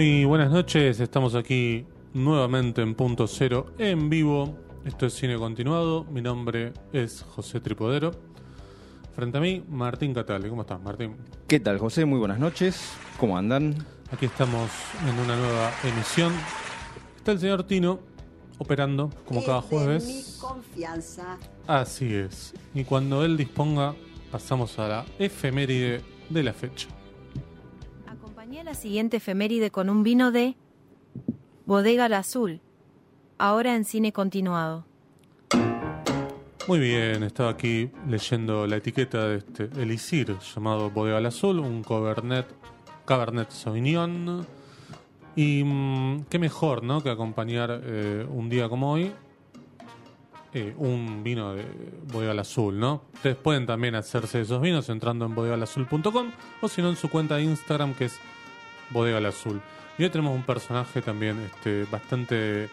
Muy 0.00 0.24
buenas 0.24 0.50
noches, 0.50 0.98
estamos 0.98 1.34
aquí 1.34 1.84
nuevamente 2.14 2.80
en 2.80 2.94
Punto 2.94 3.26
Cero 3.26 3.66
en 3.76 4.08
vivo. 4.08 4.56
Esto 4.86 5.04
es 5.04 5.12
Cine 5.12 5.36
Continuado, 5.36 6.04
mi 6.04 6.22
nombre 6.22 6.72
es 6.90 7.20
José 7.20 7.60
Tripodero. 7.60 8.12
Frente 9.14 9.36
a 9.36 9.42
mí, 9.42 9.62
Martín 9.68 10.14
Catale. 10.14 10.48
¿Cómo 10.48 10.62
estás, 10.62 10.80
Martín? 10.80 11.16
¿Qué 11.46 11.60
tal, 11.60 11.76
José? 11.76 12.06
Muy 12.06 12.18
buenas 12.18 12.38
noches. 12.38 12.94
¿Cómo 13.18 13.36
andan? 13.36 13.74
Aquí 14.10 14.24
estamos 14.24 14.70
en 15.06 15.18
una 15.18 15.36
nueva 15.36 15.70
emisión. 15.84 16.32
Está 17.18 17.32
el 17.32 17.38
señor 17.38 17.64
Tino 17.64 18.00
operando, 18.56 19.10
como 19.26 19.44
cada 19.44 19.60
de 19.60 19.68
jueves. 19.68 20.06
mi 20.06 20.40
confianza. 20.40 21.36
Así 21.66 22.14
es. 22.14 22.54
Y 22.72 22.84
cuando 22.84 23.22
él 23.22 23.36
disponga, 23.36 23.94
pasamos 24.32 24.78
a 24.78 24.88
la 24.88 25.06
efeméride 25.18 26.00
de 26.30 26.42
la 26.42 26.54
fecha. 26.54 26.88
La 28.70 28.76
siguiente 28.76 29.16
efeméride 29.16 29.72
con 29.72 29.90
un 29.90 30.04
vino 30.04 30.30
de 30.30 30.54
Bodega 31.66 32.04
al 32.04 32.14
Azul, 32.14 32.60
ahora 33.36 33.74
en 33.74 33.84
cine 33.84 34.12
continuado. 34.12 34.86
Muy 36.68 36.78
bien, 36.78 37.24
estaba 37.24 37.50
aquí 37.50 37.90
leyendo 38.06 38.68
la 38.68 38.76
etiqueta 38.76 39.26
de 39.26 39.38
este 39.38 39.64
elixir 39.76 40.36
llamado 40.54 40.88
Bodega 40.88 41.16
al 41.16 41.26
Azul, 41.26 41.58
un 41.58 41.82
Cabernet, 41.82 42.46
Cabernet 43.06 43.50
Sauvignon. 43.50 44.46
Y 45.34 45.64
mm, 45.64 46.26
qué 46.30 46.38
mejor, 46.38 46.84
¿no? 46.84 47.02
Que 47.02 47.10
acompañar 47.10 47.80
eh, 47.82 48.24
un 48.30 48.48
día 48.48 48.68
como 48.68 48.92
hoy 48.92 49.12
eh, 50.54 50.74
un 50.78 51.24
vino 51.24 51.54
de 51.54 51.64
Bodega 52.12 52.30
al 52.30 52.38
Azul, 52.38 52.78
¿no? 52.78 53.02
Ustedes 53.14 53.34
pueden 53.34 53.66
también 53.66 53.96
hacerse 53.96 54.40
esos 54.40 54.62
vinos 54.62 54.88
entrando 54.90 55.24
en 55.24 55.34
bodegalazul.com 55.34 56.30
o 56.60 56.68
si 56.68 56.82
no 56.82 56.88
en 56.88 56.96
su 56.96 57.10
cuenta 57.10 57.34
de 57.34 57.42
Instagram 57.42 57.94
que 57.94 58.04
es 58.04 58.20
Bodega 58.90 59.18
al 59.18 59.26
Azul. 59.26 59.60
Y 59.98 60.04
hoy 60.04 60.10
tenemos 60.10 60.34
un 60.34 60.42
personaje 60.42 61.02
también 61.02 61.38
este, 61.40 61.84
bastante 61.90 62.68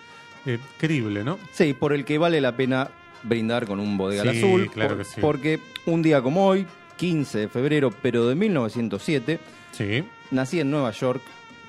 eh, 0.46 0.60
creíble, 0.78 1.24
¿no? 1.24 1.40
Sí, 1.52 1.74
por 1.74 1.94
el 1.94 2.06
que 2.06 2.18
vale 2.18 2.40
la 2.42 2.56
pena 2.56 2.90
brindar 3.24 3.66
con 3.66 3.80
un 3.80 3.98
bodega 3.98 4.22
al 4.22 4.30
azul. 4.30 4.70
claro 4.72 4.90
por- 4.96 4.98
que 5.00 5.04
sí. 5.06 5.22
Porque 5.22 5.60
un 5.86 6.02
día 6.02 6.22
como 6.22 6.46
hoy, 6.48 6.66
15 6.96 7.40
de 7.40 7.48
febrero, 7.50 7.92
pero 8.02 8.28
de 8.28 8.36
1907, 8.36 9.40
Sí, 9.72 10.04
nacía 10.32 10.62
en 10.62 10.72
Nueva 10.72 10.92
York 10.92 11.22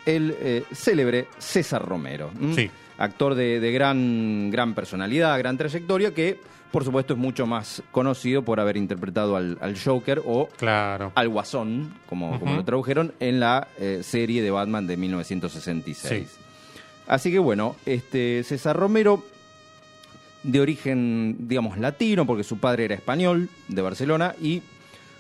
el 0.08 0.34
eh, 0.40 0.64
célebre 0.72 1.28
César 1.38 1.84
Romero. 1.84 2.30
¿m? 2.40 2.54
Sí. 2.54 2.70
Actor 2.96 3.34
de, 3.34 3.60
de 3.60 3.72
gran, 3.72 4.50
gran 4.50 4.74
personalidad, 4.74 5.38
gran 5.38 5.56
trayectoria, 5.56 6.12
que 6.12 6.40
por 6.70 6.84
supuesto 6.84 7.14
es 7.14 7.18
mucho 7.18 7.46
más 7.46 7.82
conocido 7.90 8.42
por 8.42 8.60
haber 8.60 8.76
interpretado 8.76 9.36
al, 9.36 9.58
al 9.60 9.78
Joker 9.78 10.22
o 10.24 10.48
claro. 10.56 11.12
al 11.14 11.28
Guasón, 11.28 11.94
como, 12.08 12.40
lo 12.44 12.64
tradujeron, 12.64 13.12
en 13.20 13.40
la 13.40 13.68
eh, 13.78 14.00
serie 14.02 14.42
de 14.42 14.50
Batman 14.50 14.86
de 14.86 14.96
1966. 14.96 16.28
Sí. 16.28 16.38
Así 17.06 17.30
que 17.30 17.38
bueno, 17.38 17.76
este 17.86 18.42
César 18.44 18.76
Romero, 18.76 19.24
de 20.42 20.60
origen, 20.60 21.36
digamos, 21.48 21.78
latino, 21.78 22.26
porque 22.26 22.44
su 22.44 22.58
padre 22.58 22.84
era 22.86 22.94
español, 22.94 23.48
de 23.68 23.82
Barcelona, 23.82 24.34
y 24.40 24.62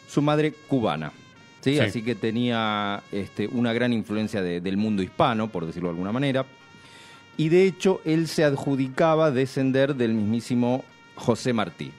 su 0.06 0.22
madre 0.22 0.52
cubana. 0.68 1.12
¿Sí? 1.72 1.76
Sí. 1.76 1.80
Así 1.80 2.02
que 2.02 2.14
tenía 2.14 3.02
este, 3.12 3.48
una 3.48 3.72
gran 3.72 3.92
influencia 3.92 4.42
de- 4.42 4.60
del 4.60 4.76
mundo 4.76 5.02
hispano, 5.02 5.48
por 5.48 5.66
decirlo 5.66 5.88
de 5.88 5.92
alguna 5.94 6.12
manera. 6.12 6.44
Y 7.36 7.48
de 7.50 7.64
hecho, 7.66 8.00
él 8.04 8.26
se 8.28 8.44
adjudicaba 8.44 9.30
descender 9.30 9.94
del 9.94 10.12
mismísimo 10.14 10.84
José 11.14 11.52
Martí. 11.52 11.92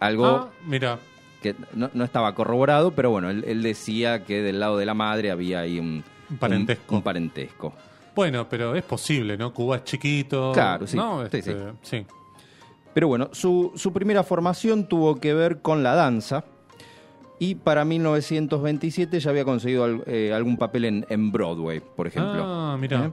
Algo 0.00 0.26
Ah, 0.26 0.48
mira, 0.66 0.98
que 1.42 1.54
no, 1.74 1.90
no 1.92 2.04
estaba 2.04 2.34
corroborado, 2.34 2.92
pero 2.92 3.10
bueno, 3.10 3.28
él, 3.30 3.44
él 3.46 3.62
decía 3.62 4.24
que 4.24 4.40
del 4.42 4.60
lado 4.60 4.76
de 4.78 4.86
la 4.86 4.94
madre 4.94 5.30
había 5.30 5.60
ahí 5.60 5.78
un, 5.78 6.02
Un 6.30 6.36
parentesco. 6.38 6.84
un- 6.88 6.96
un 6.96 7.02
parentesco. 7.02 7.74
bueno, 8.14 8.48
pero 8.48 8.74
es 8.74 8.82
posible, 8.84 9.36
¿no? 9.36 9.52
Cuba 9.52 9.76
es 9.76 9.84
chiquito. 9.84 10.52
Claro, 10.52 10.86
sí. 10.86 10.98
Este, 11.24 11.42
sí. 11.42 11.52
sí. 11.82 12.06
Pero 12.94 13.08
bueno, 13.08 13.28
su, 13.32 13.72
su 13.76 13.92
primera 13.92 14.24
formación 14.24 14.88
tuvo 14.88 15.20
que 15.20 15.32
ver 15.34 15.60
con 15.62 15.82
la 15.82 15.94
danza 15.94 16.44
y 17.38 17.54
para 17.56 17.84
1927 17.84 19.20
ya 19.20 19.30
había 19.30 19.44
conseguido 19.44 19.84
al- 19.84 20.02
eh, 20.06 20.32
algún 20.32 20.56
papel 20.56 20.84
en, 20.84 21.06
en 21.08 21.30
Broadway, 21.32 21.80
por 21.80 22.06
ejemplo. 22.06 22.42
Ah, 22.44 22.76
mira. 22.80 23.06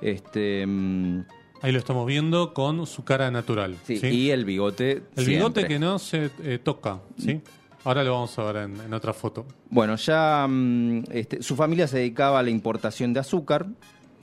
¿Eh? 0.00 0.12
Este, 0.14 0.66
mm, 0.66 1.20
Ahí 1.62 1.70
lo 1.72 1.78
estamos 1.78 2.06
viendo 2.06 2.54
con 2.54 2.86
su 2.86 3.04
cara 3.04 3.30
natural. 3.30 3.76
sí, 3.84 3.96
¿sí? 3.98 4.06
y 4.08 4.30
el 4.30 4.44
bigote. 4.44 4.90
El 4.92 5.02
siempre. 5.14 5.34
bigote 5.34 5.66
que 5.68 5.78
no 5.78 5.98
se 5.98 6.30
eh, 6.42 6.58
toca, 6.62 7.00
¿sí? 7.18 7.40
Ahora 7.84 8.02
lo 8.04 8.12
vamos 8.12 8.36
a 8.38 8.44
ver 8.52 8.56
en, 8.64 8.80
en 8.80 8.94
otra 8.94 9.12
foto. 9.12 9.44
Bueno, 9.70 9.94
ya 9.96 10.46
mm, 10.48 11.04
este, 11.12 11.42
su 11.42 11.54
familia 11.56 11.86
se 11.88 11.98
dedicaba 11.98 12.40
a 12.40 12.42
la 12.42 12.50
importación 12.50 13.12
de 13.12 13.20
azúcar, 13.20 13.66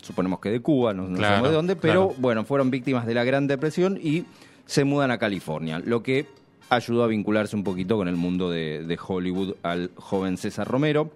suponemos 0.02 0.40
que 0.40 0.50
de 0.50 0.62
Cuba, 0.62 0.94
no, 0.94 1.04
no 1.10 1.18
Claro, 1.18 1.28
sabemos 1.36 1.50
de 1.50 1.56
dónde, 1.56 1.76
pero 1.76 2.08
claro. 2.08 2.22
bueno, 2.22 2.44
fueron 2.46 2.72
víctimas 2.72 3.06
de 3.06 3.14
la 3.14 3.24
Gran 3.24 3.48
Depresión 3.48 3.98
y 4.02 4.26
se 4.66 4.84
mudan 4.84 5.12
a 5.12 5.18
California, 5.18 5.82
lo 5.84 6.04
que 6.04 6.26
ayudó 6.70 7.04
a 7.04 7.08
vincularse 7.08 7.56
un 7.56 7.64
poquito 7.64 7.98
con 7.98 8.08
el 8.08 8.16
mundo 8.16 8.50
de, 8.50 8.84
de 8.86 8.98
Hollywood 9.06 9.56
al 9.64 9.92
joven 9.96 10.38
César 10.38 10.68
Romero, 10.68 11.12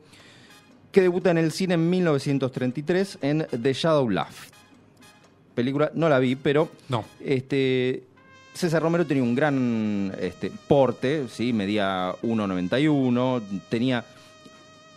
que 0.92 1.02
debuta 1.02 1.32
en 1.32 1.38
el 1.38 1.52
cine 1.52 1.74
en 1.76 1.90
1933 1.90 3.20
en 3.22 3.48
The 3.62 3.74
Shadow 3.74 4.10
Love. 4.10 4.50
Película, 5.56 5.92
no 5.94 6.10
la 6.10 6.20
vi, 6.20 6.36
pero 6.36 6.70
No. 6.90 7.06
este, 7.24 8.04
César 8.54 8.82
Romero 8.82 9.06
tenía 9.06 9.24
un 9.24 9.36
gran 9.36 10.14
este, 10.20 10.52
porte, 10.68 11.28
¿sí? 11.30 11.54
medía 11.54 12.14
1,91, 12.24 13.42
tenía 13.70 14.04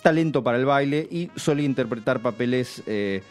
talento 0.02 0.42
para 0.42 0.58
el 0.58 0.64
baile 0.64 1.06
y 1.10 1.30
solía 1.36 1.64
interpretar 1.66 2.20
papeles, 2.20 2.82
eh, 2.86 3.22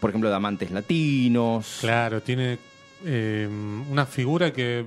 por 0.00 0.10
ejemplo, 0.10 0.28
de 0.28 0.36
amantes 0.36 0.70
latinos. 0.70 1.78
Claro, 1.80 2.20
tiene 2.22 2.58
eh, 3.04 3.48
una 3.90 4.04
figura 4.06 4.52
que 4.52 4.84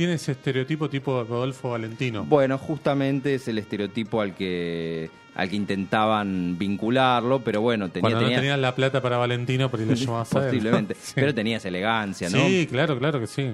tiene 0.00 0.14
ese 0.14 0.32
estereotipo 0.32 0.88
tipo 0.88 1.24
Rodolfo 1.24 1.68
Valentino. 1.72 2.24
Bueno, 2.24 2.56
justamente 2.56 3.34
es 3.34 3.46
el 3.48 3.58
estereotipo 3.58 4.22
al 4.22 4.34
que, 4.34 5.10
al 5.34 5.50
que 5.50 5.56
intentaban 5.56 6.56
vincularlo, 6.58 7.40
pero 7.44 7.60
bueno, 7.60 7.90
tenía, 7.90 8.00
Cuando 8.02 8.20
tenía- 8.20 8.36
no 8.36 8.40
tenían 8.40 8.62
la 8.62 8.74
plata 8.74 9.02
para 9.02 9.18
Valentino, 9.18 9.70
ahí 9.70 9.84
lo 9.84 9.92
llamabas 9.92 10.34
a 10.34 10.38
él, 10.38 10.44
posiblemente, 10.46 10.94
Sí. 10.98 11.12
pero 11.16 11.34
tenía 11.34 11.58
esa 11.58 11.68
elegancia, 11.68 12.30
¿no? 12.30 12.38
Sí, 12.38 12.66
claro, 12.70 12.98
claro 12.98 13.20
que 13.20 13.26
sí. 13.26 13.50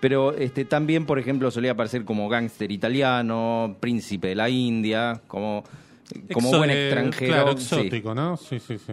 Pero 0.00 0.34
este, 0.36 0.66
también, 0.66 1.06
por 1.06 1.18
ejemplo, 1.18 1.50
solía 1.50 1.70
aparecer 1.72 2.04
como 2.04 2.28
gángster 2.28 2.70
italiano, 2.70 3.74
príncipe 3.80 4.28
de 4.28 4.34
la 4.34 4.50
India, 4.50 5.22
como, 5.26 5.64
como 6.34 6.50
Exo- 6.52 6.58
buen 6.58 6.70
extranjero. 6.70 7.32
Claro, 7.32 7.52
sí. 7.56 7.62
exótico, 7.76 8.14
¿no? 8.14 8.36
Sí, 8.36 8.58
sí, 8.60 8.76
sí. 8.76 8.92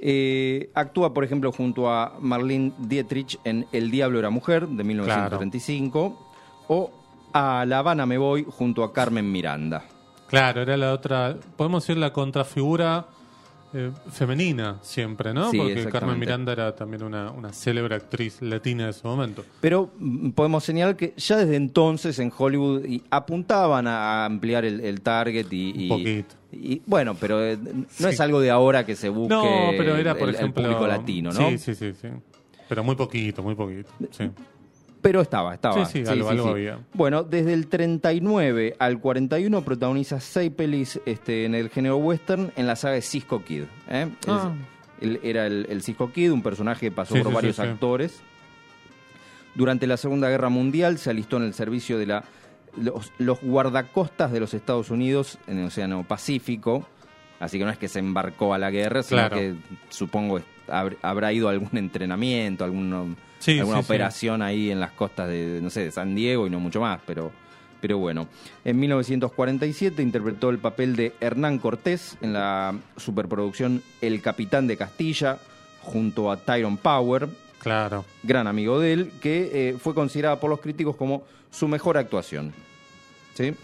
Eh, 0.00 0.70
actúa, 0.74 1.12
por 1.12 1.24
ejemplo, 1.24 1.50
junto 1.52 1.90
a 1.90 2.16
Marlene 2.20 2.72
Dietrich 2.78 3.38
en 3.44 3.66
El 3.72 3.90
Diablo 3.90 4.18
era 4.18 4.30
Mujer, 4.30 4.66
de 4.68 4.84
1935, 4.84 6.26
o 6.68 6.90
a 7.32 7.64
La 7.66 7.78
Habana 7.78 8.06
me 8.06 8.18
voy, 8.18 8.44
junto 8.48 8.84
a 8.84 8.92
Carmen 8.92 9.30
Miranda. 9.30 9.84
Claro, 10.28 10.62
era 10.62 10.76
la 10.76 10.92
otra, 10.92 11.36
podemos 11.56 11.82
decir 11.82 11.96
la 11.96 12.12
contrafigura 12.12 13.06
eh, 13.74 13.90
femenina 14.10 14.78
siempre, 14.82 15.34
¿no? 15.34 15.50
Sí, 15.50 15.58
Porque 15.58 15.86
Carmen. 15.88 16.18
Miranda 16.18 16.52
era 16.52 16.74
también 16.74 17.02
una, 17.02 17.30
una 17.30 17.52
célebre 17.52 17.94
actriz 17.96 18.40
latina 18.40 18.84
de 18.84 18.90
ese 18.90 19.06
momento. 19.06 19.44
Pero 19.60 19.90
mm, 19.98 20.30
podemos 20.30 20.64
señalar 20.64 20.96
que 20.96 21.12
ya 21.16 21.36
desde 21.36 21.56
entonces 21.56 22.18
en 22.18 22.32
Hollywood 22.36 22.82
apuntaban 23.10 23.86
a 23.86 24.24
ampliar 24.26 24.64
el, 24.64 24.80
el 24.80 25.00
target 25.02 25.46
y, 25.50 25.72
Un 25.72 25.80
y- 25.80 25.88
poquito. 25.88 26.34
Y, 26.52 26.80
bueno, 26.86 27.14
pero 27.18 27.44
eh, 27.44 27.56
no 27.56 27.84
Sí. 27.90 28.06
es 28.06 28.20
algo 28.20 28.40
de 28.40 28.50
ahora 28.50 28.84
que 28.86 28.96
se 28.96 29.08
busque 29.08 29.34
No, 29.34 29.70
pero 29.76 29.96
era, 29.96 30.14
por 30.14 30.28
el- 30.30 30.52
público 30.52 30.86
latino, 30.86 31.30
¿no? 31.32 31.50
Sí, 31.50 31.58
sí, 31.58 31.74
sí, 31.74 31.92
sí. 32.00 32.08
Pero 32.68 32.84
muy 32.84 32.96
poquito, 32.96 33.42
muy 33.42 33.54
poquito. 33.54 33.90
Sí. 34.10 34.30
Pero 35.00 35.20
estaba, 35.20 35.54
estaba. 35.54 35.84
Sí, 35.86 36.04
sí, 36.04 36.10
algo- 36.10 36.28
algo 36.28 36.48
había. 36.48 36.80
Bueno, 36.92 37.22
desde 37.22 37.54
el 37.54 37.68
39 37.68 38.74
al 38.78 38.98
41 39.00 39.62
protagoniza 39.62 40.20
seis 40.20 40.50
pelis 40.50 41.00
este, 41.06 41.44
en 41.44 41.54
el 41.54 41.68
género 41.70 41.96
western 41.98 42.50
en 42.56 42.66
la 42.66 42.74
saga 42.76 42.94
de 42.94 43.02
Cisco 43.02 43.44
Kid. 43.44 43.62
¿eh? 43.88 44.08
Es- 44.22 44.28
Ah. 44.28 44.52
él 45.00 45.20
era 45.22 45.46
el, 45.46 45.66
el 45.70 45.82
Cisco 45.82 46.10
Kid, 46.12 46.32
un 46.32 46.42
personaje 46.42 46.86
que 46.86 46.90
pasó 46.92 47.14
por 47.22 47.32
varios 47.32 47.58
actores. 47.60 48.20
Durante 49.54 49.86
la 49.86 49.96
Segunda 49.96 50.28
Guerra 50.28 50.48
Mundial 50.48 50.98
se 50.98 51.10
alistó 51.10 51.36
en 51.38 51.44
el 51.44 51.54
servicio 51.54 51.98
de 51.98 52.06
la, 52.06 52.24
los, 52.76 53.12
los 53.18 53.40
guardacostas 53.40 54.30
de 54.32 54.40
los 54.40 54.54
Estados 54.54 54.90
Unidos 54.90 55.38
en 55.46 55.58
el 55.58 55.66
Océano 55.66 56.04
Pacífico. 56.06 56.86
Así 57.40 57.58
que 57.58 57.64
no 57.64 57.70
es 57.70 57.78
que 57.78 57.88
se 57.88 58.00
embarcó 58.00 58.52
a 58.52 58.58
la 58.58 58.70
guerra, 58.70 59.02
sino 59.02 59.20
Claro. 59.20 59.36
que 59.36 59.54
supongo 59.90 60.40
hab- 60.66 60.96
habrá 61.02 61.32
ido 61.32 61.48
a 61.48 61.52
algún 61.52 61.76
entrenamiento, 61.78 62.64
alguno, 62.64 63.14
Sí, 63.38 63.58
alguna 63.60 63.78
sí, 63.78 63.82
sí. 63.84 63.86
operación 63.86 64.42
ahí 64.42 64.70
en 64.72 64.80
las 64.80 64.90
costas 64.92 65.28
de, 65.28 65.60
no 65.62 65.70
sé, 65.70 65.84
de 65.84 65.92
San 65.92 66.14
Diego 66.16 66.46
y 66.46 66.50
no 66.50 66.58
mucho 66.58 66.80
más, 66.80 66.98
pero, 67.06 67.30
pero 67.80 67.98
bueno. 67.98 68.26
En 68.64 68.80
1947 68.80 70.02
interpretó 70.02 70.50
el 70.50 70.58
papel 70.58 70.96
de 70.96 71.14
Hernán 71.20 71.58
Cortés 71.58 72.18
en 72.20 72.32
la 72.32 72.74
superproducción 72.96 73.82
El 74.00 74.20
Capitán 74.20 74.66
de 74.66 74.76
Castilla, 74.76 75.38
junto 75.82 76.32
a 76.32 76.38
Tyrone 76.38 76.78
Power, 76.82 77.28
Claro. 77.60 78.04
gran 78.22 78.46
amigo 78.46 78.78
de 78.80 78.92
él, 78.92 79.10
que 79.20 79.50
eh, 79.70 79.76
fue 79.78 79.94
considerada 79.94 80.38
por 80.40 80.48
los 80.50 80.60
críticos 80.60 80.96
como 80.96 81.22
su 81.50 81.66
mejor 81.68 81.96
actuación. 81.98 82.52
¿Sí? 83.34 83.54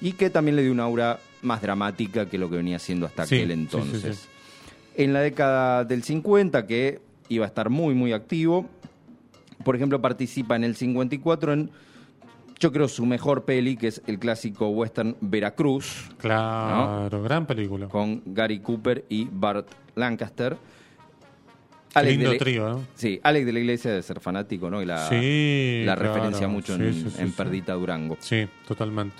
Y 0.00 0.12
que 0.12 0.30
también 0.30 0.56
le 0.56 0.62
dio 0.62 0.72
una 0.72 0.84
aura 0.84 1.18
más 1.42 1.60
dramática 1.62 2.26
que 2.26 2.38
lo 2.38 2.48
que 2.50 2.56
venía 2.56 2.78
siendo 2.78 3.06
hasta 3.06 3.26
Sí, 3.26 3.36
aquel 3.36 3.50
entonces. 3.52 4.16
sí. 4.16 4.28
En 4.96 5.12
la 5.12 5.20
década 5.20 5.84
del 5.84 6.02
50, 6.02 6.66
que 6.66 7.00
iba 7.28 7.44
a 7.44 7.48
estar 7.48 7.70
muy, 7.70 7.94
muy 7.94 8.12
activo, 8.12 8.66
por 9.64 9.74
ejemplo, 9.76 10.00
participa 10.02 10.54
en 10.56 10.64
el 10.64 10.76
54 10.76 11.52
en, 11.54 11.70
yo 12.58 12.72
creo, 12.72 12.88
su 12.88 13.06
mejor 13.06 13.44
peli, 13.44 13.76
que 13.76 13.88
es 13.88 14.02
el 14.06 14.18
clásico 14.18 14.68
western 14.68 15.16
Veracruz, 15.20 16.10
Claro, 16.18 17.22
gran 17.22 17.46
película. 17.46 17.88
con 17.88 18.22
Gary 18.26 18.58
Cooper 18.60 19.04
y 19.08 19.28
Bart 19.30 19.66
Lancaster. 19.94 20.56
De 21.94 22.10
lindo 22.10 22.32
la- 22.32 22.38
trío, 22.38 22.68
¿no? 22.68 22.86
Sí, 22.94 23.20
Alex 23.22 23.44
de 23.46 23.52
la 23.52 23.58
Iglesia 23.60 23.90
de 23.92 24.02
ser 24.02 24.20
fanático, 24.20 24.70
¿no? 24.70 24.80
Y 24.82 24.86
la, 24.86 25.08
Sí, 25.08 25.82
la 25.84 25.94
claro. 25.96 26.14
referencia 26.14 26.48
mucho 26.48 26.74
en, 26.74 26.92
Sí, 26.94 27.02
sí, 27.02 27.10
sí, 27.10 27.20
en 27.22 27.28
sí. 27.28 27.34
Perdita 27.36 27.74
Durango. 27.74 28.16
Sí, 28.20 28.46
totalmente. 28.66 29.16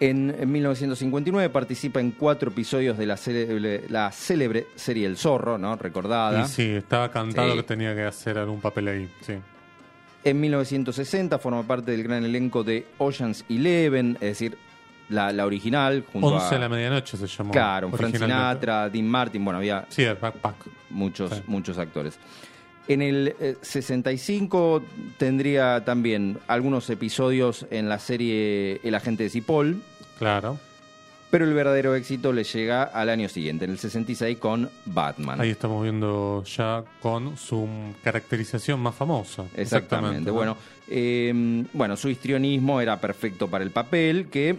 En, 0.00 0.34
en 0.38 0.50
1959 0.50 1.50
participa 1.50 2.00
en 2.00 2.10
cuatro 2.10 2.50
episodios 2.50 2.98
de 2.98 3.06
la 3.06 3.16
célebre, 3.16 3.84
la 3.88 4.10
célebre 4.10 4.66
serie 4.74 5.06
El 5.06 5.16
Zorro, 5.16 5.56
¿no? 5.56 5.76
Recordada. 5.76 6.42
Y 6.44 6.48
sí, 6.48 6.62
estaba 6.70 7.10
cantado 7.12 7.52
Sí. 7.52 7.56
que 7.58 7.62
tenía 7.62 7.94
que 7.94 8.02
hacer 8.02 8.36
algún 8.38 8.60
papel 8.60 8.88
ahí. 8.88 9.08
Sí. 9.20 9.34
En 10.24 10.40
1960 10.40 11.38
forma 11.38 11.62
parte 11.62 11.92
del 11.92 12.02
gran 12.02 12.24
elenco 12.24 12.64
de 12.64 12.86
Ocean's 12.98 13.44
Eleven, 13.48 14.14
es 14.16 14.20
decir, 14.38 14.56
la, 15.08 15.32
la 15.32 15.44
original, 15.46 16.04
junto 16.12 16.28
11 16.28 16.54
a... 16.54 16.58
la 16.58 16.68
medianoche 16.68 17.16
se 17.16 17.26
llamó. 17.26 17.50
Claro, 17.52 17.90
Frank. 17.90 18.16
Sinatra, 18.16 18.88
Dean 18.88 19.06
Martin, 19.08 19.44
bueno, 19.44 19.58
había 19.58 19.84
Sí, 19.88 20.02
el 20.02 20.16
backpack. 20.16 20.56
muchos, 20.90 21.30
Sí. 21.32 21.42
muchos 21.46 21.78
actores. 21.78 22.18
En 22.86 23.00
el 23.00 23.34
eh, 23.40 23.56
65 23.62 24.82
tendría 25.16 25.84
también 25.84 26.38
algunos 26.46 26.88
episodios 26.90 27.66
en 27.70 27.88
la 27.88 27.98
serie 27.98 28.80
El 28.84 28.94
agente 28.94 29.22
de 29.24 29.30
Cipoll, 29.30 29.82
Claro. 30.18 30.58
pero 31.30 31.46
el 31.46 31.54
verdadero 31.54 31.94
éxito 31.94 32.32
le 32.32 32.44
llega 32.44 32.82
al 32.82 33.08
año 33.08 33.28
siguiente, 33.30 33.64
en 33.64 33.70
el 33.72 33.78
66 33.78 34.36
con 34.38 34.70
Batman. 34.84 35.40
Ahí 35.40 35.48
estamos 35.50 35.82
viendo 35.82 36.44
ya 36.44 36.84
con 37.00 37.36
su 37.38 37.66
caracterización 38.02 38.80
más 38.80 38.94
famosa. 38.94 39.44
Exactamente. 39.56 40.26
¿no? 40.30 40.34
Bueno, 40.34 40.56
eh, 40.88 41.64
bueno, 41.72 41.96
su 41.96 42.10
histrionismo 42.10 42.80
era 42.82 43.00
perfecto 43.00 43.48
para 43.48 43.64
el 43.64 43.70
papel, 43.70 44.26
que 44.28 44.56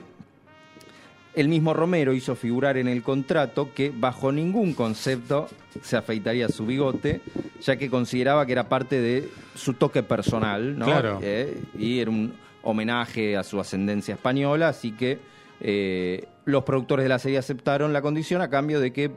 el 1.35 1.49
mismo 1.49 1.73
Romero 1.73 2.13
hizo 2.13 2.35
figurar 2.35 2.77
en 2.77 2.87
el 2.87 3.03
contrato 3.03 3.73
que 3.73 3.91
bajo 3.93 4.31
ningún 4.31 4.73
concepto 4.73 5.47
se 5.81 5.97
afeitaría 5.97 6.47
su 6.49 6.65
bigote, 6.65 7.21
ya 7.61 7.75
que 7.75 7.89
consideraba 7.89 8.45
que 8.45 8.53
era 8.53 8.69
parte 8.69 8.99
de 9.01 9.29
su 9.53 9.73
toque 9.73 10.01
personal, 10.01 10.77
¿no? 10.77 10.85
Claro. 10.85 11.19
Eh, 11.21 11.61
y 11.77 11.99
era 11.99 12.09
un 12.09 12.33
homenaje 12.63 13.35
a 13.37 13.43
su 13.43 13.59
ascendencia 13.59 14.15
española, 14.15 14.69
así 14.69 14.93
que 14.93 15.19
eh, 15.59 16.25
los 16.45 16.63
productores 16.63 17.03
de 17.03 17.09
la 17.09 17.19
serie 17.19 17.37
aceptaron 17.37 17.91
la 17.91 18.01
condición 18.01 18.41
a 18.41 18.49
cambio 18.49 18.79
de 18.79 18.93
que 18.93 19.11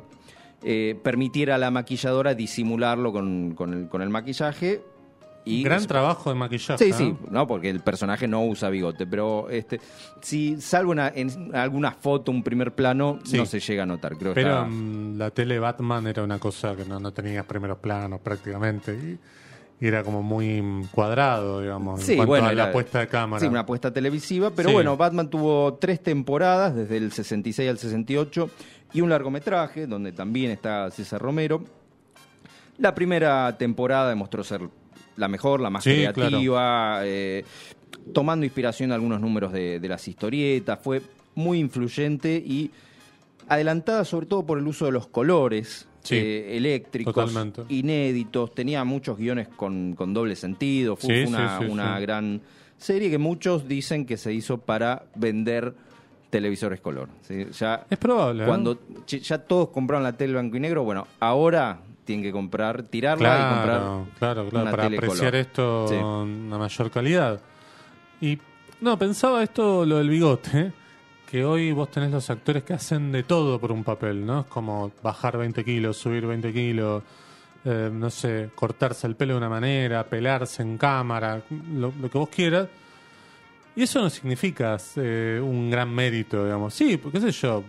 eh, 0.64 0.98
permitiera 1.04 1.54
a 1.54 1.58
la 1.58 1.70
maquilladora 1.70 2.34
disimularlo 2.34 3.12
con, 3.12 3.54
con 3.54 3.72
el, 3.72 3.88
con 3.88 4.02
el 4.02 4.08
maquillaje. 4.08 4.82
Y 5.50 5.62
Gran 5.62 5.86
trabajo 5.86 6.30
de 6.30 6.36
maquillaje. 6.36 6.84
Sí, 6.84 6.90
¿eh? 6.90 6.94
sí, 6.94 7.16
no, 7.30 7.46
porque 7.46 7.70
el 7.70 7.80
personaje 7.80 8.28
no 8.28 8.44
usa 8.44 8.68
bigote, 8.70 9.06
pero 9.06 9.48
este, 9.50 9.80
si 10.20 10.60
salvo 10.60 10.92
una- 10.92 11.08
en 11.14 11.54
alguna 11.54 11.92
foto, 11.92 12.30
un 12.30 12.42
primer 12.42 12.72
plano, 12.74 13.18
Sí. 13.24 13.36
no 13.36 13.46
se 13.46 13.60
llega 13.60 13.82
a 13.84 13.86
notar. 13.86 14.16
Creo 14.16 14.34
Pero 14.34 14.66
la 15.16 15.30
tele 15.30 15.58
Batman 15.58 16.06
era 16.06 16.22
una 16.22 16.38
cosa 16.38 16.74
que 16.76 16.84
no, 16.84 17.00
no 17.00 17.12
tenías 17.12 17.44
primeros 17.46 17.78
planos 17.78 18.20
prácticamente. 18.20 18.94
Y, 18.94 19.18
y 19.80 19.86
era 19.86 20.02
como 20.02 20.22
muy 20.24 20.60
cuadrado, 20.90 21.60
digamos, 21.62 22.02
Sí, 22.02 22.12
en 22.12 22.16
cuanto 22.18 22.28
bueno, 22.30 22.46
a 22.48 22.52
la 22.52 22.62
era- 22.64 22.72
puesta 22.72 22.98
de 22.98 23.06
cámara. 23.06 23.40
Sí, 23.40 23.46
una 23.46 23.60
apuesta 23.60 23.92
televisiva, 23.92 24.50
pero 24.50 24.70
Sí. 24.70 24.74
bueno, 24.74 24.96
Batman 24.96 25.30
tuvo 25.30 25.74
tres 25.74 26.02
temporadas, 26.02 26.74
desde 26.74 26.96
el 26.96 27.12
66 27.12 27.70
al 27.70 27.78
68, 27.78 28.50
y 28.92 29.02
un 29.02 29.10
largometraje, 29.10 29.86
donde 29.86 30.10
también 30.12 30.50
está 30.50 30.90
César 30.90 31.20
Romero. 31.22 31.62
La 32.78 32.94
primera 32.94 33.56
temporada 33.58 34.08
demostró 34.08 34.42
ser 34.44 34.68
la 35.18 35.28
mejor, 35.28 35.60
la 35.60 35.68
más 35.70 35.84
Sí, 35.84 35.90
creativa, 36.14 37.00
eh, 37.04 37.44
tomando 38.12 38.44
inspiración 38.46 38.88
de 38.90 38.94
algunos 38.94 39.20
números 39.20 39.52
de, 39.52 39.78
de 39.80 39.88
las 39.88 40.06
historietas, 40.08 40.78
fue 40.82 41.02
muy 41.34 41.58
influyente 41.58 42.36
y 42.36 42.70
adelantada 43.48 44.04
sobre 44.04 44.26
todo 44.26 44.44
por 44.46 44.58
el 44.58 44.66
uso 44.66 44.86
de 44.86 44.92
los 44.92 45.06
colores. 45.08 45.86
Sí, 46.02 46.14
eh, 46.16 46.56
eléctricos, 46.56 47.12
totalmente. 47.12 47.62
inéditos, 47.68 48.54
tenía 48.54 48.82
muchos 48.84 49.18
guiones 49.18 49.48
con, 49.48 49.94
con 49.94 50.14
doble 50.14 50.36
sentido, 50.36 50.96
fue 50.96 51.24
Sí, 51.24 51.28
una, 51.28 51.58
sí, 51.58 51.64
una 51.66 52.00
gran 52.00 52.40
serie 52.78 53.10
que 53.10 53.18
muchos 53.18 53.68
dicen 53.68 54.06
que 54.06 54.16
se 54.16 54.32
hizo 54.32 54.58
para 54.58 55.04
vender 55.16 55.74
televisores 56.30 56.80
color. 56.80 57.08
Ya 57.58 57.84
Es 57.90 57.98
probable. 57.98 58.44
¿eh? 58.44 58.46
cuando 58.46 58.78
ya 59.06 59.38
todos 59.38 59.68
compraron 59.70 60.02
la 60.04 60.16
tele 60.16 60.32
blanco 60.34 60.56
y 60.56 60.60
negro, 60.60 60.84
bueno, 60.84 61.06
ahora 61.20 61.80
tienen 62.08 62.22
que 62.24 62.32
comprar, 62.32 62.82
tirarla 62.84 63.28
y 63.28 63.54
comprar. 63.54 63.80
Claro, 63.80 64.06
claro, 64.18 64.48
una 64.50 64.70
para 64.70 64.86
apreciar 64.86 65.34
esto 65.34 65.86
Sí. 65.88 65.94
con 65.94 66.28
una 66.46 66.56
mayor 66.58 66.90
calidad. 66.90 67.38
Y 68.20 68.38
no, 68.80 68.98
pensaba 68.98 69.42
esto, 69.42 69.84
lo 69.84 69.98
del 69.98 70.08
bigote, 70.08 70.72
que 71.30 71.44
hoy 71.44 71.70
vos 71.72 71.90
tenés 71.90 72.10
los 72.10 72.30
actores 72.30 72.62
que 72.64 72.72
hacen 72.72 73.12
de 73.12 73.24
todo 73.24 73.60
por 73.60 73.70
un 73.72 73.84
papel, 73.84 74.24
¿no? 74.24 74.40
Es 74.40 74.46
como 74.46 74.90
bajar 75.02 75.36
20 75.36 75.62
kilos, 75.62 75.98
subir 75.98 76.26
20 76.26 76.50
kilos, 76.50 77.02
eh, 77.66 77.90
no 77.92 78.08
sé, 78.08 78.48
cortarse 78.54 79.06
el 79.06 79.14
pelo 79.14 79.34
de 79.34 79.38
una 79.38 79.50
manera, 79.50 80.02
pelarse 80.04 80.62
en 80.62 80.78
cámara, 80.78 81.42
lo, 81.74 81.92
lo 82.00 82.10
que 82.10 82.16
vos 82.16 82.30
quieras. 82.30 82.68
Y 83.76 83.82
eso 83.82 84.00
no 84.00 84.08
significa 84.08 84.78
eh, 84.96 85.38
un 85.44 85.70
gran 85.70 85.94
mérito, 85.94 86.42
digamos. 86.42 86.72
Sí, 86.72 86.96
porque 86.96 87.20
qué 87.20 87.30
sé 87.30 87.38
yo, 87.42 87.62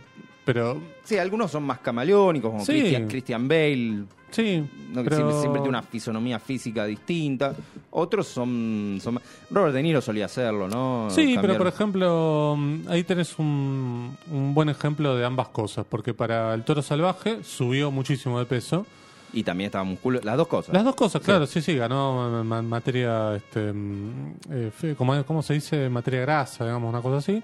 pero 0.52 0.82
Sí, 1.04 1.16
algunos 1.20 1.52
son 1.52 1.62
más 1.64 1.78
camaleónicos, 1.78 2.50
como 2.50 2.66
Sí. 2.66 2.72
Christian, 2.80 3.08
Christian 3.08 3.48
Bale, 3.48 4.04
sí. 4.32 4.64
¿no? 4.92 5.04
que 5.04 5.10
pero- 5.10 5.16
siempre, 5.18 5.40
siempre 5.40 5.62
tiene 5.62 5.70
una 5.70 5.84
fisonomía 5.84 6.40
física 6.40 6.86
distinta. 6.86 7.54
Otros 7.92 8.26
son, 8.28 8.98
son 9.00 9.20
Robert 9.52 9.76
De 9.76 9.84
Niro 9.84 10.02
solía 10.02 10.26
hacerlo, 10.26 10.68
¿no? 10.68 11.08
Sí, 11.12 11.38
pero 11.40 11.56
por 11.56 11.68
ejemplo, 11.68 12.56
mm, 12.58 12.80
ahí 12.90 13.04
tenés 13.04 13.38
un, 13.38 14.18
un 14.32 14.54
buen 14.56 14.70
ejemplo 14.70 15.16
de 15.16 15.24
ambas 15.24 15.50
cosas, 15.50 15.86
porque 15.88 16.16
para 16.16 16.56
el 16.56 16.64
toro 16.64 16.82
salvaje 16.82 17.44
subió 17.44 17.92
muchísimo 17.92 18.40
de 18.40 18.46
peso. 18.48 18.88
Y 19.32 19.44
también 19.44 19.68
estaba 19.68 19.84
musculoso. 19.84 20.26
Las 20.26 20.38
dos 20.38 20.48
cosas. 20.48 20.74
Las 20.74 20.84
dos 20.84 20.96
cosas, 20.96 21.22
claro, 21.22 21.46
sí, 21.46 21.62
sí, 21.62 21.76
ganó 21.76 22.32
ma- 22.32 22.44
ma- 22.44 22.62
materia, 22.64 23.36
este, 23.36 23.72
mm, 23.72 24.34
eh, 24.50 24.96
¿cómo, 24.98 25.24
cómo 25.26 25.44
se 25.44 25.54
dice? 25.54 25.88
Materia 25.90 26.22
grasa, 26.22 26.66
digamos, 26.66 26.90
una 26.90 27.02
cosa 27.04 27.18
así. 27.18 27.44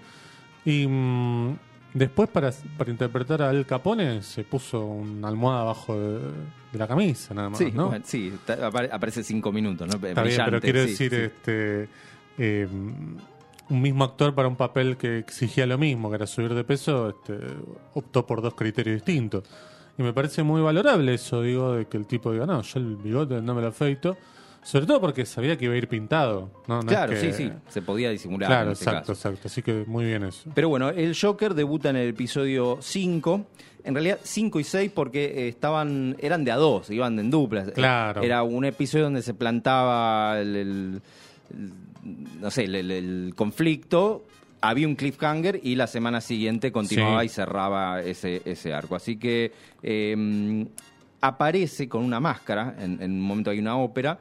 Y 0.66 0.88
mm, 0.88 1.56
después 1.96 2.30
para, 2.30 2.52
para 2.78 2.92
interpretar 2.92 3.42
a 3.42 3.50
Al 3.50 3.66
Capone 3.66 4.22
se 4.22 4.44
puso 4.44 4.86
una 4.86 5.28
almohada 5.30 5.62
abajo 5.62 6.00
de, 6.00 6.20
de 6.72 6.78
la 6.78 6.88
camisa, 6.88 7.34
nada 7.34 7.50
más, 7.50 7.58
Sí, 7.58 7.72
¿no? 7.74 7.88
bueno, 7.88 8.06
sí, 8.08 8.32
apare- 8.48 8.90
aparece 8.92 9.24
cinco 9.24 9.52
minutos, 9.52 9.88
¿no? 9.88 9.96
Está 10.08 10.22
bien, 10.22 10.42
pero 10.46 10.62
quiero 10.62 10.84
sí, 10.84 10.90
decir, 10.90 11.10
sí. 11.12 11.18
este 11.18 11.90
eh, 12.38 12.68
un 13.68 13.82
mismo 13.82 14.04
actor 14.04 14.36
para 14.36 14.48
un 14.48 14.56
papel 14.56 14.96
que 14.96 15.18
exigía 15.18 15.66
lo 15.66 15.78
mismo, 15.80 16.10
que 16.10 16.18
era 16.18 16.28
subir 16.28 16.54
de 16.54 16.64
peso, 16.64 17.10
este, 17.10 17.34
optó 17.96 18.24
por 18.28 18.44
dos 18.44 18.54
criterios 18.54 18.98
distintos. 18.98 19.44
Y 19.98 20.04
me 20.04 20.14
parece 20.14 20.44
muy 20.44 20.62
valorable 20.62 21.14
eso, 21.16 21.42
digo, 21.42 21.74
de 21.74 21.86
que 21.88 21.98
el 21.98 22.06
tipo 22.06 22.32
diga, 22.32 22.46
no, 22.46 22.62
yo 22.62 22.80
el 22.80 22.96
bigote 22.98 23.42
no 23.42 23.56
me 23.56 23.62
lo 23.62 23.70
afeito. 23.70 24.18
Sobre 24.66 24.88
todo 24.88 25.00
porque 25.00 25.26
sabía 25.28 25.56
que 25.58 25.66
iba 25.66 25.76
a 25.76 25.78
ir 25.78 25.88
pintado. 25.88 26.50
No, 26.68 26.76
No 26.76 26.80
es 26.82 26.86
Claro, 26.88 27.14
que- 27.14 27.20
sí, 27.22 27.32
sí, 27.34 27.52
se 27.70 27.82
podía 27.84 28.10
disimular 28.10 28.50
Claro, 28.50 28.66
en 28.66 28.72
este 28.74 28.86
exacto, 28.86 29.14
caso. 29.14 29.30
exacto. 29.30 29.48
Así 29.48 29.62
que 29.62 29.84
muy 29.86 30.06
bien 30.06 30.24
eso. 30.24 30.50
Pero 30.56 30.70
bueno, 30.70 30.90
el 30.90 31.16
Joker 31.16 31.54
debuta 31.54 31.92
en 31.92 31.98
el 31.98 32.10
episodio 32.10 32.80
5. 32.82 33.46
En 33.84 33.94
realidad 33.94 34.18
5 34.24 34.60
y 34.60 34.64
6 34.64 34.92
porque 34.96 35.26
eh, 35.26 35.48
estaban 35.50 36.16
eran 36.20 36.44
de 36.44 36.52
a 36.52 36.56
dos, 36.56 36.90
iban 36.90 37.20
en 37.20 37.30
duplas. 37.30 37.70
Claro. 37.72 38.24
Era 38.24 38.42
un 38.42 38.66
episodio 38.66 39.04
donde 39.04 39.22
se 39.22 39.36
plantaba 39.36 40.40
el, 40.42 40.56
el- 40.56 41.02
el- 41.54 41.72
no 42.42 42.50
sé, 42.50 42.64
el, 42.64 42.74
el- 42.76 42.90
el 42.92 43.34
conflicto, 43.36 44.26
había 44.62 44.88
un 44.88 44.96
cliffhanger 44.96 45.60
y 45.62 45.76
la 45.76 45.86
semana 45.86 46.22
siguiente 46.22 46.72
continuaba 46.72 47.20
Sí. 47.22 47.28
y 47.28 47.30
cerraba 47.30 48.02
ese, 48.02 48.42
ese 48.46 48.74
arco. 48.74 48.96
Así 48.96 49.18
que 49.18 49.52
eh, 49.84 50.66
aparece 51.22 51.88
con 51.88 52.04
una 52.04 52.20
máscara, 52.20 52.76
en, 52.80 53.02
en 53.02 53.12
un 53.12 53.22
momento 53.22 53.50
hay 53.52 53.60
una 53.60 53.78
ópera, 53.78 54.20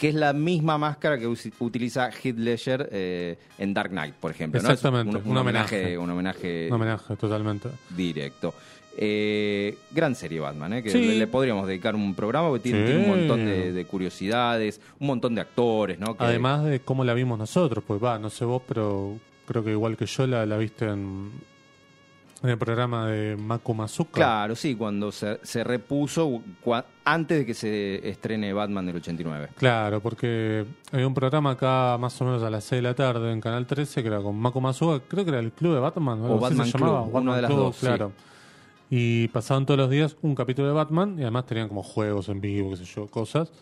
que 0.00 0.08
es 0.08 0.14
la 0.14 0.32
misma 0.32 0.78
máscara 0.78 1.18
que 1.18 1.26
utiliza 1.26 2.08
Heath 2.10 2.38
Ledger 2.38 2.88
eh, 2.90 3.36
en 3.58 3.74
Dark 3.74 3.90
Knight, 3.90 4.14
por 4.14 4.30
ejemplo. 4.30 4.62
¿no? 4.62 4.66
Exactamente, 4.70 5.16
un, 5.18 5.30
un 5.30 5.36
homenaje. 5.36 5.76
homenaje, 5.76 5.98
un 5.98 6.10
homenaje 6.10 6.66
Un 6.68 6.72
homenaje, 6.72 7.16
totalmente. 7.16 7.68
directo. 7.94 8.54
Eh, 8.96 9.76
gran 9.92 10.14
serie 10.14 10.40
Batman, 10.40 10.72
¿eh? 10.72 10.82
que 10.82 10.90
Sí. 10.90 11.00
le, 11.04 11.16
le 11.18 11.26
podríamos 11.26 11.66
dedicar 11.66 11.94
un 11.94 12.14
programa 12.14 12.48
porque 12.48 12.62
tiene, 12.64 12.80
Sí. 12.80 12.92
tiene 12.92 13.04
un 13.04 13.18
montón 13.18 13.44
de, 13.44 13.72
de 13.72 13.84
curiosidades, 13.84 14.80
un 14.98 15.06
montón 15.06 15.34
de 15.34 15.42
actores, 15.42 15.98
¿no? 15.98 16.16
Que- 16.16 16.24
Además 16.24 16.64
de 16.64 16.80
cómo 16.80 17.04
la 17.04 17.14
vimos 17.14 17.38
nosotros, 17.38 17.84
pues 17.86 18.02
va, 18.02 18.18
no 18.18 18.30
sé 18.30 18.44
vos, 18.44 18.62
pero 18.66 19.16
creo 19.46 19.62
que 19.62 19.70
igual 19.72 19.96
que 19.96 20.06
yo 20.06 20.26
la, 20.26 20.44
la 20.46 20.56
viste 20.56 20.86
en, 20.86 21.30
en 22.42 22.48
el 22.50 22.56
programa 22.58 23.06
de 23.06 23.36
Maku 23.36 23.74
Mazuka. 23.74 24.12
Claro, 24.12 24.56
sí, 24.56 24.74
cuando 24.74 25.12
se, 25.12 25.38
se 25.42 25.62
repuso 25.62 26.40
cua- 26.64 26.84
antes 27.04 27.38
de 27.38 27.46
que 27.46 27.52
se 27.54 28.08
estrene 28.08 28.52
Batman 28.52 28.86
del 28.86 28.96
89. 28.96 29.48
Claro, 29.56 30.00
porque 30.00 30.64
había 30.92 31.06
un 31.06 31.12
programa 31.14 31.50
acá 31.50 31.98
más 32.00 32.18
o 32.20 32.24
menos 32.24 32.42
a 32.42 32.48
las 32.50 32.64
6 32.64 32.78
de 32.78 32.88
la 32.88 32.94
tarde 32.94 33.30
en 33.32 33.40
Canal 33.40 33.66
13 33.66 34.00
que 34.02 34.08
era 34.08 34.20
con 34.22 34.38
Mako 34.38 34.60
Mazuka, 34.60 35.04
creo 35.06 35.24
que 35.24 35.30
era 35.30 35.40
el 35.40 35.52
Club 35.52 35.74
de 35.74 35.80
Batman, 35.80 36.20
O 36.22 36.34
así 36.36 36.42
Batman 36.56 36.66
se 36.66 36.78
llamaba, 36.78 37.02
Club, 37.02 37.12
Batman 37.12 37.22
una 37.28 37.36
de 37.36 37.42
las 37.42 37.50
Club, 37.50 37.60
dos, 37.64 37.76
sí. 37.76 37.86
claro. 37.86 38.12
Y 38.88 39.28
pasaban 39.28 39.66
todos 39.66 39.78
los 39.78 39.90
días 39.90 40.16
un 40.22 40.34
capítulo 40.34 40.66
de 40.68 40.74
Batman 40.74 41.16
y 41.18 41.22
además 41.22 41.46
tenían 41.46 41.68
como 41.68 41.82
juegos 41.82 42.28
en 42.28 42.40
vivo, 42.40 42.70
qué 42.70 42.76
sé 42.78 42.84
yo, 42.86 43.06
cosas. 43.06 43.52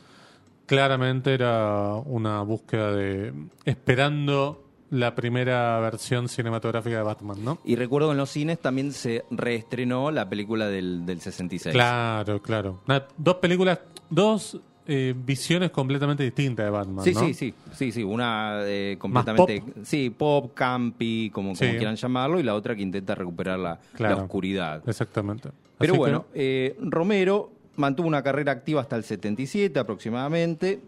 Claramente 0.67 1.33
era 1.35 1.95
una 2.05 2.43
búsqueda 2.43 2.93
de 2.93 3.33
esperando 3.65 4.65
la 4.91 5.15
primera 5.15 5.79
versión 5.81 6.29
cinematográfica 6.29 6.97
de 6.97 7.03
Batman, 7.03 7.45
¿no? 7.45 7.59
Y 7.65 7.77
recuerdo 7.77 8.11
en 8.13 8.17
los 8.19 8.31
cines 8.31 8.59
también 8.59 8.93
se 8.93 9.25
reestrenó 9.31 10.11
la 10.11 10.29
película 10.29 10.67
del, 10.69 11.05
del 11.05 11.21
66. 11.21 11.73
Claro, 11.75 12.41
claro. 12.41 12.81
Una- 12.87 13.05
dos 13.17 13.37
películas, 13.37 13.81
dos 14.09 14.59
eh, 14.87 15.15
visiones 15.15 15.71
completamente 15.71 16.23
distintas 16.23 16.65
de 16.65 16.71
Batman, 16.71 17.05
Sí, 17.05 17.13
¿no? 17.13 17.21
sí, 17.21 17.35
sí, 17.35 17.55
sí, 17.75 17.93
sí, 17.93 18.03
una 18.03 18.61
eh, 18.65 18.97
completamente, 18.99 19.61
pop. 19.61 19.71
sí, 19.85 20.09
pop, 20.09 20.53
campi, 20.55 21.29
como, 21.35 21.55
como 21.55 21.71
quieran 21.73 21.97
llamarlo, 21.97 22.41
y 22.41 22.43
la 22.43 22.55
otra 22.55 22.75
que 22.75 22.81
intenta 22.81 23.15
recuperar 23.15 23.59
la, 23.59 23.79
Claro. 23.95 24.17
la 24.17 24.23
oscuridad. 24.23 24.83
Exactamente. 24.89 25.51
Pero 25.77 25.93
Así 25.93 25.93
que- 25.93 25.99
bueno, 25.99 26.25
eh, 26.33 26.77
Romero 26.81 27.53
mantuvo 27.77 28.09
una 28.09 28.23
carrera 28.23 28.53
activa 28.53 28.81
hasta 28.81 28.97
el 28.97 29.05
77 29.05 29.79
aproximadamente, 29.79 30.81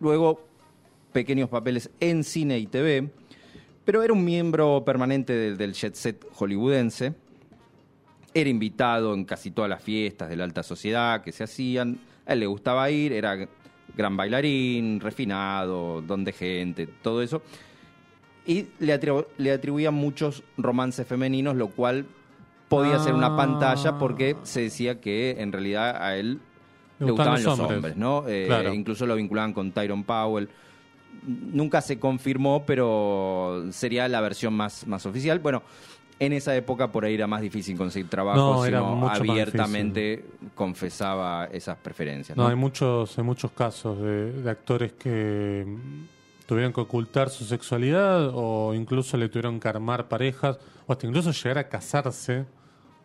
luego 0.00 0.42
pequeños 1.12 1.48
papeles 1.48 1.88
en 2.00 2.22
cine 2.24 2.58
y 2.58 2.66
TV, 2.66 3.08
pero 3.86 4.02
era 4.02 4.12
un 4.12 4.22
miembro 4.24 4.82
permanente 4.84 5.32
del, 5.32 5.56
del 5.56 5.72
jet 5.72 5.94
set 5.94 6.26
hollywoodense, 6.34 7.14
era 8.34 8.50
invitado 8.50 9.14
en 9.14 9.24
casi 9.24 9.50
todas 9.50 9.70
las 9.70 9.82
fiestas 9.82 10.28
de 10.28 10.36
la 10.36 10.44
alta 10.44 10.62
sociedad 10.62 11.22
que 11.22 11.32
se 11.32 11.44
hacían, 11.44 11.98
a 12.26 12.34
él 12.34 12.40
le 12.40 12.46
gustaba 12.46 12.90
ir, 12.90 13.12
era 13.14 13.48
gran 13.96 14.16
bailarín, 14.16 15.00
refinado, 15.00 16.02
don 16.02 16.22
de 16.24 16.32
gente, 16.32 16.86
todo 17.00 17.22
eso, 17.22 17.40
y 18.44 18.66
le, 18.78 19.00
atribu- 19.00 19.26
le 19.38 19.52
atribuían 19.52 19.94
muchos 19.94 20.42
romances 20.58 21.06
femeninos, 21.06 21.56
lo 21.56 21.68
cual 21.68 22.04
podía 22.68 22.98
ser 22.98 23.14
una 23.14 23.28
Ah. 23.28 23.36
pantalla 23.36 23.96
porque 23.98 24.36
se 24.42 24.62
decía 24.62 25.00
que 25.00 25.36
en 25.38 25.52
realidad 25.52 25.96
a 26.02 26.16
él 26.16 26.40
Le 26.98 27.06
le 27.06 27.12
gustaban 27.12 27.34
gustaban 27.34 27.42
los 27.44 27.58
hombres. 27.60 27.76
hombres, 27.76 27.96
¿no? 27.96 28.24
Eh, 28.28 28.44
Claro. 28.48 28.74
Incluso 28.74 29.06
lo 29.06 29.14
vinculaban 29.14 29.52
con 29.52 29.70
Tyrone 29.72 30.04
Powell. 30.04 30.48
Nunca 31.24 31.80
se 31.80 31.98
confirmó, 31.98 32.64
pero 32.66 33.66
sería 33.70 34.08
la 34.08 34.20
versión 34.20 34.54
más, 34.54 34.86
más 34.86 35.06
oficial. 35.06 35.38
Bueno, 35.38 35.62
en 36.18 36.32
esa 36.32 36.54
época 36.56 36.90
por 36.90 37.04
ahí 37.04 37.14
era 37.14 37.26
más 37.26 37.40
difícil 37.40 37.76
conseguir 37.76 38.08
trabajo, 38.08 38.38
No, 38.38 38.64
era 38.64 38.80
sino 38.80 38.94
mucho 38.94 39.24
más 39.24 39.30
abiertamente 39.30 40.24
confesaba 40.54 41.46
esas 41.46 41.76
preferencias. 41.78 42.36
No, 42.36 42.44
¿no? 42.44 42.48
hay 42.48 42.56
muchos, 42.56 43.16
hay 43.18 43.24
muchos 43.24 43.52
casos 43.52 44.00
de, 44.00 44.32
de 44.32 44.50
actores 44.50 44.92
que 44.92 45.66
tuvieron 46.46 46.72
que 46.72 46.80
ocultar 46.80 47.28
su 47.28 47.44
sexualidad 47.44 48.30
o 48.32 48.72
incluso 48.74 49.16
le 49.16 49.28
tuvieron 49.28 49.60
que 49.60 49.68
armar 49.68 50.08
parejas 50.08 50.58
o 50.86 50.92
hasta 50.92 51.06
incluso 51.06 51.32
llegar 51.32 51.58
a 51.58 51.68
casarse 51.68 52.46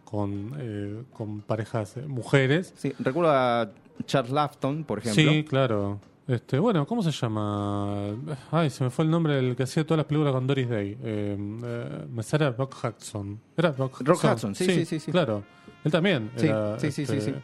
con, 0.06 0.56
eh, 0.60 1.04
con 1.14 1.42
parejas 1.42 1.98
eh, 1.98 2.02
mujeres. 2.02 2.74
Sí, 2.78 2.94
recuerdo 3.00 3.32
a 3.32 3.72
Charles 4.06 4.32
Lafton, 4.32 4.84
por 4.84 5.00
ejemplo. 5.00 5.32
Sí, 5.32 5.44
claro. 5.44 6.00
Este, 6.32 6.60
bueno, 6.60 6.88
¿cómo 6.88 7.04
se 7.04 7.12
llama? 7.12 8.16
Ay, 8.52 8.70
se 8.70 8.86
me 8.86 8.90
fue 8.90 9.04
el 9.04 9.12
nombre 9.12 9.36
del 9.36 9.54
que 9.54 9.64
hacía 9.64 9.84
todas 9.84 9.98
las 9.98 10.06
películas 10.06 10.34
con 10.34 10.48
Doris 10.48 10.70
Day. 10.70 10.98
Eh, 11.04 11.36
eh, 11.64 12.06
me 12.10 12.24
sale 12.24 12.50
Rock 12.52 12.74
Hudson. 12.82 13.38
¿Era 13.58 13.74
Rock 13.74 13.96
Hudson? 14.00 14.06
Rock 14.06 14.24
Hudson, 14.24 14.56
sí, 14.56 14.64
sí, 14.64 14.86
sí, 14.86 15.00
sí. 15.02 15.12
Claro. 15.12 15.44
Él 15.84 15.92
también. 15.92 16.32
Sí, 16.38 16.48
era, 16.48 16.80
sí, 16.80 16.90
sí, 16.90 17.06
sí, 17.06 17.18
este, 17.18 17.32
sí. 17.34 17.38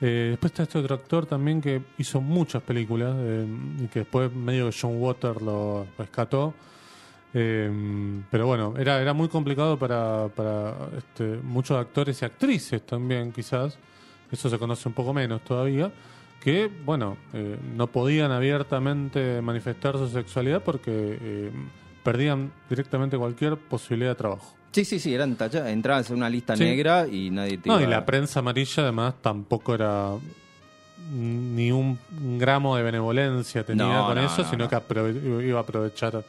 eh, 0.00 0.28
después 0.30 0.50
está 0.50 0.62
este 0.62 0.78
otro 0.78 0.94
actor 0.94 1.26
también 1.26 1.60
que 1.60 1.82
hizo 1.98 2.22
muchas 2.22 2.62
películas 2.62 3.14
eh, 3.18 3.46
y 3.80 3.86
que 3.88 3.98
después 3.98 4.32
medio 4.32 4.70
que 4.70 4.76
John 4.80 4.98
Water 4.98 5.42
lo 5.42 5.86
rescató. 5.98 6.54
Eh, 7.34 7.70
pero 8.30 8.46
bueno, 8.46 8.72
era, 8.78 8.98
era 9.02 9.12
muy 9.12 9.28
complicado 9.28 9.78
para, 9.78 10.28
para 10.34 10.74
este, 10.96 11.36
muchos 11.42 11.76
actores 11.76 12.22
y 12.22 12.24
actrices 12.24 12.80
también, 12.86 13.30
quizás. 13.30 13.76
Eso 14.30 14.48
se 14.48 14.58
conoce 14.58 14.88
un 14.88 14.94
poco 14.94 15.12
menos 15.12 15.42
todavía. 15.42 15.92
Que, 16.42 16.68
bueno, 16.84 17.16
eh, 17.32 17.56
no 17.76 17.86
podían 17.86 18.32
abiertamente 18.32 19.40
manifestar 19.40 19.96
su 19.96 20.08
sexualidad 20.08 20.62
porque 20.62 20.90
eh, 21.20 21.50
perdían 22.02 22.50
directamente 22.68 23.16
cualquier 23.16 23.56
posibilidad 23.56 24.10
de 24.12 24.16
trabajo. 24.16 24.54
Sí, 24.72 24.84
sí, 24.84 24.98
sí, 24.98 25.14
eran 25.14 25.36
tacha- 25.36 25.70
entrabas 25.70 26.10
en 26.10 26.16
una 26.16 26.28
lista 26.30 26.56
Sí. 26.56 26.64
negra 26.64 27.06
y 27.06 27.30
nadie 27.30 27.58
te 27.58 27.68
No, 27.68 27.78
iba 27.78 27.86
y 27.88 27.90
la 27.90 28.04
prensa 28.04 28.40
amarilla 28.40 28.82
además 28.82 29.14
tampoco 29.20 29.74
era 29.74 30.12
ni 31.14 31.70
un 31.72 31.98
gramo 32.38 32.76
de 32.76 32.82
benevolencia 32.82 33.64
tenía 33.64 33.84
No, 33.84 34.06
con 34.06 34.14
no, 34.16 34.24
eso, 34.24 34.42
no, 34.42 34.50
sino 34.50 34.64
no. 34.64 34.70
que 34.70 34.76
aprove- 34.76 35.46
iba 35.46 35.58
a 35.58 35.62
aprovechar 35.62 36.24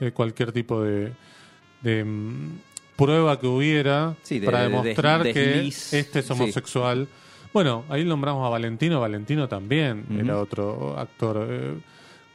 eh, 0.00 0.10
cualquier 0.12 0.52
tipo 0.52 0.82
de, 0.82 1.12
de, 1.82 2.02
mm, 2.04 2.58
prueba 2.96 3.38
que 3.38 3.46
hubiera 3.46 4.14
Sí, 4.22 4.38
de- 4.40 4.46
para 4.46 4.62
de- 4.62 4.68
demostrar 4.70 5.22
de- 5.22 5.32
que 5.32 5.66
este 5.68 6.18
es 6.20 6.26
Sí. 6.26 6.32
Bueno, 7.52 7.84
ahí 7.88 8.04
nombramos 8.04 8.46
a 8.46 8.48
Valentino, 8.48 9.00
Valentino 9.00 9.48
también 9.48 10.06
era 10.18 10.38
otro 10.38 10.98
actor 10.98 11.46
eh, 11.50 11.74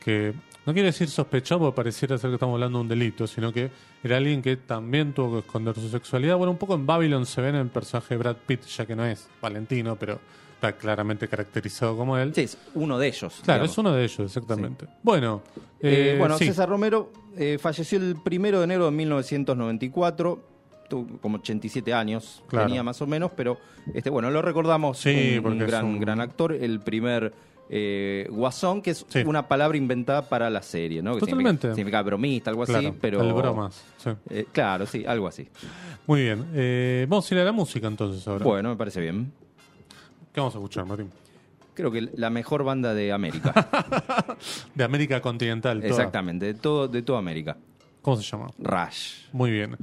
que 0.03 0.33
no 0.65 0.73
quiere 0.73 0.87
decir 0.87 1.09
sospechado 1.09 1.59
porque 1.59 1.75
pareciera 1.75 2.17
ser 2.17 2.29
que 2.29 2.35
estamos 2.35 2.53
hablando 2.55 2.77
de 2.79 2.81
un 2.83 2.87
delito, 2.87 3.25
sino 3.25 3.51
que 3.51 3.71
era 4.03 4.17
alguien 4.17 4.41
que 4.41 4.57
también 4.57 5.13
tuvo 5.13 5.33
que 5.33 5.39
esconder 5.47 5.73
su 5.75 5.89
sexualidad. 5.89 6.37
Bueno, 6.37 6.51
un 6.51 6.57
poco 6.57 6.75
en 6.75 6.85
Babylon 6.85 7.25
se 7.25 7.41
ve 7.41 7.49
en 7.49 7.55
el 7.55 7.67
personaje 7.69 8.13
de 8.13 8.17
Brad 8.19 8.35
Pitt, 8.45 8.63
ya 8.65 8.85
que 8.85 8.95
no 8.95 9.05
es 9.05 9.27
Valentino, 9.41 9.95
pero 9.95 10.19
está 10.53 10.73
claramente 10.73 11.27
caracterizado 11.27 11.95
como 11.95 12.17
él. 12.17 12.33
Sí, 12.35 12.41
es 12.41 12.57
uno 12.73 12.99
de 12.99 13.07
ellos. 13.07 13.41
claro, 13.43 13.59
digamos. 13.63 13.71
es 13.71 13.77
uno 13.77 13.93
de 13.93 14.03
ellos, 14.03 14.19
exactamente. 14.19 14.87
Bueno, 15.03 15.41
Eh, 15.79 16.13
eh, 16.13 16.15
bueno, 16.19 16.37
sí. 16.37 16.45
César 16.45 16.67
Romero 16.67 17.11
eh, 17.37 17.57
falleció 17.61 17.99
el 17.99 18.15
primero 18.23 18.57
de 18.59 18.63
enero 18.65 18.85
de 18.85 18.91
1994, 18.91 20.56
tuvo 20.87 21.19
como 21.19 21.37
87 21.37 21.93
años, 21.93 22.43
Claro. 22.47 22.67
tenía 22.67 22.83
más 22.83 23.01
o 23.01 23.07
menos, 23.07 23.31
pero 23.35 23.57
este, 23.93 24.09
bueno, 24.09 24.29
lo 24.31 24.41
recordamos 24.41 24.97
Sí, 24.99 25.35
un, 25.37 25.43
porque 25.43 25.57
un 25.61 25.67
gran, 25.67 25.85
un- 25.85 25.99
gran 25.99 26.19
actor, 26.21 26.53
el 26.53 26.79
primer 26.79 27.33
eh, 27.69 28.27
guasón, 28.29 28.81
que 28.81 28.91
es 28.91 29.05
Sí. 29.09 29.19
una 29.25 29.49
palabra 29.49 29.77
inventada 29.77 30.29
para 30.29 30.49
la 30.49 30.61
serie, 30.61 31.01
¿no? 31.01 31.15
Que 31.15 31.19
Totalmente. 31.19 31.63
Significa, 31.73 31.75
significa 31.75 32.01
bromista, 32.03 32.49
algo 32.49 32.63
Claro, 32.65 32.87
así, 32.87 32.97
pero... 33.01 33.21
el 33.21 33.33
bromas. 33.33 33.83
sí. 33.97 34.09
Eh, 34.29 34.45
claro, 34.53 34.85
sí, 34.85 35.03
algo 35.05 35.27
así. 35.27 35.49
Muy 36.05 36.21
bien. 36.21 36.45
Eh, 36.53 37.05
vamos 37.09 37.29
a 37.29 37.35
ir 37.35 37.41
a 37.41 37.43
la 37.43 37.51
música 37.51 37.87
entonces 37.87 38.25
ahora. 38.25 38.45
Bueno, 38.45 38.69
me 38.69 38.77
parece 38.77 39.01
bien. 39.01 39.33
¿Qué 40.31 40.39
vamos 40.39 40.55
a 40.55 40.59
escuchar, 40.59 40.85
Martín? 40.85 41.11
Creo 41.73 41.91
que 41.91 42.09
la 42.15 42.29
mejor 42.29 42.63
banda 42.63 42.93
de 42.93 43.11
América. 43.11 43.53
De 44.73 44.83
América 44.85 45.21
Continental. 45.21 45.79
toda. 45.79 45.89
Exactamente, 45.89 46.45
de, 46.45 46.53
todo, 46.53 46.87
de 46.87 47.01
toda 47.01 47.19
América. 47.19 47.57
¿Cómo 48.01 48.15
se 48.15 48.23
llama? 48.23 48.47
Rush. 48.59 49.25
Muy 49.33 49.51
bien. 49.51 49.75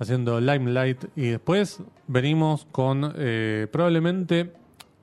Haciendo 0.00 0.40
Limelight 0.40 1.04
y 1.14 1.28
después 1.28 1.80
venimos 2.08 2.66
con 2.72 3.14
eh, 3.16 3.68
probablemente 3.70 4.52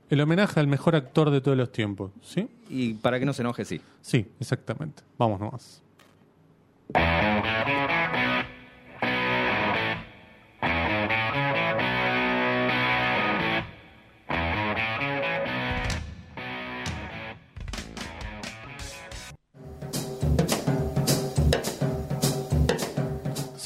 el 0.10 0.22
homenaje 0.22 0.60
al 0.60 0.68
mejor 0.68 0.96
actor 0.96 1.30
de 1.30 1.40
todos 1.40 1.56
los 1.56 1.72
tiempos. 1.72 2.12
¿Sí? 2.22 2.50
Y 2.70 2.96
para 2.96 3.20
que 3.20 3.26
no 3.26 3.34
se 3.34 3.44
enoje, 3.44 3.64
sí. 3.64 3.80
Sí, 4.02 4.26
exactamente. 4.40 5.04
Vamos 5.18 5.40
nomás. 5.40 5.84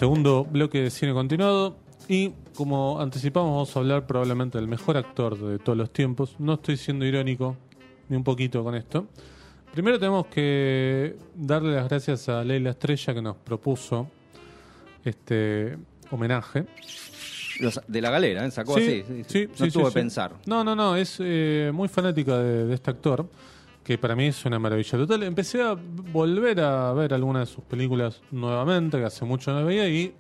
Segundo 0.02 0.46
bloque 0.46 0.82
de 0.82 0.90
cine 0.90 1.14
continuado. 1.14 1.78
Y 2.08 2.32
como 2.56 3.00
anticipamos, 3.00 3.52
vamos 3.52 3.76
a 3.76 3.80
hablar 3.82 4.08
probablemente 4.08 4.58
del 4.58 4.68
mejor 4.68 4.98
actor 4.98 5.38
de 5.38 5.60
todos 5.60 5.78
los 5.78 5.94
tiempos. 5.94 6.38
No 6.40 6.56
estoy 6.56 6.76
siendo 6.78 7.06
irónico 7.06 7.56
ni 8.10 8.18
un 8.18 8.24
poquito 8.24 8.64
con 8.64 8.74
esto. 8.74 9.06
Primero 9.72 10.00
tenemos 10.00 10.26
que 10.26 11.16
darle 11.36 11.76
las 11.76 11.88
gracias 11.88 12.28
a 12.30 12.44
Leila 12.44 12.72
Estrella 12.72 13.14
que 13.14 13.22
nos 13.22 13.36
propuso 13.38 14.08
este 15.06 15.78
homenaje. 16.10 16.66
Los- 17.60 17.80
de 17.88 18.02
la 18.02 18.10
galera, 18.10 18.44
¿eh? 18.44 18.50
Sacó 18.50 18.80
Sí, 18.80 19.04
así. 19.06 19.24
sí, 19.28 19.48
sí. 19.54 19.78
no 19.78 19.86
sí. 19.86 19.94
pensar. 19.94 20.34
No, 20.48 20.64
no, 20.64 20.76
no, 20.76 20.96
es 20.96 21.18
eh, 21.20 21.70
muy 21.72 21.88
fanática 21.88 22.40
de, 22.40 22.66
de 22.66 22.74
este 22.74 22.90
actor, 22.90 23.30
que 23.84 23.98
para 23.98 24.16
mí 24.16 24.28
es 24.28 24.46
una 24.46 24.60
maravilla 24.60 24.98
total. 24.98 25.24
Empecé 25.24 25.62
a 25.62 25.76
volver 25.76 26.60
a 26.60 26.94
ver 26.94 27.14
algunas 27.14 27.48
de 27.50 27.56
sus 27.56 27.64
películas 27.64 28.22
nuevamente, 28.32 28.98
que 28.98 29.06
hace 29.06 29.26
mucho 29.26 29.52
no 29.54 29.66
veía, 29.66 29.88
y 29.88 30.14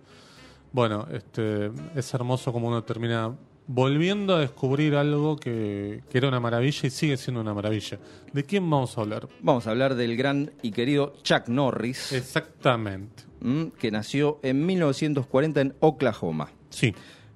bueno, 0.71 1.07
este 1.11 1.71
es 1.95 2.13
hermoso 2.13 2.51
como 2.53 2.67
uno 2.69 2.83
termina 2.83 3.35
volviendo 3.67 4.35
a 4.35 4.39
descubrir 4.39 4.95
algo 4.95 5.37
que, 5.37 6.01
que 6.09 6.17
era 6.17 6.27
una 6.27 6.39
maravilla 6.39 6.87
y 6.87 6.89
sigue 6.89 7.15
siendo 7.17 7.39
una 7.41 7.53
maravilla. 7.53 7.99
¿De 8.33 8.43
quién 8.43 8.69
vamos 8.69 8.97
a 8.97 9.01
hablar? 9.01 9.29
Vamos 9.41 9.67
a 9.67 9.71
hablar 9.71 9.95
del 9.95 10.17
gran 10.17 10.51
y 10.61 10.71
querido 10.71 11.13
Chuck 11.23 11.47
Norris, 11.47 12.11
Exactamente. 12.11 13.23
mm, 13.41 13.67
que 13.79 13.91
nació 13.91 14.39
en 14.43 14.65
1940 14.65 15.61
en 15.61 15.75
Oklahoma. 15.79 16.49
Sí, 16.69 16.93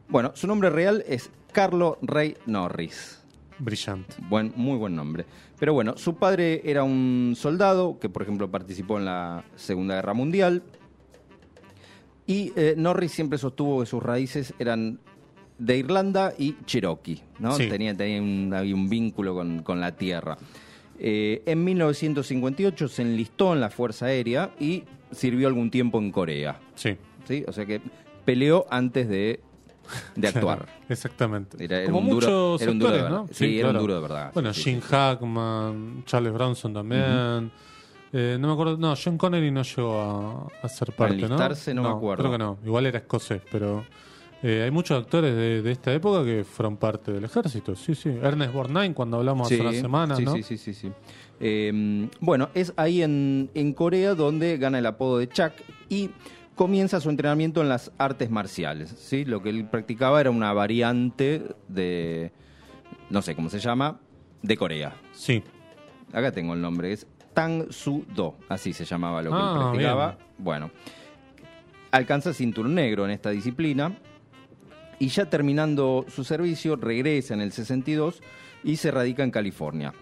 Bueno, 0.07 0.31
su 0.35 0.45
nombre 0.47 0.69
real 0.69 1.03
es 1.07 1.29
Carlo 1.51 1.97
Ray 2.01 2.35
Norris. 2.47 3.21
Brillante. 3.59 4.15
Buen, 4.29 4.53
muy 4.55 4.77
buen 4.77 4.95
nombre. 4.95 5.25
Pero 5.59 5.73
bueno, 5.73 5.97
su 5.97 6.15
padre 6.15 6.61
era 6.63 6.83
un 6.83 7.33
soldado 7.35 7.99
que, 7.99 8.09
por 8.09 8.21
ejemplo, 8.21 8.49
participó 8.49 8.97
en 8.97 9.05
la 9.05 9.45
Segunda 9.55 9.95
Guerra 9.95 10.13
Mundial. 10.13 10.63
Y 12.27 12.53
eh, 12.55 12.73
Norris 12.77 13.11
siempre 13.11 13.37
sostuvo 13.37 13.81
que 13.81 13.85
sus 13.85 14.01
raíces 14.01 14.53
eran 14.59 14.99
de 15.57 15.77
Irlanda 15.77 16.33
y 16.37 16.55
Cherokee, 16.65 17.21
¿no? 17.39 17.51
Sí. 17.53 17.69
Tenía, 17.69 17.95
tenía 17.95 18.21
un, 18.21 18.53
había 18.53 18.75
un 18.75 18.89
vínculo 18.89 19.33
con, 19.35 19.63
con 19.63 19.79
la 19.79 19.95
tierra. 19.95 20.37
Eh, 20.99 21.43
en 21.45 21.63
1958 21.63 22.87
se 22.87 23.01
enlistó 23.01 23.53
en 23.53 23.61
la 23.61 23.69
Fuerza 23.69 24.07
Aérea 24.07 24.51
y 24.59 24.83
sirvió 25.11 25.47
algún 25.47 25.69
tiempo 25.69 25.99
en 25.99 26.11
Corea. 26.11 26.59
Sí. 26.75 26.97
¿sí? 27.27 27.43
O 27.47 27.51
sea 27.51 27.65
que 27.65 27.81
peleó 28.23 28.65
antes 28.69 29.07
de, 29.07 29.39
de 30.15 30.27
actuar. 30.27 30.57
Claro, 30.65 30.71
exactamente. 30.89 31.63
Era- 31.63 31.77
era 31.77 31.85
Como 31.87 31.99
un 31.99 32.09
duro- 32.09 32.27
muchos 32.27 32.61
era 32.61 32.71
un 32.71 32.79
duro 32.79 32.91
de. 32.91 33.09
¿no? 33.09 33.27
Sí, 33.31 33.59
era 33.59 33.69
un 33.69 33.77
duro 33.79 33.95
de 33.95 34.01
verdad. 34.01 34.31
Bueno, 34.33 34.53
Sí, 34.53 34.63
Gene 34.63 34.81
sí, 34.81 34.87
Hackman, 34.89 36.03
Charles 36.05 36.33
Bronson 36.33 36.73
también. 36.73 37.51
Eh, 38.13 38.37
no 38.39 38.47
me 38.47 38.53
acuerdo, 38.53 38.77
no, 38.77 38.93
John 38.95 39.17
Connery 39.17 39.51
no 39.51 39.61
llegó 39.63 40.01
a, 40.61 40.65
a 40.65 40.69
ser 40.69 40.93
parte, 40.93 41.27
¿no? 41.27 41.37
no 41.73 41.81
me 41.83 41.89
acuerdo. 41.89 42.23
Creo 42.23 42.31
que 42.31 42.37
no, 42.37 42.57
igual 42.65 42.85
era 42.85 42.99
escocés, 42.99 43.41
pero 43.51 43.83
eh, 44.41 44.61
hay 44.63 44.71
muchos 44.71 44.97
actores 45.03 45.35
de, 45.35 45.61
de 45.61 45.71
esta 45.71 45.91
época 45.93 46.23
que 46.23 46.45
fueron 46.45 46.77
parte 46.77 47.11
del 47.11 47.25
ejército, 47.25 47.75
sí, 47.75 47.93
sí. 47.93 48.09
Ernest 48.21 48.53
Borgnine, 48.53 48.93
cuando 48.93 49.17
hablamos 49.17 49.47
hace 49.51 49.59
unas 49.59 49.75
semanas, 49.75 50.17
sí, 50.19 50.23
¿no? 50.25 50.33
sí, 50.33 50.43
sí, 50.43 50.57
sí, 50.57 50.73
sí. 50.73 50.91
Eh, 51.41 52.07
bueno, 52.21 52.47
es 52.53 52.71
ahí 52.77 53.01
en, 53.01 53.49
en 53.53 53.73
Corea 53.73 54.15
donde 54.15 54.57
gana 54.57 54.79
el 54.79 54.85
apodo 54.85 55.17
de 55.17 55.27
Chuck 55.27 55.51
y 55.89 56.09
comienza 56.55 56.99
su 57.01 57.09
entrenamiento 57.09 57.61
en 57.61 57.69
las 57.69 57.91
artes 57.97 58.29
marciales. 58.31 58.89
¿sí? 58.97 59.25
Lo 59.25 59.41
que 59.41 59.49
él 59.49 59.65
practicaba 59.65 60.19
era 60.21 60.31
una 60.31 60.53
variante 60.53 61.41
de, 61.67 62.31
no 63.09 63.21
sé 63.21 63.35
cómo 63.35 63.49
se 63.49 63.59
llama, 63.59 63.99
de 64.41 64.57
Corea. 64.57 64.95
Sí, 65.13 65.43
Acá 66.13 66.31
tengo 66.31 66.53
el 66.53 66.61
nombre, 66.61 66.93
es 66.93 67.07
Tang 67.33 67.69
Su 67.71 68.05
Do, 68.15 68.37
así 68.47 68.71
se 68.71 68.85
llamaba 68.85 69.21
lo 69.21 69.31
que 69.31 69.35
él 69.37 69.43
Ah, 69.43 69.59
practicaba. 69.71 70.07
bien. 70.11 70.27
Bueno, 70.37 70.71
alcanza 71.91 72.31
cinturón 72.33 72.75
negro 72.75 73.03
en 73.05 73.11
esta 73.11 73.31
disciplina 73.31 73.97
y 74.97 75.07
ya 75.09 75.29
terminando 75.29 76.05
su 76.07 76.23
servicio 76.23 76.77
regresa 76.77 77.33
en 77.33 77.41
el 77.41 77.51
62 77.51 78.21
y 78.63 78.77
se 78.77 78.91
radica 78.91 79.23
en 79.23 79.31
California, 79.31 79.93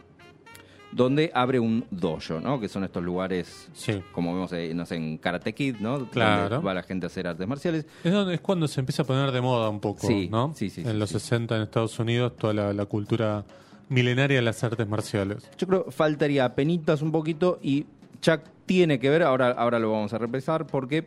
donde 0.96 1.32
abre 1.34 1.60
un 1.60 1.86
dojo, 1.92 2.40
¿no? 2.40 2.60
Que 2.60 2.68
son 2.70 2.84
estos 2.84 3.04
lugares, 3.04 3.70
sí. 3.74 4.02
como 4.12 4.34
vemos 4.34 4.52
eh, 4.54 4.72
no 4.74 4.86
sé, 4.86 4.96
en 4.96 5.18
Karate 5.18 5.54
Kid, 5.54 5.78
¿no? 5.80 6.06
Claro. 6.10 6.50
Donde 6.50 6.66
va 6.66 6.74
la 6.74 6.84
gente 6.84 7.06
a 7.06 7.08
hacer 7.08 7.28
artes 7.28 7.48
marciales. 7.48 7.86
Es, 8.04 8.12
donde, 8.12 8.36
es 8.36 8.42
cuando 8.42 8.68
se 8.68 8.80
empieza 8.80 9.04
a 9.04 9.06
poner 9.06 9.32
de 9.32 9.42
moda 9.42 9.70
un 9.70 9.80
poco, 9.80 10.06
Sí, 10.08 10.30
¿no? 10.32 10.54
sí, 10.56 10.70
sí, 10.70 10.82
En 10.82 10.92
sí, 10.92 10.98
los 10.98 11.10
sí. 11.10 11.20
60 11.20 11.56
en 11.56 11.62
Estados 11.64 11.98
Unidos, 12.00 12.34
toda 12.38 12.54
la, 12.54 12.74
la 12.74 12.86
cultura 12.86 13.44
milenaria 13.90 14.38
de 14.38 14.44
las 14.44 14.64
artes 14.64 14.88
marciales. 14.88 15.50
Yo 15.58 15.68
creo 15.68 15.86
que 15.86 15.92
faltaría 15.92 16.54
penitas 16.56 17.02
un 17.02 17.12
poquito 17.12 17.60
y 17.62 17.86
Chuck 18.22 18.42
tiene 18.66 19.00
que 19.00 19.10
ver, 19.10 19.24
ahora, 19.24 19.52
ahora 19.52 19.78
lo 19.80 19.92
vamos 19.92 20.14
a 20.14 20.18
repasar, 20.18 20.66
porque 20.68 21.06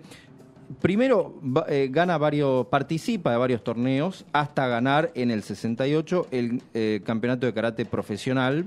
primero 0.80 1.40
eh, 1.68 1.88
gana 1.90 2.18
varios, 2.18 2.66
participa 2.66 3.30
de 3.30 3.36
varios 3.38 3.62
torneos 3.64 4.24
hasta 4.32 4.66
ganar 4.68 5.10
en 5.14 5.30
el 5.30 5.42
68 5.42 6.26
el 6.30 6.62
eh, 6.74 7.00
campeonato 7.04 7.46
de 7.46 7.54
karate 7.54 7.84
profesional, 7.86 8.66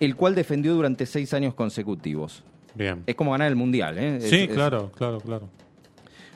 el 0.00 0.16
cual 0.16 0.34
defendió 0.34 0.74
durante 0.74 1.06
seis 1.06 1.32
años 1.34 1.54
consecutivos. 1.54 2.42
Bien. 2.74 3.02
Es 3.06 3.14
como 3.14 3.32
ganar 3.32 3.48
el 3.48 3.56
mundial, 3.56 3.98
¿eh? 3.98 4.16
Es- 4.16 4.30
Sí, 4.30 4.36
es- 4.42 4.48
claro, 4.48 4.90
claro, 4.96 5.20
claro. 5.20 5.48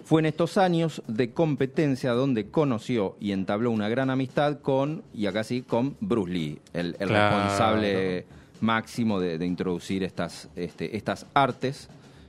Fue 0.04 0.20
en 0.20 0.26
estos 0.26 0.58
años 0.58 1.02
de 1.08 1.30
competencia 1.30 2.12
donde 2.12 2.48
conoció 2.50 3.16
y 3.20 3.32
entabló 3.32 3.70
una 3.70 3.88
gran 3.88 4.10
amistad 4.10 4.60
con, 4.60 5.02
y 5.14 5.26
acá 5.26 5.44
sí, 5.44 5.62
con 5.62 5.96
Bruce 6.00 6.30
Lee, 6.32 6.58
el, 6.74 6.96
el 7.00 7.08
Claro. 7.08 7.36
responsable 7.36 8.26
máximo 8.60 9.18
de, 9.18 9.38
de 9.38 9.46
introducir 9.46 10.02
estas, 10.02 10.48
este, 10.56 10.94
estas 10.96 11.24
artes 11.32 11.88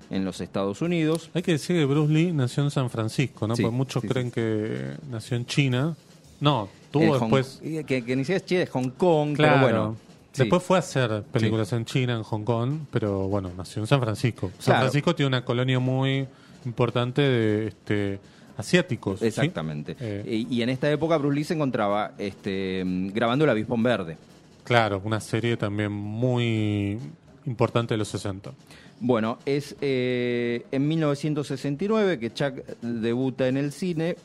en 0.10 0.24
los 0.24 0.40
Estados 0.40 0.82
Unidos. 0.82 1.30
Hay 1.34 1.42
que 1.42 1.54
decir 1.54 1.76
que 1.76 1.84
Bruce 1.86 2.14
Lee 2.14 2.32
nació 2.32 2.64
en 2.64 2.72
San 2.72 2.90
Francisco, 2.90 3.46
¿no? 3.48 3.56
Sí, 3.58 3.64
Porque 3.64 3.76
muchos 3.76 4.02
sí, 4.04 4.08
creen 4.08 4.28
sí. 4.28 4.32
que 4.34 4.92
nació 5.10 5.36
en 5.36 5.46
China. 5.46 5.98
No, 6.40 6.70
tuvo 6.92 7.18
Hong- 7.20 7.20
después. 7.32 7.60
que, 7.86 8.04
que 8.06 8.16
ni 8.16 8.24
siquiera 8.24 8.38
es 8.38 8.46
Chile, 8.46 8.62
es 8.64 8.70
Hong 8.70 8.90
Kong, 8.92 9.36
Claro. 9.36 9.54
pero 9.56 9.62
bueno. 9.64 9.98
Sí. 10.36 10.44
Después 10.44 10.64
fue 10.64 10.78
a 10.78 10.80
hacer 10.80 11.24
películas 11.32 11.72
en 11.74 11.86
China, 11.86 12.16
en 12.16 12.24
Hong 12.24 12.44
Kong, 12.44 12.80
pero 12.92 13.28
bueno, 13.28 13.52
nació 13.56 13.82
en 13.82 13.88
San 13.88 14.00
Francisco. 14.02 14.52
San 14.60 14.66
Claro. 14.66 14.80
Francisco 14.82 15.16
tiene 15.16 15.28
una 15.28 15.46
colonia 15.46 15.80
muy 15.80 16.28
importante 16.66 17.22
de 17.22 17.68
este, 17.68 18.20
asiáticos. 18.58 19.20
¿sí? 19.20 19.28
Exactamente. 19.28 19.96
Eh, 20.00 20.24
Y, 20.50 20.56
y 20.56 20.62
en 20.62 20.70
esta 20.70 20.92
época 20.92 21.18
Bruce 21.18 21.36
Lee 21.36 21.44
se 21.44 21.54
encontraba 21.54 22.14
este, 22.18 22.84
grabando 22.86 23.46
El 23.46 23.52
Avispón 23.52 23.84
Verde. 23.84 24.18
Claro, 24.64 25.02
una 25.04 25.20
serie 25.20 25.58
también 25.58 25.92
muy 25.92 26.98
importante 27.46 27.94
de 27.94 27.98
los 28.00 28.08
60. 28.08 28.52
Bueno, 29.00 29.38
es 29.46 29.76
eh, 29.82 30.66
en 30.72 30.88
1969 30.88 32.18
que 32.18 32.34
Chuck 32.34 32.56
debuta 32.82 33.48
en 33.48 33.58
el 33.58 33.72
cine 33.72 34.16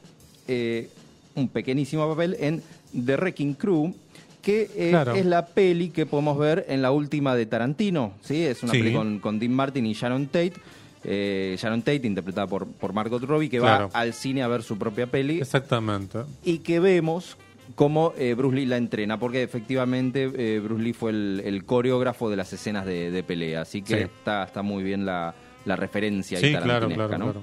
eh, 0.48 0.88
un 1.34 1.48
pequeñísimo 1.48 2.08
papel 2.08 2.36
en 2.40 2.62
The 3.04 3.16
Wrecking 3.16 3.54
Crew, 3.54 3.94
que 4.42 4.70
eh, 4.76 4.88
Claro. 4.90 5.14
es 5.14 5.26
la 5.26 5.46
peli 5.46 5.90
que 5.90 6.06
podemos 6.06 6.38
ver 6.38 6.64
en 6.68 6.82
la 6.82 6.90
última 6.92 7.34
de 7.34 7.46
Tarantino. 7.46 8.12
¿sí? 8.22 8.44
Es 8.44 8.62
una 8.62 8.72
Sí. 8.72 8.78
peli 8.80 8.94
con, 8.94 9.18
con 9.20 9.38
Dean 9.38 9.52
Martin 9.54 9.86
y 9.86 9.92
Sharon 9.94 10.26
Tate. 10.26 10.54
Eh, 11.04 11.56
Sharon 11.58 11.80
Tate, 11.80 12.06
interpretada 12.06 12.46
por, 12.46 12.66
por 12.66 12.92
Margot 12.92 13.22
Robbie, 13.22 13.48
que 13.48 13.58
Claro. 13.58 13.88
va 13.94 14.00
al 14.00 14.12
cine 14.12 14.42
a 14.42 14.48
ver 14.48 14.62
su 14.62 14.76
propia 14.76 15.06
peli 15.06 15.40
Exactamente. 15.40 16.18
y 16.44 16.58
que 16.58 16.78
vemos 16.78 17.36
cómo 17.74 18.12
eh, 18.18 18.34
Bruce 18.34 18.56
Lee 18.56 18.66
la 18.66 18.76
entrena, 18.76 19.18
porque 19.18 19.42
efectivamente 19.42 20.30
eh, 20.36 20.60
Bruce 20.60 20.82
Lee 20.82 20.92
fue 20.92 21.12
el, 21.12 21.40
el 21.44 21.64
coreógrafo 21.64 22.28
de 22.28 22.36
las 22.36 22.52
escenas 22.52 22.84
de, 22.84 23.10
de 23.10 23.22
pelea, 23.22 23.62
así 23.62 23.80
que 23.80 23.94
Sí. 23.96 24.00
está, 24.02 24.44
está 24.44 24.60
muy 24.62 24.82
bien 24.82 25.06
la, 25.06 25.34
la 25.64 25.76
referencia 25.76 26.38
Sí, 26.38 26.54
claro, 26.54 26.88
¿no? 26.88 26.94
claro. 27.08 27.42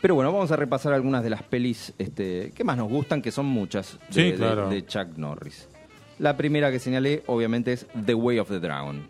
Pero 0.00 0.14
bueno, 0.14 0.32
vamos 0.32 0.50
a 0.50 0.56
repasar 0.56 0.92
algunas 0.92 1.22
de 1.22 1.30
las 1.30 1.42
pelis 1.42 1.92
este, 1.98 2.52
que 2.54 2.64
más 2.64 2.76
nos 2.76 2.88
gustan, 2.88 3.20
que 3.20 3.30
son 3.30 3.46
muchas 3.46 3.98
de, 4.08 4.12
Sí, 4.14 4.22
de- 4.30 4.34
claro. 4.36 4.68
de 4.70 4.86
Chuck 4.86 5.16
Norris. 5.16 5.68
La 6.18 6.36
primera 6.36 6.70
que 6.70 6.78
señalé, 6.78 7.22
obviamente, 7.26 7.72
es 7.72 7.86
The 8.06 8.14
Way 8.14 8.38
of 8.38 8.48
the 8.48 8.60
Dragon. 8.60 9.06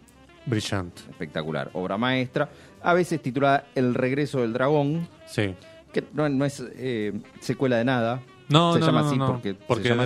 Brillante. 0.47 1.03
Espectacular, 1.11 1.71
obra 1.75 1.97
maestra, 1.99 2.49
a 2.83 2.95
veces 2.95 3.21
titulada 3.23 3.67
El 3.75 3.95
regreso 3.95 4.41
del 4.41 4.53
dragón, 4.53 5.07
Sí. 5.27 5.55
que 5.93 6.05
no, 6.13 6.29
no 6.29 6.45
es 6.45 6.63
eh, 6.77 7.13
secuela 7.41 7.77
de 7.77 7.85
nada. 7.85 8.21
No, 8.51 8.75
se 8.75 8.81
no, 8.81 8.87
llama 8.87 9.01
no, 9.03 9.07
así 9.09 9.17
no, 9.19 9.27
porque, 9.29 9.55
porque 9.55 9.91
así. 9.91 10.01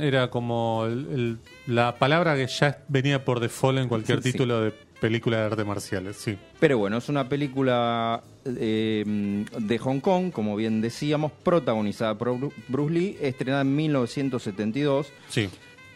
era 0.00 0.30
como 0.30 0.84
el- 0.86 1.06
el- 1.12 1.38
la 1.74 1.96
palabra 1.96 2.34
que 2.36 2.46
ya 2.46 2.78
venía 2.88 3.24
por 3.24 3.40
default 3.40 3.78
en 3.78 3.88
cualquier 3.88 4.22
Sí. 4.22 4.32
título 4.32 4.60
de 4.62 4.72
película 5.00 5.36
de 5.38 5.44
artes 5.44 5.66
marciales, 5.66 6.16
sí. 6.16 6.36
Pero 6.58 6.78
bueno, 6.78 6.96
es 6.96 7.08
una 7.08 7.28
película 7.28 8.22
eh, 8.44 9.44
de 9.58 9.78
Hong 9.78 10.00
Kong, 10.00 10.32
como 10.32 10.56
bien 10.56 10.80
decíamos, 10.80 11.30
protagonizada 11.42 12.16
por 12.16 12.28
Bru- 12.38 12.52
Bruce 12.68 12.94
Lee, 12.94 13.16
estrenada 13.20 13.60
en 13.62 13.76
1972. 13.76 15.08
Sí, 15.28 15.48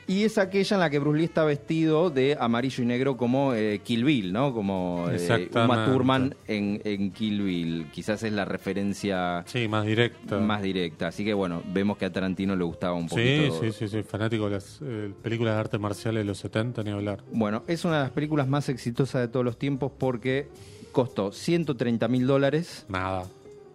Y 0.07 0.25
es 0.25 0.37
aquella 0.39 0.77
en 0.77 0.81
la 0.81 0.91
que 0.91 0.99
Bruce 0.99 1.19
Lee 1.19 1.25
está 1.25 1.45
vestido 1.45 2.11
de 2.11 2.37
amarillo 2.39 2.83
y 2.83 2.87
negro 2.87 3.17
como 3.17 3.55
eh, 3.55 3.81
Kill 3.85 4.05
Bill, 4.05 4.33
¿no? 4.33 4.53
Como 4.53 5.07
eh. 5.11 5.49
Uma 5.55 5.87
Thurman 5.87 6.35
en, 6.49 6.81
en 6.85 7.13
Kill 7.13 7.43
Bill. 7.43 7.87
Quizás 7.93 8.23
es 8.23 8.33
la 8.33 8.45
referencia 8.45 9.45
sí, 9.47 9.69
más 9.69 9.87
directa. 9.87 10.39
más 10.39 10.63
directa. 10.63 11.09
Así 11.09 11.25
que 11.25 11.35
bueno, 11.35 11.63
vemos 11.73 11.99
que 11.99 12.07
a 12.07 12.13
Tarantino 12.13 12.57
le 12.57 12.65
gustaba 12.65 12.95
un 12.95 13.09
sí, 13.09 13.15
poquito. 13.15 13.61
sí, 13.61 13.73
sí, 13.73 13.89
sí, 13.89 14.03
fanático 14.03 14.47
de 14.47 14.51
las 14.51 14.81
eh, 14.83 15.13
películas 15.23 15.55
de 15.55 15.61
artes 15.61 15.81
marciales 15.81 16.23
de 16.23 16.25
los 16.25 16.39
70, 16.39 16.83
ni 16.83 16.91
hablar. 16.91 17.23
Bueno, 17.33 17.63
es 17.69 17.85
una 17.85 17.99
de 17.99 18.03
las 18.05 18.13
películas 18.13 18.49
más 18.49 18.69
exitosas 18.69 19.21
de 19.21 19.29
todos 19.29 19.45
los 19.45 19.57
tiempos 19.57 19.93
porque 19.97 20.49
costó 20.91 21.33
130 21.33 22.09
mil 22.09 22.27
dólares 22.27 22.85
Nada. 22.89 23.25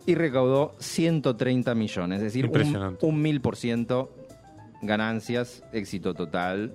y 0.05 0.15
recaudó 0.15 0.75
130 0.79 1.73
millones, 1.73 2.17
es 2.17 2.23
decir, 2.23 2.51
un 3.01 3.21
mil 3.21 3.41
por 3.41 3.55
ciento 3.55 4.11
ganancias, 4.81 5.63
éxito 5.71 6.13
total. 6.13 6.71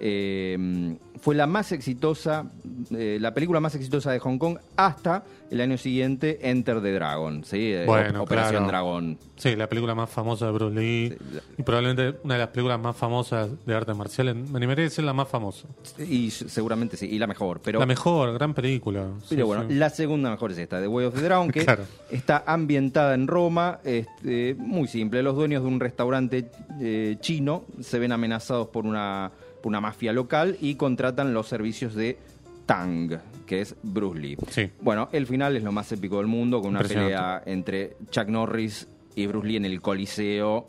Eh, 0.00 0.96
fue 1.20 1.34
la 1.34 1.46
más 1.46 1.70
exitosa, 1.72 2.50
eh, 2.96 3.18
la 3.20 3.34
película 3.34 3.60
más 3.60 3.74
exitosa 3.74 4.10
de 4.10 4.18
Hong 4.20 4.38
Kong 4.38 4.56
hasta 4.76 5.22
el 5.50 5.60
año 5.60 5.76
siguiente, 5.76 6.38
Enter 6.48 6.80
the 6.80 6.92
Dragon, 6.92 7.44
¿sí? 7.44 7.72
Eh, 7.74 7.84
Bueno, 7.84 8.22
Operación 8.22 8.64
claro. 8.64 8.66
Dragón. 8.68 9.18
Sí, 9.36 9.54
la 9.56 9.68
película 9.68 9.94
más 9.94 10.08
famosa 10.08 10.46
de 10.46 10.52
Bruce 10.52 10.74
Lee 10.80 11.08
Sí, 11.10 11.16
la- 11.34 11.42
y 11.58 11.62
probablemente 11.62 12.18
una 12.24 12.34
de 12.34 12.40
las 12.40 12.48
películas 12.48 12.80
más 12.80 12.96
famosas 12.96 13.50
de 13.66 13.74
artes 13.74 13.94
marciales. 13.94 14.34
Me 14.36 14.56
animaría 14.56 14.84
a 14.84 14.88
decir 14.88 15.04
la 15.04 15.12
más 15.12 15.28
famosa. 15.28 15.68
Y 15.98 16.30
seguramente 16.30 16.96
sí, 16.96 17.06
y 17.10 17.18
la 17.18 17.26
mejor. 17.26 17.60
Pero, 17.62 17.80
la 17.80 17.86
mejor, 17.86 18.32
gran 18.32 18.54
película. 18.54 19.08
Sí, 19.24 19.34
pero 19.34 19.46
bueno, 19.46 19.64
sí. 19.68 19.74
la 19.74 19.90
segunda 19.90 20.30
mejor 20.30 20.52
es 20.52 20.58
esta, 20.58 20.80
The 20.80 20.88
Way 20.88 21.06
of 21.06 21.14
the 21.16 21.20
Dragon, 21.22 21.50
que 21.50 21.64
Claro. 21.66 21.84
está 22.10 22.44
ambientada 22.46 23.12
en 23.14 23.26
Roma. 23.26 23.80
Este, 23.84 24.54
muy 24.58 24.88
simple, 24.88 25.22
los 25.22 25.36
dueños 25.36 25.62
de 25.62 25.68
un 25.68 25.80
restaurante 25.80 26.50
eh, 26.80 27.16
chino 27.20 27.64
se 27.82 27.98
ven 27.98 28.12
amenazados 28.12 28.68
por 28.68 28.86
una, 28.86 29.32
una 29.64 29.80
mafia 29.80 30.12
local 30.12 30.56
y 30.60 30.74
contratan 30.76 31.32
los 31.34 31.48
servicios 31.48 31.94
de 31.94 32.18
Tang, 32.66 33.18
que 33.46 33.60
es 33.62 33.74
Bruce 33.82 34.18
Lee. 34.20 34.36
Sí. 34.48 34.70
Bueno, 34.80 35.08
el 35.12 35.26
final 35.26 35.56
es 35.56 35.62
lo 35.64 35.72
más 35.72 35.90
épico 35.92 36.18
del 36.18 36.26
mundo, 36.26 36.60
con 36.60 36.70
una 36.70 36.80
pelea 36.82 37.42
entre 37.46 37.96
Chuck 38.10 38.28
Norris 38.28 38.86
y 39.16 39.26
Bruce 39.26 39.46
Lee 39.48 39.56
en 39.56 39.64
el 39.64 39.80
Coliseo. 39.80 40.66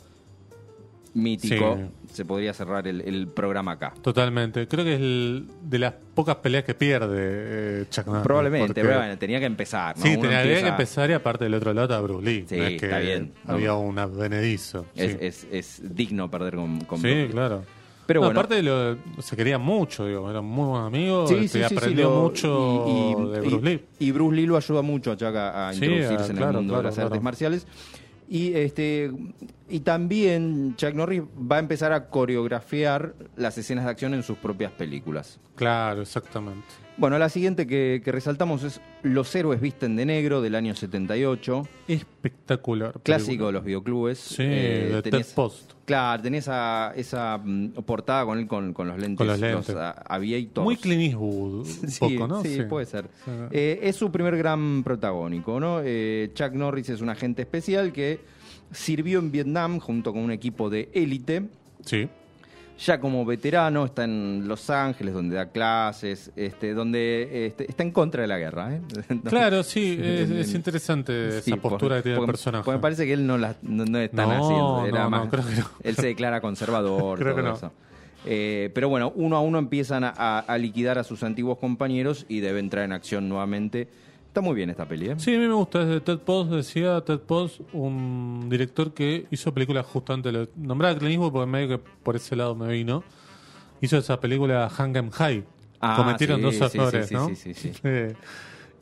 mítico. 1.13 1.77
Sí. 1.77 2.13
Se 2.13 2.25
podría 2.25 2.53
cerrar 2.53 2.87
el, 2.87 3.01
el 3.01 3.27
programa 3.27 3.73
acá. 3.73 3.93
Totalmente. 4.01 4.65
Creo 4.67 4.85
que 4.85 4.93
es 4.95 4.99
el- 5.01 5.45
de 5.61 5.79
las 5.79 5.93
pocas 6.13 6.37
peleas 6.37 6.63
que 6.63 6.73
pierde 6.73 7.81
eh, 7.81 7.85
Chuck 7.89 8.07
Norris. 8.07 8.23
Probablemente, 8.23 8.67
porque- 8.67 8.81
pero 8.81 8.97
bueno, 8.97 9.17
tenía 9.17 9.39
que 9.41 9.45
empezar. 9.45 9.97
¿no? 9.97 10.03
Sí, 10.03 10.11
Uno 10.13 10.21
tenía 10.21 10.41
empieza- 10.41 10.61
que 10.63 10.67
empezar 10.69 11.09
y 11.09 11.13
aparte 11.13 11.43
del 11.45 11.53
otro 11.55 11.73
lado 11.73 11.87
está 11.87 11.99
Bruce 12.01 12.25
Lee. 12.25 12.45
Sí, 12.47 12.55
no 12.57 12.63
es 12.63 12.79
que 12.79 12.85
está 12.85 12.99
bien. 12.99 13.33
Había 13.45 13.73
un 13.73 13.99
advenedizo. 13.99 14.85
Es, 14.95 15.11
sí. 15.11 15.17
es- 15.19 15.47
es 15.51 15.95
digno 15.95 16.31
perder 16.31 16.55
con, 16.55 16.79
con 16.85 16.99
Sí, 17.01 17.07
Bruce 17.07 17.23
Lee. 17.27 17.31
claro. 17.33 17.63
Pero 18.11 18.19
No, 18.21 18.27
bueno. 18.27 18.39
aparte 18.41 18.61
lo- 18.61 18.97
se 19.21 19.37
querían 19.37 19.61
mucho, 19.61 20.05
digo, 20.05 20.29
eran 20.29 20.43
muy 20.43 20.65
buenos 20.67 20.87
amigos, 20.87 21.29
Sí, 21.29 21.35
este, 21.35 21.63
sí, 21.63 21.69
sí, 21.69 21.75
aprendió 21.77 22.09
lo- 22.09 22.21
mucho 22.23 22.85
y- 22.89 22.91
y- 22.91 23.31
de 23.31 23.39
Bruce 23.39 23.65
Lee. 23.65 23.83
Y, 23.99 24.05
y 24.07 24.11
Bruce 24.11 24.35
Lee 24.35 24.45
lo 24.47 24.57
ayuda 24.57 24.81
mucho 24.81 25.11
a 25.13 25.15
Chuck 25.15 25.33
a, 25.33 25.71
introducirse 25.73 26.13
ah, 26.23 26.27
en 26.29 26.35
claro, 26.35 26.49
el 26.51 26.55
mundo 26.57 26.73
claro, 26.73 26.81
de 26.81 26.83
las 26.89 26.95
claro. 26.95 27.07
artes 27.07 27.21
marciales. 27.23 27.67
Y 28.27 28.53
este 28.53 29.11
y 29.69 29.79
también 29.81 30.75
Chuck 30.75 30.93
Norris 30.93 31.21
va 31.49 31.55
a 31.55 31.59
empezar 31.59 31.93
a 31.93 32.07
coreografiar 32.09 33.13
las 33.37 33.57
escenas 33.57 33.85
de 33.85 33.91
acción 33.91 34.13
en 34.13 34.23
sus 34.23 34.37
propias 34.37 34.71
películas. 34.73 35.39
Claro, 35.55 36.01
exactamente. 36.01 36.65
Bueno, 36.97 37.17
la 37.17 37.29
siguiente 37.29 37.65
que, 37.65 38.01
que 38.03 38.11
resaltamos 38.11 38.63
es 38.63 38.79
Los 39.01 39.33
héroes 39.35 39.59
visten 39.59 39.95
de 39.95 40.05
negro 40.05 40.41
del 40.41 40.53
año 40.55 40.75
78, 40.75 41.67
Espectacular. 41.87 42.93
clásico 43.01 43.27
película. 43.27 43.47
de 43.47 43.53
los 43.53 43.63
videoclubes. 43.63 44.17
Sí, 44.19 44.43
Eh, 44.43 44.89
de 44.91 45.03
tenés- 45.11 45.25
Ted 45.27 45.35
Post. 45.35 45.71
Claro, 45.85 46.21
tenés 46.21 46.43
esa, 46.43 46.93
esa 46.95 47.37
mm, 47.43 47.69
portada 47.85 48.25
con 48.25 48.37
él 48.37 48.45
con, 48.47 48.73
con 48.73 48.87
los 48.87 48.97
lentes, 48.99 49.17
Con 49.17 49.27
los 49.27 49.39
lentes. 49.39 49.75
ah, 49.75 50.03
aviators. 50.07 50.63
Muy 50.63 50.77
Clint 50.77 51.01
Eastwood, 51.01 51.53
un 51.61 51.65
Sí, 51.89 51.99
poco, 51.99 52.27
¿no? 52.27 52.43
sí, 52.43 52.61
puede 52.69 52.85
ser. 52.85 53.05
Sí. 53.25 53.31
Eh, 53.51 53.79
es 53.83 53.95
su 53.95 54.11
primer 54.11 54.37
gran 54.37 54.83
protagónico, 54.83 55.59
¿no? 55.59 55.79
Eh, 55.83 56.29
Chuck 56.35 56.51
Norris 56.53 56.89
es 56.89 57.01
un 57.01 57.09
agente 57.09 57.41
especial 57.41 57.91
que 57.93 58.19
sirvió 58.71 59.19
en 59.19 59.31
Vietnam 59.31 59.79
junto 59.79 60.13
con 60.13 60.21
un 60.21 60.31
equipo 60.31 60.69
de 60.69 60.89
élite. 60.93 61.43
Sí. 61.83 62.07
Ya 62.85 62.99
como 62.99 63.23
veterano 63.25 63.85
está 63.85 64.03
en 64.05 64.47
Los 64.47 64.69
Ángeles, 64.69 65.13
donde 65.13 65.35
da 65.35 65.49
clases, 65.51 66.31
este, 66.35 66.73
donde 66.73 67.45
este, 67.47 67.69
está 67.69 67.83
en 67.83 67.91
contra 67.91 68.21
de 68.23 68.27
la 68.27 68.37
guerra. 68.39 68.73
¿eh? 68.75 68.81
No. 69.09 69.29
Claro, 69.29 69.61
sí, 69.63 69.99
es, 70.01 70.53
interesante 70.53 71.41
Sí, 71.41 71.51
esa 71.51 71.61
postura 71.61 71.95
por- 71.95 71.97
que 71.97 72.03
tiene 72.03 72.19
el 72.19 72.25
personaje. 72.25 72.63
porque 72.65 72.77
me 72.77 72.81
parece 72.81 73.05
que 73.05 73.13
él 73.13 73.27
no, 73.27 73.37
la- 73.37 73.55
no, 73.61 73.85
no 73.85 73.99
es 73.99 74.09
tan 74.11 74.29
No, 74.29 74.79
así. 74.81 74.87
Era 74.89 75.03
no, 75.03 75.09
no, 75.09 75.09
más- 75.11 75.29
creo 75.29 75.45
que 75.47 75.55
no. 75.55 75.65
Él 75.83 75.95
se 75.95 76.07
declara 76.07 76.41
conservador, 76.41 77.19
Creo 77.19 77.33
todo 77.35 77.43
que 77.43 77.49
no. 77.49 77.55
eso. 77.55 77.71
Eh, 78.25 78.69
pero 78.73 78.87
bueno, 78.89 79.11
uno 79.15 79.35
a 79.35 79.41
uno 79.41 79.59
empiezan 79.59 80.03
a, 80.03 80.13
a- 80.15 80.39
a 80.39 80.57
liquidar 80.57 80.97
a 80.97 81.03
sus 81.03 81.23
antiguos 81.23 81.57
compañeros 81.59 82.25
y 82.29 82.39
debe 82.39 82.59
entrar 82.59 82.83
en 82.85 82.93
acción 82.93 83.27
nuevamente. 83.29 83.87
Está 84.31 84.39
muy 84.39 84.55
bien 84.55 84.69
esta 84.69 84.85
peli, 84.85 85.09
¿eh? 85.09 85.15
Sí, 85.17 85.35
a 85.35 85.39
mí 85.39 85.45
me 85.45 85.53
gusta. 85.53 85.81
Es 85.81 85.89
de 85.89 85.99
Ted 85.99 86.19
Post, 86.19 86.51
decía 86.51 87.01
Ted 87.01 87.19
Post, 87.19 87.59
un 87.73 88.47
director 88.49 88.93
que 88.93 89.27
hizo 89.29 89.53
películas 89.53 89.85
justamente. 89.85 90.31
Lo, 90.31 90.47
nombraba 90.55 90.97
Clint 90.97 91.15
Eastwood 91.15 91.33
porque 91.33 91.51
medio 91.51 91.67
que 91.67 91.77
por 92.01 92.15
ese 92.15 92.37
lado 92.37 92.55
me 92.55 92.71
vino. 92.71 93.03
Hizo 93.81 93.97
esa 93.97 94.21
película 94.21 94.69
Hang'em 94.69 95.09
High. 95.09 95.43
Ah, 95.81 95.95
Cometieron 95.97 96.37
sí, 96.37 96.43
dos 96.43 96.71
sí, 96.71 96.77
errores, 96.77 97.07
sí, 97.09 97.13
¿no? 97.13 97.27
sí, 97.27 97.35
sí, 97.35 97.53
sí. 97.53 97.73
Eh, 97.83 98.15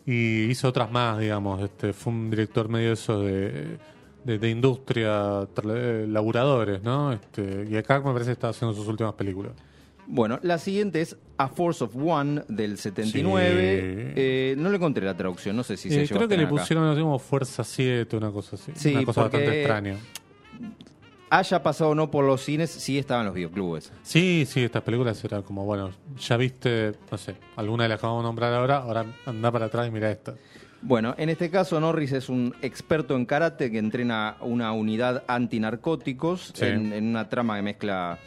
y 0.05 0.51
hizo 0.51 0.67
otras 0.67 0.91
más, 0.91 1.17
digamos. 1.17 1.63
Este 1.63 1.93
Fue 1.93 2.13
un 2.13 2.29
director 2.29 2.69
medio 2.69 2.93
eso 2.93 3.19
de, 3.19 3.79
de, 4.25 4.38
de 4.38 4.49
industria, 4.51 5.47
eh, 5.63 6.05
laburadores, 6.07 6.83
¿no? 6.83 7.12
Este, 7.12 7.67
y 7.67 7.75
acá 7.75 8.01
me 8.01 8.13
parece 8.13 8.27
que 8.27 8.33
está 8.33 8.49
haciendo 8.49 8.75
sus 8.75 8.88
últimas 8.88 9.15
películas. 9.15 9.53
Bueno, 10.11 10.39
la 10.41 10.57
siguiente 10.57 11.01
es 11.01 11.15
A 11.37 11.47
Force 11.49 11.83
of 11.83 11.95
One 11.95 12.41
del 12.47 12.77
79. 12.79 14.05
Sí. 14.07 14.13
Eh, 14.15 14.55
no 14.57 14.69
le 14.69 14.77
encontré 14.77 15.05
la 15.05 15.15
traducción, 15.15 15.55
no 15.55 15.63
sé 15.63 15.77
si 15.77 15.89
se 15.89 16.01
Eh, 16.01 16.05
a 16.05 16.07
creo 16.07 16.27
que 16.27 16.35
le 16.35 16.43
acá. 16.43 16.49
pusieron 16.49 16.85
así 16.87 16.99
como 16.99 17.19
Fuerza 17.19 17.63
7, 17.63 18.17
una 18.17 18.31
cosa 18.31 18.55
así. 18.55 18.71
Sí, 18.75 18.93
una 18.95 19.05
cosa 19.05 19.21
bastante 19.23 19.59
extraña. 19.59 19.95
Haya 21.31 21.61
pasado 21.61 21.91
o 21.91 21.95
no 21.95 22.09
por 22.09 22.25
los 22.25 22.41
cines, 22.43 22.71
sí 22.71 22.97
estaba 22.97 23.19
en 23.21 23.27
los 23.27 23.35
videoclubes. 23.35 23.91
Sí, 24.01 24.47
sí, 24.49 24.63
estas 24.63 24.81
películas 24.81 25.23
eran 25.23 25.43
como, 25.43 25.63
bueno, 25.63 25.91
ya 26.17 26.37
viste, 26.37 26.93
no 27.11 27.17
sé, 27.19 27.35
alguna 27.55 27.83
de 27.83 27.89
las 27.89 27.99
que 27.99 28.07
vamos 28.07 28.21
a 28.21 28.23
nombrar 28.27 28.51
ahora, 28.51 28.77
ahora 28.77 29.05
anda 29.27 29.51
para 29.51 29.67
atrás 29.67 29.87
y 29.87 29.91
mira 29.91 30.09
esta. 30.09 30.33
Bueno, 30.81 31.13
en 31.19 31.29
este 31.29 31.51
caso 31.51 31.79
Norris 31.79 32.13
es 32.13 32.29
un 32.29 32.55
experto 32.63 33.15
en 33.15 33.27
karate 33.27 33.69
que 33.69 33.77
entrena 33.77 34.37
una 34.41 34.71
unidad 34.71 35.23
antinarcóticos 35.27 36.51
Sí. 36.55 36.65
en, 36.65 36.93
en 36.93 37.05
una 37.05 37.29
trama 37.29 37.57
que 37.57 37.61
mezcla 37.61 38.17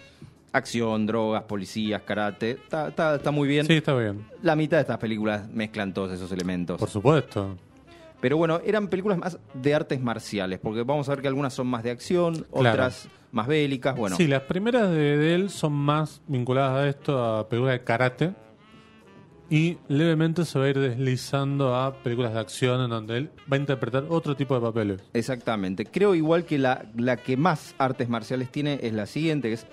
acción, 0.53 1.07
drogas, 1.07 1.45
policías, 1.45 2.03
karate. 2.03 2.53
Está, 2.53 2.89
está- 2.89 3.15
está 3.17 3.31
muy 3.31 3.49
bien. 3.49 3.67
Sí, 3.67 3.75
está 3.75 3.95
bien, 3.95 4.25
La 4.43 4.55
mitad 4.57 4.77
de 4.77 4.83
estas 4.83 4.99
películas 4.99 5.49
mezclan 5.51 5.93
todos 5.95 6.13
esos 6.13 6.31
elementos. 6.33 6.79
por 6.79 6.89
supuesto. 6.91 7.57
Pero 8.21 8.37
bueno, 8.37 8.61
eran 8.65 8.87
películas 8.89 9.19
más 9.19 9.39
de 9.55 9.75
artes 9.75 10.01
marciales, 10.01 10.61
porque 10.61 10.83
vamos 10.85 11.09
a 11.09 11.13
ver 11.15 11.23
que 11.23 11.29
algunas 11.29 11.53
son 11.55 11.67
más 11.67 11.83
de 11.83 11.91
acción, 11.91 12.47
Claro. 12.53 12.71
otras 12.71 13.09
más 13.33 13.47
bélicas. 13.49 13.97
Bueno, 13.97 14.15
Sí, 14.17 14.29
las 14.29 14.43
primeras 14.43 14.91
de, 14.91 15.17
de 15.19 15.35
él 15.35 15.51
son 15.51 15.73
más 15.73 16.21
vinculadas 16.29 16.79
a 16.79 16.89
esto, 16.89 17.25
a 17.39 17.49
películas 17.49 17.73
de 17.79 17.85
karate. 17.85 18.33
Y 19.51 19.77
levemente 19.89 20.45
se 20.47 20.59
va 20.59 20.65
a 20.65 20.69
ir 20.69 20.79
deslizando 20.79 21.75
a 21.77 21.93
películas 22.03 22.33
de 22.33 22.41
acción 22.41 22.81
en 22.81 22.89
donde 22.89 23.17
él 23.19 23.31
va 23.53 23.57
a 23.57 23.61
interpretar 23.61 24.05
otro 24.09 24.35
tipo 24.35 24.55
de 24.55 24.61
papeles. 24.63 25.03
exactamente. 25.13 25.85
Creo 25.85 26.15
igual 26.15 26.45
que 26.47 26.59
la, 26.59 26.87
la 26.97 27.19
que 27.19 27.37
más 27.37 27.75
artes 27.77 28.09
marciales 28.09 28.51
tiene 28.51 28.79
es 28.83 28.95
la 28.95 29.05
siguiente, 29.07 29.49
que 29.49 29.55
es 29.55 29.67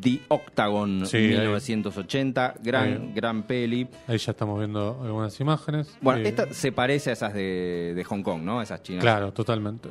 The 0.00 0.20
Octagon 0.28 1.04
Sí, 1.06 1.16
ahí. 1.18 1.28
1980, 1.28 2.54
gran, 2.62 2.84
Ahí. 2.84 3.12
gran 3.14 3.42
peli. 3.42 3.86
Ahí 4.06 4.18
ya 4.18 4.30
estamos 4.32 4.58
viendo 4.58 4.98
algunas 5.02 5.38
imágenes. 5.40 5.96
Bueno, 6.00 6.20
Eh, 6.20 6.28
esta 6.28 6.52
se 6.52 6.72
parece 6.72 7.10
a 7.10 7.12
esas 7.12 7.34
de, 7.34 7.92
de 7.94 8.04
Hong 8.04 8.22
Kong, 8.22 8.42
¿no? 8.42 8.62
Esas 8.62 8.82
chinas. 8.82 9.02
Claro, 9.02 9.32
totalmente. 9.32 9.90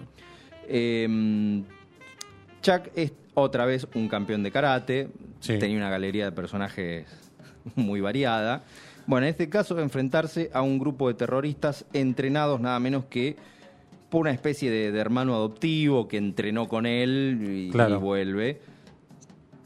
Eh, 0.67 1.62
Chuck 2.62 2.88
es 2.95 3.12
otra 3.34 3.65
vez 3.65 3.88
un 3.95 4.08
campeón 4.08 4.43
de 4.43 4.51
karate. 4.51 5.10
Sí. 5.39 5.60
Tenía 5.60 5.77
una 5.77 5.89
galería 5.89 6.25
de 6.25 6.32
personajes 6.32 7.06
muy 7.75 8.01
variada. 8.01 8.63
Bueno, 9.06 9.25
en 9.27 9.32
este 9.32 9.49
caso, 9.49 9.79
enfrentarse 9.79 10.49
a 10.53 10.62
un 10.62 10.79
grupo 10.79 11.08
de 11.10 11.13
terroristas 11.15 11.86
entrenados 11.93 12.60
nada 12.62 12.79
menos 12.79 13.06
que 13.06 13.36
por 14.10 14.21
una 14.21 14.32
especie 14.32 14.71
de, 14.71 14.91
de 14.91 14.99
hermano 14.99 15.34
adoptivo 15.34 16.08
que 16.08 16.17
entrenó 16.17 16.67
con 16.69 16.86
él 16.86 17.39
y, 17.67 17.69
Claro. 17.71 17.95
y 17.95 17.97
vuelve. 17.99 18.62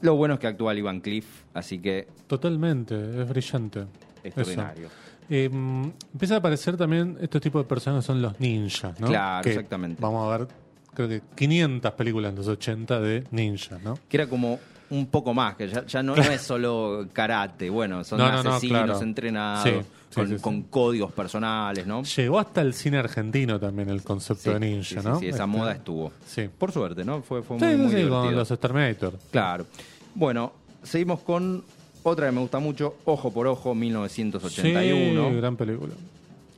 Lo 0.00 0.14
bueno 0.14 0.34
es 0.34 0.40
que 0.40 0.46
actúa 0.46 0.72
Lee 0.74 0.82
Van 0.82 1.00
Cliff, 1.00 1.26
así 1.54 1.78
que 1.78 2.06
Totalmente, 2.26 2.94
es 3.22 3.28
brillante. 3.28 3.86
extraordinario. 4.22 4.88
Eh, 5.30 5.50
empieza 5.52 6.36
a 6.36 6.38
aparecer 6.38 6.76
también 6.76 7.18
estos 7.20 7.40
tipos 7.42 7.62
de 7.62 7.68
personas 7.68 8.04
son 8.04 8.22
los 8.22 8.38
ninjas, 8.40 8.98
¿no? 9.00 9.08
Claro, 9.08 9.42
Que 9.42 9.50
exactamente. 9.50 10.00
Vamos 10.00 10.32
a 10.32 10.38
ver, 10.38 10.48
creo 10.94 11.08
que 11.08 11.22
500 11.34 11.92
películas 11.92 12.30
en 12.30 12.36
los 12.36 12.48
80 12.48 13.00
de 13.00 13.24
ninjas, 13.30 13.82
¿no? 13.82 13.98
Que 14.08 14.16
era 14.16 14.26
como 14.26 14.58
un 14.90 15.06
poco 15.06 15.34
más, 15.34 15.56
que 15.56 15.68
ya, 15.68 15.84
ya 15.86 16.02
no, 16.02 16.16
no 16.16 16.22
es 16.22 16.40
solo 16.40 17.06
karate, 17.12 17.68
bueno, 17.70 18.04
son 18.04 18.18
No, 18.18 18.30
no, 18.32 18.42
no, 18.42 18.50
asesinos 18.52 18.84
claro. 18.84 19.00
entrenados, 19.02 19.64
Sí, 19.64 19.70
sí, 19.70 20.14
con, 20.14 20.28
sí, 20.28 20.34
sí. 20.36 20.40
con 20.42 20.62
códigos 20.62 21.12
personales, 21.12 21.86
¿no? 21.86 22.02
Llegó 22.04 22.38
hasta 22.38 22.62
el 22.62 22.72
cine 22.74 22.98
argentino 22.98 23.60
también 23.60 23.90
el 23.90 24.02
concepto 24.02 24.52
de 24.54 24.60
ninja, 24.60 25.02
¿no? 25.02 25.18
sí, 25.20 25.26
esa 25.28 25.44
Este, 25.44 25.46
moda 25.46 25.72
estuvo. 25.72 26.12
Sí. 26.26 26.48
Por 26.56 26.72
suerte, 26.72 27.04
¿no? 27.04 27.22
Fue, 27.22 27.42
fue 27.42 27.58
muy, 27.58 27.66
muy 27.76 27.86
divertido. 27.88 28.22
con 28.22 28.34
los 28.36 28.50
Exterminator. 28.50 29.12
Claro. 29.30 29.66
Bueno, 30.14 30.52
seguimos 30.82 31.20
con 31.20 31.62
otra 32.02 32.26
que 32.26 32.32
me 32.32 32.40
gusta 32.40 32.58
mucho, 32.58 32.96
Ojo 33.04 33.30
por 33.30 33.46
Ojo, 33.46 33.74
1981. 33.74 35.28
Sí, 35.30 35.36
gran 35.36 35.56
película. 35.56 35.92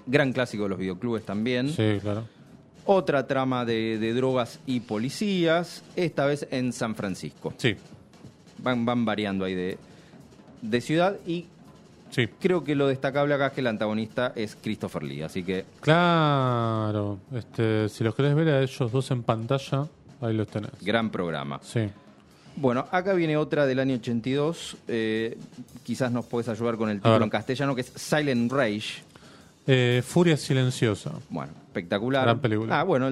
Gran 0.07 0.33
clásico 0.33 0.65
de 0.65 0.69
los 0.71 0.79
videoclubes 0.79 1.25
también. 1.25 1.69
Sí, 1.71 1.99
claro. 2.01 2.25
Otra 2.87 3.27
trama 3.27 3.65
de, 3.65 3.99
de 3.99 4.15
drogas 4.15 4.59
y 4.67 4.81
policías, 4.81 5.83
esta 5.97 6.27
vez 6.27 6.47
en 6.51 6.73
San 6.73 6.95
Francisco. 6.95 7.53
Sí, 7.57 7.77
Van, 8.63 8.85
van 8.85 9.05
variando 9.05 9.45
ahí 9.45 9.55
de, 9.55 9.79
de 10.63 10.81
ciudad 10.81 11.17
y 11.27 11.47
sí. 12.11 12.29
creo 12.41 12.63
que 12.65 12.75
lo 12.75 12.87
destacable 12.89 13.35
acá 13.35 13.49
es 13.49 13.53
que 13.55 13.61
el 13.61 13.67
antagonista 13.67 14.33
es 14.37 14.57
Christopher 14.61 15.03
Lee, 15.03 15.23
así 15.23 15.43
que 15.43 15.65
Claro. 15.81 17.19
Este, 17.35 17.89
si 17.89 18.05
los 18.05 18.15
querés 18.15 18.35
ver 18.35 18.49
a 18.49 18.63
ellos 18.63 18.93
dos 18.93 19.11
en 19.11 19.23
pantalla, 19.23 19.87
ahí 20.21 20.35
los 20.35 20.49
tenés. 20.49 20.71
gran 20.81 21.11
programa. 21.11 21.61
Sí. 21.63 21.89
Bueno, 22.57 22.87
acá 22.91 23.15
viene 23.15 23.37
otra 23.37 23.65
del 23.65 23.79
año 23.79 23.95
82, 23.95 24.77
eh, 24.89 25.39
quizás 25.85 26.11
nos 26.13 26.27
puedes 26.27 26.49
ayudar 26.49 26.77
con 26.77 26.91
el 26.91 26.99
título 27.01 27.23
en 27.25 27.31
castellano, 27.31 27.75
que 27.75 27.83
es 27.83 27.93
Silent 27.95 28.51
Rage. 28.53 29.03
Eh, 29.67 30.03
Furia 30.05 30.37
Silenciosa. 30.37 31.13
Bueno, 31.29 31.53
espectacular. 31.67 32.25
Gran 32.25 32.41
película. 32.41 32.81
Ah, 32.81 32.83
bueno, 32.83 33.07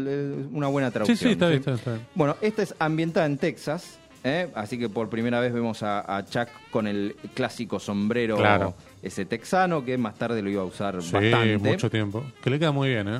una 0.53 0.67
buena 0.67 0.89
Sí, 0.89 0.93
traducción. 0.95 1.17
sí, 1.19 1.29
está 1.31 1.47
bien, 1.49 1.59
está 1.61 1.71
bien, 1.71 1.79
está 1.79 1.91
bien. 1.93 2.07
Bueno, 2.15 2.37
esta 2.41 2.63
es 2.63 2.75
ambientada 2.79 3.27
en 3.27 3.39
Texas, 3.39 3.99
¿eh? 4.29 4.49
así 4.55 4.79
que 4.79 4.89
por 4.89 5.09
primera 5.09 5.41
vez 5.41 5.53
vemos 5.53 5.83
a, 5.83 6.17
a 6.17 6.25
Chuck 6.25 6.49
con 6.71 6.87
el 6.87 7.17
clásico 7.35 7.81
sombrero 7.81 8.37
Claro. 8.37 8.75
ese 9.03 9.25
texano, 9.25 9.85
que 9.85 9.99
más 9.99 10.17
tarde 10.17 10.43
lo 10.43 10.51
iba 10.51 10.63
a 10.63 10.67
usar 10.67 11.03
Sí, 11.03 11.13
bastante. 11.13 11.59
mucho 11.59 11.91
tiempo. 11.91 12.25
Que 12.43 12.51
le 12.51 12.59
queda 12.59 12.71
muy 12.73 12.89
bien, 12.91 13.09
¿eh? 13.09 13.19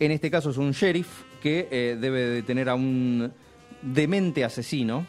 En 0.00 0.12
este 0.12 0.30
caso 0.30 0.50
es 0.50 0.56
un 0.58 0.70
sheriff 0.72 1.08
que 1.42 1.66
eh, 1.70 1.96
debe 2.00 2.20
detener 2.26 2.68
a 2.68 2.74
un 2.76 3.32
demente 3.82 4.44
asesino 4.44 5.06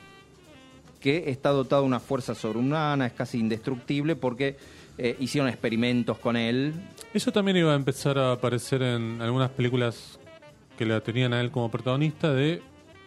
que 0.99 1.29
está 1.29 1.49
dotado 1.49 1.83
de 1.83 1.87
una 1.87 1.99
fuerza 1.99 2.35
sobrehumana, 2.35 3.05
es 3.05 3.13
casi 3.13 3.37
indestructible 3.39 4.15
porque 4.15 4.57
eh, 4.97 5.15
hicieron 5.19 5.49
experimentos 5.49 6.17
con 6.17 6.35
él. 6.35 6.73
Eso 7.13 7.31
también 7.31 7.57
iba 7.57 7.71
a 7.71 7.75
empezar 7.75 8.17
a 8.17 8.33
aparecer 8.33 8.81
en 8.81 9.21
algunas 9.21 9.49
películas 9.51 10.19
que 10.77 10.85
la 10.85 10.99
tenían 11.01 11.33
a 11.33 11.39
él 11.41 11.51
como 11.51 11.69
protagonista 11.71 12.33
de 12.33 12.61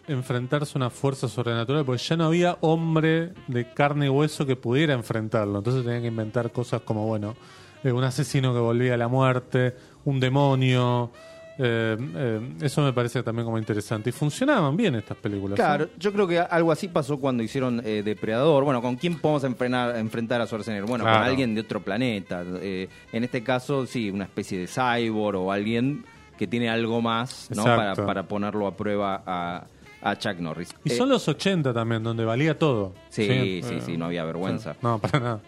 enfrentarse 0.07 0.73
a 0.75 0.79
una 0.79 0.89
fuerza 0.89 1.27
sobrenatural, 1.27 1.85
porque 1.85 2.01
ya 2.01 2.17
no 2.17 2.25
había 2.25 2.57
hombre 2.61 3.33
de 3.47 3.69
carne 3.73 4.07
y 4.07 4.09
hueso 4.09 4.45
que 4.45 4.55
pudiera 4.55 4.93
enfrentarlo. 4.93 5.59
Entonces 5.59 5.83
tenían 5.83 6.01
que 6.01 6.07
inventar 6.09 6.51
cosas 6.51 6.81
como, 6.81 7.05
bueno, 7.07 7.35
eh, 7.83 7.91
un 7.91 8.03
asesino 8.03 8.53
que 8.53 8.59
volvía 8.59 8.95
a 8.95 8.97
la 8.97 9.07
muerte, 9.07 9.75
un 10.05 10.19
demonio. 10.19 11.11
eh, 11.57 11.95
eh, 12.15 12.39
eso 12.61 12.81
me 12.81 12.91
parece 12.93 13.21
también 13.23 13.45
como 13.45 13.57
interesante. 13.59 14.09
Y 14.09 14.13
funcionaban 14.13 14.75
bien 14.75 14.95
estas 14.95 15.15
películas. 15.17 15.55
Claro, 15.55 15.87
yo 15.99 16.11
creo 16.11 16.27
que 16.27 16.39
algo 16.39 16.71
así 16.71 16.87
pasó 16.87 17.19
cuando 17.19 17.43
hicieron 17.43 17.81
eh, 17.85 18.01
Depredador. 18.03 18.63
Bueno, 18.63 18.81
¿con 18.81 18.95
quién 18.95 19.19
podemos 19.19 19.43
enfrenar- 19.43 19.95
enfrentar 19.97 20.41
a 20.41 20.47
Schwarzenegger? 20.47 20.87
Bueno, 20.89 21.03
con 21.03 21.13
alguien 21.13 21.53
de 21.55 21.61
otro 21.61 21.81
planeta. 21.81 22.41
En 22.41 23.23
este 23.23 23.43
caso, 23.43 23.85
sí, 23.85 24.09
una 24.09 24.23
especie 24.25 24.57
de 24.59 24.67
cyborg 24.67 25.37
o 25.39 25.51
alguien 25.51 26.03
que 26.37 26.47
tiene 26.47 26.67
algo 26.69 26.99
más 27.01 27.49
¿no? 27.55 27.63
para, 27.63 27.93
para 27.95 28.23
ponerlo 28.27 28.65
a 28.65 28.75
prueba 28.75 29.21
a, 29.25 29.67
a 30.03 30.17
Chuck 30.17 30.37
Norris. 30.39 30.75
Y 30.83 30.91
Eh, 30.91 30.95
son 30.95 31.09
los 31.09 31.27
80 31.27 31.73
también, 31.73 32.03
donde 32.03 32.25
valía 32.25 32.57
todo. 32.57 32.93
Sí, 33.09 33.23
sí, 33.25 33.61
eh, 33.63 33.81
sí, 33.85 33.97
no 33.97 34.05
había 34.05 34.23
vergüenza. 34.25 34.75
No, 34.81 34.99
para 34.99 35.19
nada. 35.19 35.41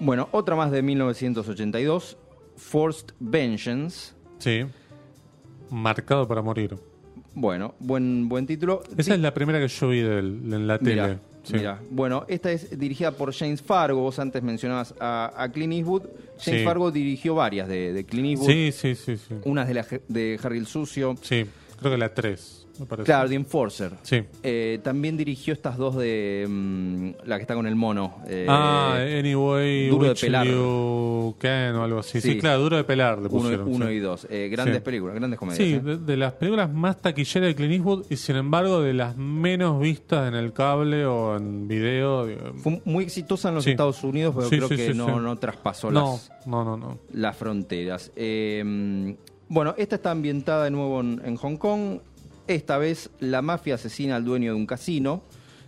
Bueno, 0.00 0.28
otra 0.32 0.54
más 0.54 0.70
de 0.70 0.82
1982, 0.82 2.16
Forced 2.56 3.14
Vengeance. 3.18 4.12
Sí. 4.38 4.64
Marcado 5.70 6.26
para 6.26 6.42
morir. 6.42 6.76
Bueno, 7.34 7.74
buen, 7.78 8.28
buen 8.28 8.46
título. 8.46 8.82
Esa 8.96 9.14
es 9.14 9.20
la 9.20 9.34
primera 9.34 9.58
que 9.60 9.68
yo 9.68 9.88
vi 9.88 10.00
del- 10.00 10.40
en 10.52 10.66
la 10.66 10.78
tele. 10.78 10.92
Mira, 11.02 11.20
Sí. 11.44 11.54
mira. 11.54 11.80
Bueno, 11.90 12.24
esta 12.28 12.50
es 12.50 12.78
dirigida 12.78 13.12
por 13.12 13.32
James 13.32 13.62
Fargo. 13.62 14.00
Vos 14.02 14.18
antes 14.18 14.42
mencionabas 14.42 14.94
a, 15.00 15.32
a 15.36 15.48
Clint 15.50 15.72
Eastwood. 15.74 16.02
James 16.38 16.60
Sí. 16.60 16.64
Fargo 16.64 16.90
dirigió 16.90 17.34
varias 17.34 17.68
de, 17.68 17.92
de 17.92 18.04
Clint 18.04 18.28
Eastwood. 18.30 18.50
Sí, 18.50 18.72
sí, 18.72 18.94
sí, 18.94 19.16
sí. 19.16 19.34
Unas 19.44 19.68
de, 19.68 19.74
la, 19.74 19.86
de 20.08 20.38
Harry 20.42 20.58
el 20.58 20.66
Sucio. 20.66 21.14
Sí, 21.22 21.44
creo 21.78 21.92
que 21.92 21.98
la 21.98 22.12
3, 22.12 22.66
me 22.78 22.86
parece. 22.86 23.06
Claro, 23.06 23.28
The 23.28 23.34
Enforcer. 23.34 23.92
Sí. 24.02 24.22
Eh, 24.42 24.80
también 24.82 25.16
dirigió 25.16 25.52
estas 25.52 25.76
dos 25.76 25.96
de 25.96 26.46
mm, 26.48 27.10
la 27.26 27.36
que 27.36 27.42
está 27.42 27.54
con 27.54 27.66
el 27.66 27.74
mono. 27.76 28.16
eh, 28.28 28.46
ah, 28.48 28.96
Anyway, 29.18 29.88
Duro 29.88 30.04
de 30.04 30.10
Which 30.10 30.20
Pelar. 30.22 30.46
You 30.46 31.34
Can 31.38 31.76
o 31.76 31.84
algo 31.84 31.98
así. 32.00 32.20
Sí, 32.20 32.32
Sí. 32.32 32.38
claro, 32.38 32.60
Duro 32.60 32.76
de 32.76 32.84
Pelar 32.84 33.18
le 33.18 33.28
uno, 33.28 33.30
pusieron. 33.30 33.68
uno 33.68 33.86
sí. 33.88 33.92
y 33.92 33.98
dos. 33.98 34.26
Eh, 34.30 34.48
grandes 34.50 34.76
Sí. 34.76 34.82
películas, 34.82 35.14
grandes 35.16 35.38
comedias. 35.38 35.58
Sí, 35.66 35.74
¿eh? 35.74 35.80
de, 35.80 35.96
de 35.98 36.16
las 36.16 36.32
películas 36.34 36.72
más 36.72 36.96
taquilleras 37.00 37.48
de 37.48 37.54
Clint 37.54 37.72
Eastwood 37.74 38.04
y 38.10 38.16
sin 38.16 38.36
embargo 38.36 38.80
de 38.82 38.94
las 38.94 39.16
menos 39.16 39.80
vistas 39.80 40.28
en 40.28 40.34
el 40.34 40.52
cable 40.52 41.04
o 41.06 41.36
en 41.36 41.68
video. 41.68 42.26
digo, 42.26 42.40
Fue 42.56 42.80
muy 42.84 43.04
exitosa 43.04 43.48
en 43.48 43.56
los 43.56 43.64
Sí. 43.64 43.70
Estados 43.70 44.02
Unidos, 44.04 44.34
pero 44.36 44.48
Sí, 44.48 44.56
creo 44.56 44.68
sí, 44.68 44.76
que 44.76 44.92
sí, 44.92 44.96
no, 44.98 45.06
sí. 45.06 45.12
no 45.20 45.36
traspasó 45.36 45.90
no, 45.90 46.12
las, 46.12 46.30
no, 46.46 46.64
no, 46.64 46.76
no. 46.76 46.98
las 47.12 47.36
fronteras. 47.36 48.12
Eh, 48.16 49.14
bueno, 49.48 49.74
esta 49.78 49.96
está 49.96 50.10
ambientada 50.10 50.64
de 50.64 50.70
nuevo 50.70 51.00
en, 51.00 51.20
en 51.24 51.36
Hong 51.36 51.56
Kong. 51.56 51.98
Esta 52.48 52.78
vez 52.78 53.10
la 53.20 53.42
mafia 53.42 53.74
asesina 53.76 54.16
al 54.16 54.24
dueño 54.24 54.52
de 54.52 54.56
un 54.56 54.66
casino 54.66 55.22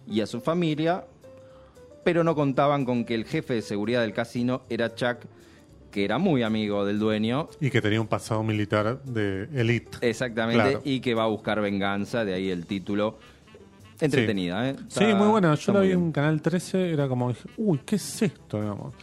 y 0.08 0.20
a 0.22 0.26
su 0.26 0.40
familia, 0.40 1.04
pero 2.04 2.24
no 2.24 2.34
contaban 2.34 2.84
con 2.84 3.04
que 3.04 3.14
el 3.14 3.24
jefe 3.26 3.54
de 3.54 3.62
seguridad 3.62 4.00
del 4.00 4.12
casino 4.14 4.62
era 4.70 4.94
Chuck, 4.94 5.18
que 5.90 6.04
era 6.04 6.18
muy 6.18 6.42
amigo 6.42 6.84
del 6.86 6.98
dueño, 6.98 7.48
Y 7.60 7.68
que 7.70 7.82
tenía 7.82 8.00
un 8.00 8.06
pasado 8.06 8.42
militar 8.42 9.02
de 9.04 9.48
elite. 9.54 9.98
exactamente, 10.00 10.62
Claro. 10.62 10.80
y 10.84 11.00
que 11.00 11.14
va 11.14 11.24
a 11.24 11.26
buscar 11.26 11.60
venganza, 11.60 12.24
de 12.24 12.32
ahí 12.34 12.48
el 12.50 12.64
título. 12.66 13.18
Entretenida, 14.00 14.70
¿eh? 14.70 14.76
Sí, 14.88 15.04
muy 15.04 15.28
buena. 15.28 15.54
Yo 15.56 15.74
la 15.74 15.80
vi 15.80 15.88
bien. 15.88 15.98
en 16.04 16.12
Canal 16.12 16.40
13, 16.40 16.90
era 16.90 17.06
como, 17.06 17.28
dije, 17.28 17.46
uy, 17.58 17.80
¿qué 17.84 17.96
es 17.96 18.22
esto? 18.22 18.58
Digamos. 18.58 18.94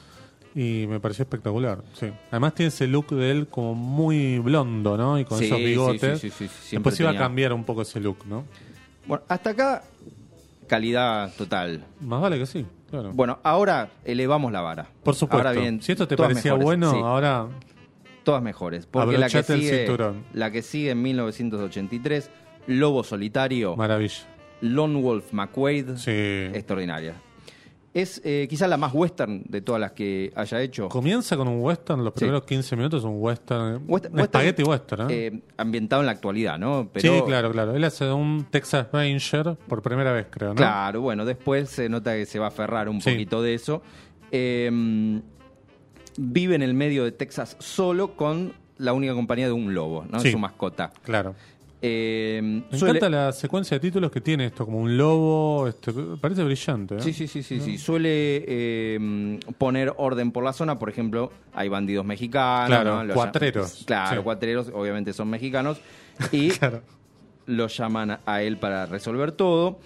Y 0.59 0.87
me 0.87 0.99
pareció 0.99 1.21
espectacular, 1.21 1.83
sí. 1.93 2.07
Además 2.31 2.55
tiene 2.55 2.69
ese 2.69 2.87
look 2.87 3.09
de 3.11 3.29
él 3.29 3.47
como 3.47 3.75
muy 3.75 4.39
blondo, 4.39 4.97
¿no? 4.97 5.19
Y 5.19 5.23
con 5.25 5.37
Sí, 5.37 5.45
esos 5.45 5.59
bigotes. 5.59 6.19
sí, 6.19 6.31
sí, 6.31 6.35
sí, 6.35 6.47
sí, 6.47 6.59
siempre 6.69 6.89
Después 6.91 6.99
iba 7.01 7.11
a 7.11 7.15
cambiar 7.23 7.53
un 7.53 7.63
poco 7.63 7.83
ese 7.83 7.99
look, 7.99 8.25
¿no? 8.25 8.43
Bueno, 9.05 9.23
hasta 9.27 9.51
acá, 9.51 9.83
calidad 10.67 11.31
total. 11.37 11.85
Más 12.01 12.21
vale 12.21 12.39
que 12.39 12.45
sí, 12.47 12.65
claro. 12.89 13.11
Bueno, 13.13 13.39
ahora 13.43 13.89
elevamos 14.03 14.51
la 14.51 14.61
vara. 14.61 14.87
Por 15.03 15.13
supuesto. 15.13 15.47
Ahora 15.47 15.59
bien, 15.59 15.79
si 15.81 15.91
esto 15.91 16.07
te 16.07 16.17
parecía 16.17 16.53
mejores, 16.53 16.65
bueno, 16.65 16.91
sí, 16.91 16.97
ahora 17.03 17.47
todas 18.23 18.41
mejores. 18.41 18.87
Porque 18.87 19.17
la 19.17 19.29
que, 19.29 19.37
Abrochate 19.37 19.53
el 19.53 19.59
sigue, 19.61 19.77
cinturón. 19.85 20.23
la 20.33 20.49
que 20.51 20.61
sigue 20.63 20.89
en 20.91 21.01
1983, 21.03 22.31
Lobo 22.65 23.03
Solitario, 23.03 23.75
maravilla. 23.75 24.23
Lone 24.61 24.99
Wolf 25.01 25.33
McQuaid, 25.33 25.97
Sí. 25.97 26.11
extraordinaria. 26.11 27.13
Es 27.99 28.21
eh, 28.23 28.45
quizás 28.49 28.69
la 28.69 28.77
más 28.77 28.93
western 28.93 29.43
de 29.47 29.61
todas 29.61 29.81
las 29.81 29.93
que 29.93 30.31
haya 30.35 30.61
hecho. 30.61 30.87
Comienza 30.89 31.35
con 31.35 31.47
un 31.47 31.61
western, 31.61 32.03
los 32.03 32.13
primeros 32.13 32.43
15 32.43 32.75
minutos 32.75 33.03
un 33.03 33.15
western. 33.17 33.87
Western- 33.87 34.13
un 34.13 34.19
espagueti 34.19 34.63
western, 34.63 35.09
¿eh? 35.09 35.13
eh, 35.27 35.39
ambientado 35.57 36.01
en 36.01 36.05
la 36.05 36.11
actualidad, 36.11 36.59
¿no? 36.59 36.89
Pero, 36.93 37.15
Sí, 37.15 37.21
claro, 37.25 37.51
claro. 37.51 37.75
Él 37.75 37.83
hace 37.83 38.11
un 38.11 38.45
Texas 38.51 38.87
Ranger 38.93 39.55
por 39.67 39.81
primera 39.81 40.11
vez, 40.11 40.27
creo, 40.29 40.49
¿no? 40.49 40.55
Claro, 40.55 41.01
bueno, 41.01 41.25
después 41.25 41.69
se 41.69 41.89
nota 41.89 42.13
que 42.15 42.25
se 42.27 42.37
va 42.37 42.45
a 42.45 42.49
aferrar 42.49 42.87
un 42.89 43.01
Sí. 43.01 43.11
poquito 43.11 43.41
de 43.41 43.53
eso. 43.55 43.81
Eh, 44.31 45.19
vive 46.17 46.55
en 46.55 46.61
el 46.61 46.73
medio 46.73 47.03
de 47.03 47.11
Texas 47.11 47.55
solo 47.59 48.15
con 48.15 48.53
la 48.77 48.93
única 48.93 49.13
compañía 49.13 49.47
de 49.47 49.53
un 49.53 49.73
lobo, 49.73 50.05
¿no? 50.09 50.19
Sí. 50.19 50.31
Su 50.31 50.37
mascota. 50.39 50.91
Claro. 51.03 51.33
Eh, 51.81 52.39
Me 52.71 52.77
suele- 52.77 52.97
encanta 52.97 53.09
la 53.09 53.31
secuencia 53.31 53.75
de 53.75 53.81
títulos 53.81 54.09
que 54.09 54.19
tiene 54.19 54.47
esto, 54.47 54.65
como 54.65 54.79
un 54.79 54.97
lobo, 54.97 55.67
este, 55.67 55.91
parece 56.19 56.43
brillante. 56.43 56.95
¿eh? 56.95 57.01
Sí, 57.01 57.13
sí, 57.13 57.27
sí, 57.27 57.43
sí, 57.43 57.59
sí. 57.61 57.77
Suele 57.77 58.43
eh, 58.47 59.39
poner 59.59 59.93
orden 59.97 60.31
por 60.31 60.43
la 60.43 60.53
zona, 60.53 60.79
por 60.79 60.89
ejemplo, 60.89 61.31
hay 61.53 61.69
bandidos 61.69 62.03
mexicanos. 62.05 62.67
Claro, 62.69 63.13
cuatreros. 63.13 63.83
Claro, 63.85 64.17
Sí. 64.17 64.23
cuatreros, 64.23 64.71
obviamente 64.73 65.13
son 65.13 65.29
mexicanos. 65.29 65.79
Y 66.31 66.49
Claro. 66.49 66.81
lo 67.45 67.67
llaman 67.67 68.19
a 68.25 68.41
él 68.41 68.57
para 68.57 68.87
resolver 68.87 69.31
todo. 69.33 69.79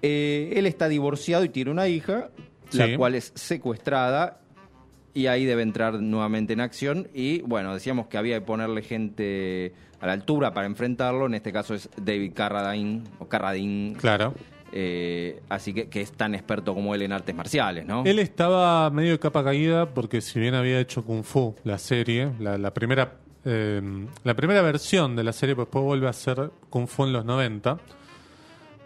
Eh, 0.00 0.52
él 0.56 0.66
está 0.66 0.88
divorciado 0.88 1.44
y 1.44 1.48
tiene 1.50 1.70
una 1.70 1.86
hija, 1.88 2.30
la 2.72 2.96
cual 2.96 3.14
es 3.14 3.30
secuestrada. 3.34 4.40
Y 5.14 5.26
ahí 5.28 5.44
debe 5.44 5.62
entrar 5.62 5.94
nuevamente 6.00 6.52
en 6.52 6.60
acción. 6.60 7.08
Y 7.14 7.40
bueno, 7.42 7.72
decíamos 7.72 8.08
que 8.08 8.18
había 8.18 8.38
que 8.40 8.44
ponerle 8.44 8.82
gente 8.82 9.72
a 10.00 10.06
la 10.08 10.12
altura 10.12 10.52
para 10.52 10.66
enfrentarlo. 10.66 11.26
En 11.26 11.34
este 11.34 11.52
caso 11.52 11.74
es 11.74 11.88
David 11.96 12.32
Carradine, 12.34 13.02
o 13.20 13.28
Carradine, 13.28 13.94
Claro. 13.96 14.34
eh, 14.72 15.40
así 15.48 15.72
que, 15.72 15.88
que 15.88 16.00
es 16.00 16.10
tan 16.12 16.34
experto 16.34 16.74
como 16.74 16.94
él 16.96 17.02
en 17.02 17.12
artes 17.12 17.34
marciales, 17.34 17.86
¿no? 17.86 18.02
Él 18.04 18.18
estaba 18.18 18.90
medio 18.90 19.12
de 19.12 19.18
capa 19.20 19.44
caída 19.44 19.88
porque 19.94 20.20
si 20.20 20.40
bien 20.40 20.54
había 20.54 20.80
hecho 20.80 21.04
Kung 21.04 21.22
Fu, 21.22 21.54
la 21.62 21.78
serie, 21.78 22.32
la, 22.40 22.58
la 22.58 22.74
primera 22.74 23.18
eh, 23.44 23.80
la 24.24 24.34
primera 24.34 24.62
versión 24.62 25.14
de 25.16 25.22
la 25.22 25.32
serie, 25.32 25.54
pues 25.54 25.66
después 25.68 25.84
vuelve 25.84 26.08
a 26.08 26.12
ser 26.12 26.50
Kung 26.70 26.88
Fu 26.88 27.04
en 27.04 27.12
los 27.12 27.24
90, 27.24 27.78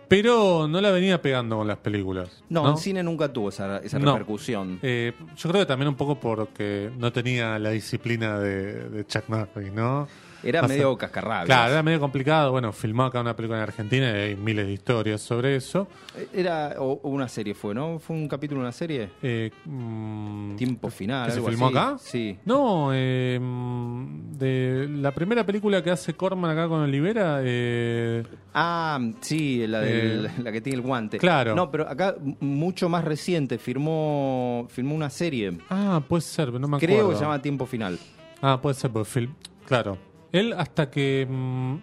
pero 0.08 0.66
no 0.68 0.80
la 0.80 0.90
venía 0.90 1.20
pegando 1.22 1.56
con 1.58 1.66
las 1.68 1.76
películas. 1.78 2.42
no, 2.48 2.62
No, 2.64 2.70
en 2.70 2.76
cine 2.78 3.02
nunca 3.02 3.32
tuvo 3.32 3.50
esa, 3.50 3.78
esa 3.78 3.98
No. 3.98 4.12
repercusión. 4.12 4.78
Eh, 4.82 5.12
yo 5.36 5.48
creo 5.50 5.62
que 5.62 5.66
también 5.66 5.88
un 5.88 5.96
poco 5.96 6.18
porque 6.18 6.90
no 6.98 7.12
tenía 7.12 7.58
la 7.58 7.70
disciplina 7.70 8.38
de, 8.38 8.88
de 8.88 9.06
Chuck 9.06 9.28
Norris, 9.28 9.72
¿no? 9.72 10.08
Era 10.42 10.62
medio 10.62 10.96
cascarrabias. 10.96 11.46
Claro, 11.46 11.72
era 11.72 11.82
medio 11.82 11.98
complicado. 12.00 12.52
Bueno, 12.52 12.72
filmó 12.72 13.04
acá 13.04 13.20
una 13.20 13.34
película 13.34 13.58
en 13.58 13.62
Argentina 13.64 14.10
y 14.10 14.14
hay 14.14 14.36
miles 14.36 14.66
de 14.66 14.72
historias 14.72 15.20
sobre 15.20 15.56
eso. 15.56 15.88
Era 16.32 16.76
o, 16.78 17.00
una 17.08 17.28
serie 17.28 17.54
fue, 17.54 17.74
¿no? 17.74 17.98
¿Fue 17.98 18.14
un 18.14 18.28
capítulo 18.28 18.60
de 18.60 18.66
una 18.66 18.72
serie? 18.72 19.10
Eh, 19.22 19.50
mm, 19.64 20.54
Tiempo 20.56 20.90
final. 20.90 21.26
¿Que 21.26 21.32
se 21.32 21.42
filmó 21.42 21.66
así. 21.66 21.76
acá? 21.76 21.96
Sí. 21.98 22.38
No, 22.44 22.90
eh, 22.92 23.38
mm, 23.40 24.32
de 24.38 24.88
la 24.90 25.12
primera 25.12 25.44
película 25.44 25.82
que 25.82 25.90
hace 25.90 26.14
Corman 26.14 26.50
acá 26.50 26.68
con 26.68 26.80
Olivera, 26.80 27.40
eh, 27.42 28.22
Ah, 28.54 28.98
sí, 29.20 29.66
la, 29.66 29.80
del- 29.80 30.26
Eh, 30.26 30.30
la 30.42 30.52
que 30.52 30.60
tiene 30.60 30.76
el 30.78 30.82
guante. 30.82 31.18
claro. 31.18 31.54
No, 31.54 31.70
pero 31.70 31.88
acá 31.88 32.14
mucho 32.40 32.88
más 32.88 33.04
reciente, 33.04 33.58
firmó, 33.58 34.66
firmó 34.70 34.94
una 34.94 35.10
serie. 35.10 35.58
ah, 35.70 36.00
puede 36.08 36.22
ser, 36.22 36.46
pero 36.46 36.58
no 36.60 36.68
me 36.68 36.76
acuerdo. 36.76 36.94
Creo 36.94 37.08
que 37.10 37.16
se 37.16 37.22
llama 37.22 37.42
Tiempo 37.42 37.66
Final. 37.66 37.98
Ah, 38.40 38.60
puede 38.60 38.74
ser, 38.74 38.90
porque 38.90 39.08
film, 39.10 39.34
claro. 39.66 39.98
Él 40.32 40.52
hasta 40.56 40.90
que 40.90 41.26
mm, 41.28 41.76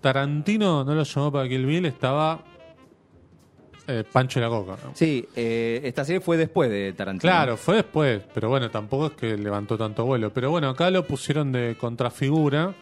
Tarantino 0.00 0.84
no 0.84 0.94
lo 0.94 1.02
llamó 1.02 1.32
para 1.32 1.48
Kill 1.48 1.64
Bill 1.66 1.86
estaba 1.86 2.44
eh, 3.86 4.04
Pancho 4.10 4.40
de 4.40 4.46
la 4.46 4.50
Coca. 4.50 4.76
¿no? 4.84 4.90
Sí, 4.94 5.26
eh, 5.34 5.80
esta 5.84 6.04
serie 6.04 6.20
fue 6.20 6.36
después 6.36 6.70
de 6.70 6.92
Tarantino. 6.92 7.30
Claro, 7.30 7.56
fue 7.56 7.76
después, 7.76 8.22
pero 8.34 8.48
bueno, 8.48 8.70
tampoco 8.70 9.06
es 9.06 9.12
que 9.12 9.36
levantó 9.36 9.76
tanto 9.76 10.04
vuelo. 10.04 10.32
Pero 10.32 10.50
bueno, 10.50 10.68
acá 10.68 10.90
lo 10.90 11.06
pusieron 11.06 11.50
de 11.52 11.76
contrafigura 11.78 12.74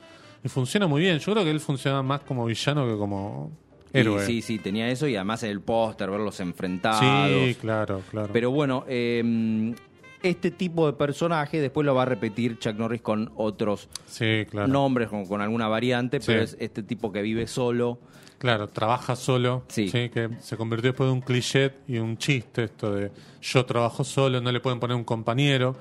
y 0.44 0.48
funciona 0.48 0.86
muy 0.86 1.00
bien. 1.02 1.18
Yo 1.18 1.32
creo 1.32 1.44
que 1.44 1.50
él 1.50 1.60
funciona 1.60 2.02
más 2.02 2.20
como 2.20 2.44
villano 2.44 2.86
que 2.86 2.96
como 2.98 3.50
Y 3.94 3.98
héroe. 3.98 4.24
sí, 4.26 4.42
sí, 4.42 4.58
tenía 4.58 4.90
eso 4.90 5.06
y 5.06 5.16
además 5.16 5.42
en 5.42 5.50
el 5.50 5.60
póster, 5.60 6.10
verlos 6.10 6.38
enfrentados. 6.40 7.00
Sí, 7.00 7.54
claro, 7.60 8.02
claro. 8.10 8.30
Pero 8.32 8.50
bueno, 8.50 8.84
eh, 8.88 9.74
este 10.22 10.50
tipo 10.50 10.86
de 10.86 10.92
personaje 10.94 11.60
después 11.60 11.84
lo 11.84 11.94
va 11.94 12.02
a 12.02 12.06
repetir 12.06 12.58
Chuck 12.58 12.76
Norris 12.76 13.02
con 13.02 13.32
otros 13.36 13.88
sí, 14.06 14.46
claro. 14.50 14.68
nombres, 14.68 15.08
con, 15.08 15.26
con 15.26 15.40
alguna 15.40 15.68
variante, 15.68 16.20
pero 16.20 16.42
es 16.42 16.56
este 16.60 16.82
tipo 16.82 17.12
que 17.12 17.22
vive 17.22 17.46
solo. 17.46 17.98
Claro, 18.38 18.68
trabaja 18.68 19.16
solo. 19.16 19.64
Sí. 19.68 19.90
que 19.90 20.30
se 20.40 20.56
convirtió 20.56 20.92
después 20.92 21.08
de 21.08 21.12
un 21.12 21.20
cliché 21.20 21.72
y 21.86 21.98
un 21.98 22.16
chiste 22.16 22.64
esto 22.64 22.94
de 22.94 23.10
yo 23.42 23.64
trabajo 23.66 24.02
solo, 24.02 24.40
no 24.40 24.50
le 24.50 24.60
pueden 24.60 24.80
poner 24.80 24.96
un 24.96 25.04
compañero. 25.04 25.76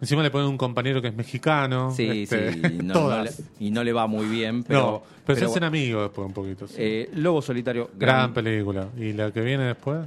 Encima 0.00 0.22
le 0.22 0.30
ponen 0.30 0.48
un 0.48 0.56
compañero 0.56 1.02
que 1.02 1.08
es 1.08 1.14
mexicano. 1.14 1.92
Sí, 1.94 2.22
este, 2.22 2.54
sí, 2.54 2.60
y 2.64 2.78
no, 2.82 3.22
le, 3.22 3.30
y 3.60 3.70
no 3.70 3.84
le 3.84 3.92
va 3.92 4.06
muy 4.06 4.26
bien, 4.26 4.64
pero... 4.64 4.80
no, 4.80 5.02
pero, 5.26 5.38
se 5.38 5.44
hacen 5.44 5.62
amigos 5.62 6.04
después 6.04 6.26
un 6.26 6.32
poquito. 6.32 6.66
sí. 6.66 6.74
eh, 6.78 7.10
Lobo 7.14 7.42
Solitario, 7.42 7.90
Gran 7.94 8.32
gran, 8.32 8.34
película. 8.34 8.88
¿Y 8.96 9.12
la 9.12 9.30
que 9.30 9.42
viene 9.42 9.64
después? 9.64 10.06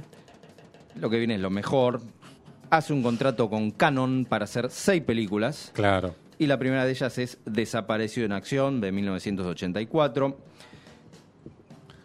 lo 1.00 1.10
que 1.10 1.18
viene 1.18 1.34
es 1.36 1.40
lo 1.40 1.50
mejor. 1.50 2.00
Hace 2.76 2.92
un 2.92 3.02
contrato 3.02 3.48
con 3.48 3.70
Canon 3.70 4.24
para 4.28 4.44
hacer 4.44 4.68
seis 4.70 5.02
películas. 5.02 5.70
Claro. 5.74 6.14
Y 6.38 6.46
la 6.46 6.58
primera 6.58 6.84
de 6.84 6.90
ellas 6.90 7.16
es 7.18 7.38
Desaparecido 7.44 8.26
en 8.26 8.32
Acción, 8.32 8.80
de 8.80 8.90
1984. 8.90 10.36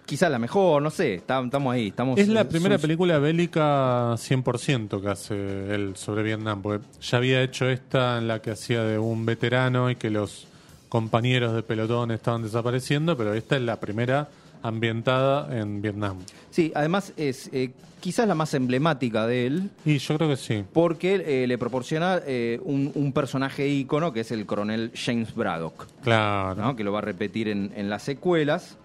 Quizá 0.05 0.27
la 0.29 0.39
mejor, 0.39 0.81
no 0.81 0.89
sé, 0.89 1.15
estamos 1.15 1.73
ahí. 1.73 1.87
Estamos, 1.89 2.17
Es 2.19 2.27
la 2.27 2.47
primera 2.47 2.75
sus- 2.75 2.81
película 2.81 3.19
bélica 3.19 4.15
100% 4.17 5.01
que 5.01 5.07
hace 5.07 5.73
él 5.73 5.93
sobre 5.95 6.23
Vietnam, 6.23 6.61
porque 6.63 6.85
ya 7.01 7.17
había 7.19 7.41
hecho 7.43 7.69
esta 7.69 8.17
en 8.17 8.27
la 8.27 8.41
que 8.41 8.51
hacía 8.51 8.83
de 8.83 8.97
un 8.97 9.25
veterano 9.25 9.89
y 9.91 9.95
que 9.95 10.09
los 10.09 10.47
compañeros 10.87 11.53
de 11.53 11.61
pelotón 11.61 12.09
estaban 12.09 12.41
desapareciendo, 12.41 13.15
pero 13.15 13.35
esta 13.35 13.55
es 13.55 13.61
la 13.61 13.79
primera 13.79 14.27
ambientada 14.61 15.57
en 15.59 15.81
Vietnam. 15.81 16.17
Sí, 16.51 16.71
además 16.75 17.13
es 17.17 17.49
eh, 17.53 17.71
quizás 17.99 18.27
la 18.27 18.35
más 18.35 18.53
emblemática 18.53 19.25
de 19.27 19.45
él, 19.47 19.69
Y 19.85 19.97
yo 19.97 20.17
creo 20.17 20.29
que 20.29 20.37
sí. 20.37 20.63
porque 20.73 21.43
eh, 21.43 21.47
le 21.47 21.57
proporciona 21.57 22.19
eh, 22.25 22.59
un, 22.63 22.91
un 22.95 23.11
personaje 23.13 23.67
ícono 23.67 24.11
que 24.13 24.21
es 24.21 24.31
el 24.31 24.45
coronel 24.45 24.91
James 24.95 25.33
Braddock. 25.35 25.87
Claro. 26.03 26.61
¿no? 26.61 26.75
que 26.75 26.83
lo 26.83 26.91
va 26.91 26.99
a 26.99 27.03
repetir 27.03 27.47
en, 27.49 27.71
en 27.75 27.89
las 27.89 28.03
secuelas. 28.03 28.77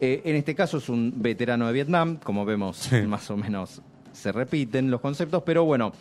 Eh, 0.00 0.22
en 0.24 0.36
este 0.36 0.54
caso 0.54 0.78
es 0.78 0.88
un 0.88 1.12
veterano 1.16 1.66
de 1.66 1.72
Vietnam, 1.74 2.16
como 2.16 2.44
vemos 2.44 2.76
Sí. 2.78 3.02
más 3.02 3.30
o 3.30 3.36
menos 3.36 3.82
se 4.12 4.32
repiten 4.32 4.90
los 4.90 5.00
conceptos, 5.00 5.42
pero 5.46 5.64
bueno, 5.64 5.92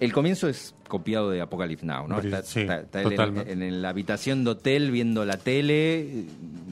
el 0.00 0.12
comienzo 0.12 0.48
es 0.48 0.74
copiado 0.88 1.30
de 1.30 1.40
Apocalypse 1.40 1.84
Now, 1.84 2.06
¿no? 2.08 2.20
Sí, 2.20 2.28
Está, 2.28 2.42
sí, 2.42 2.60
está- 2.60 2.80
está 2.80 3.24
él 3.24 3.62
en 3.62 3.82
la 3.82 3.88
habitación 3.90 4.44
de 4.44 4.50
hotel 4.50 4.90
viendo 4.92 5.24
la 5.24 5.36
tele, 5.36 6.00
eh, 6.00 6.24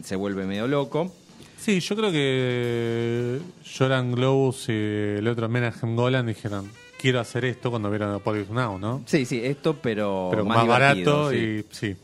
se 0.03 0.15
vuelve 0.17 0.47
medio 0.47 0.67
loco. 0.69 1.13
Sí, 1.59 1.81
yo 1.81 1.97
creo 1.97 2.13
que 2.13 3.39
Joran 3.79 4.13
Globus 4.13 4.69
y 4.69 4.73
el 4.73 5.27
otro 5.29 5.49
Menahem 5.49 5.97
Golan 5.97 6.27
dijeron, 6.27 6.71
quiero 7.01 7.19
hacer 7.21 7.45
esto 7.45 7.71
cuando 7.71 7.91
vieron 7.91 8.15
Apocalypse 8.15 8.53
Now, 8.53 8.79
¿no? 8.79 9.03
Sí, 9.07 9.25
sí, 9.25 9.41
esto, 9.43 9.75
pero, 9.81 10.29
Pero 10.31 10.45
más, 10.45 10.67
barato 10.67 11.31
sí. 11.31 11.37
y 11.37 11.65
sí. 11.75 11.97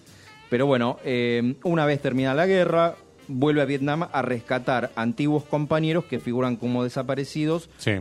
Pero 0.50 0.66
bueno, 0.66 0.98
eh, 1.04 1.54
una 1.62 1.86
vez 1.86 2.02
terminada 2.02 2.34
la 2.34 2.46
guerra, 2.46 2.96
vuelve 3.28 3.62
a 3.62 3.64
Vietnam 3.64 4.08
a 4.10 4.22
rescatar 4.22 4.90
antiguos 4.96 5.44
compañeros 5.44 6.04
que 6.04 6.18
figuran 6.18 6.56
como 6.56 6.82
desaparecidos 6.84 7.70
Sí. 7.78 7.92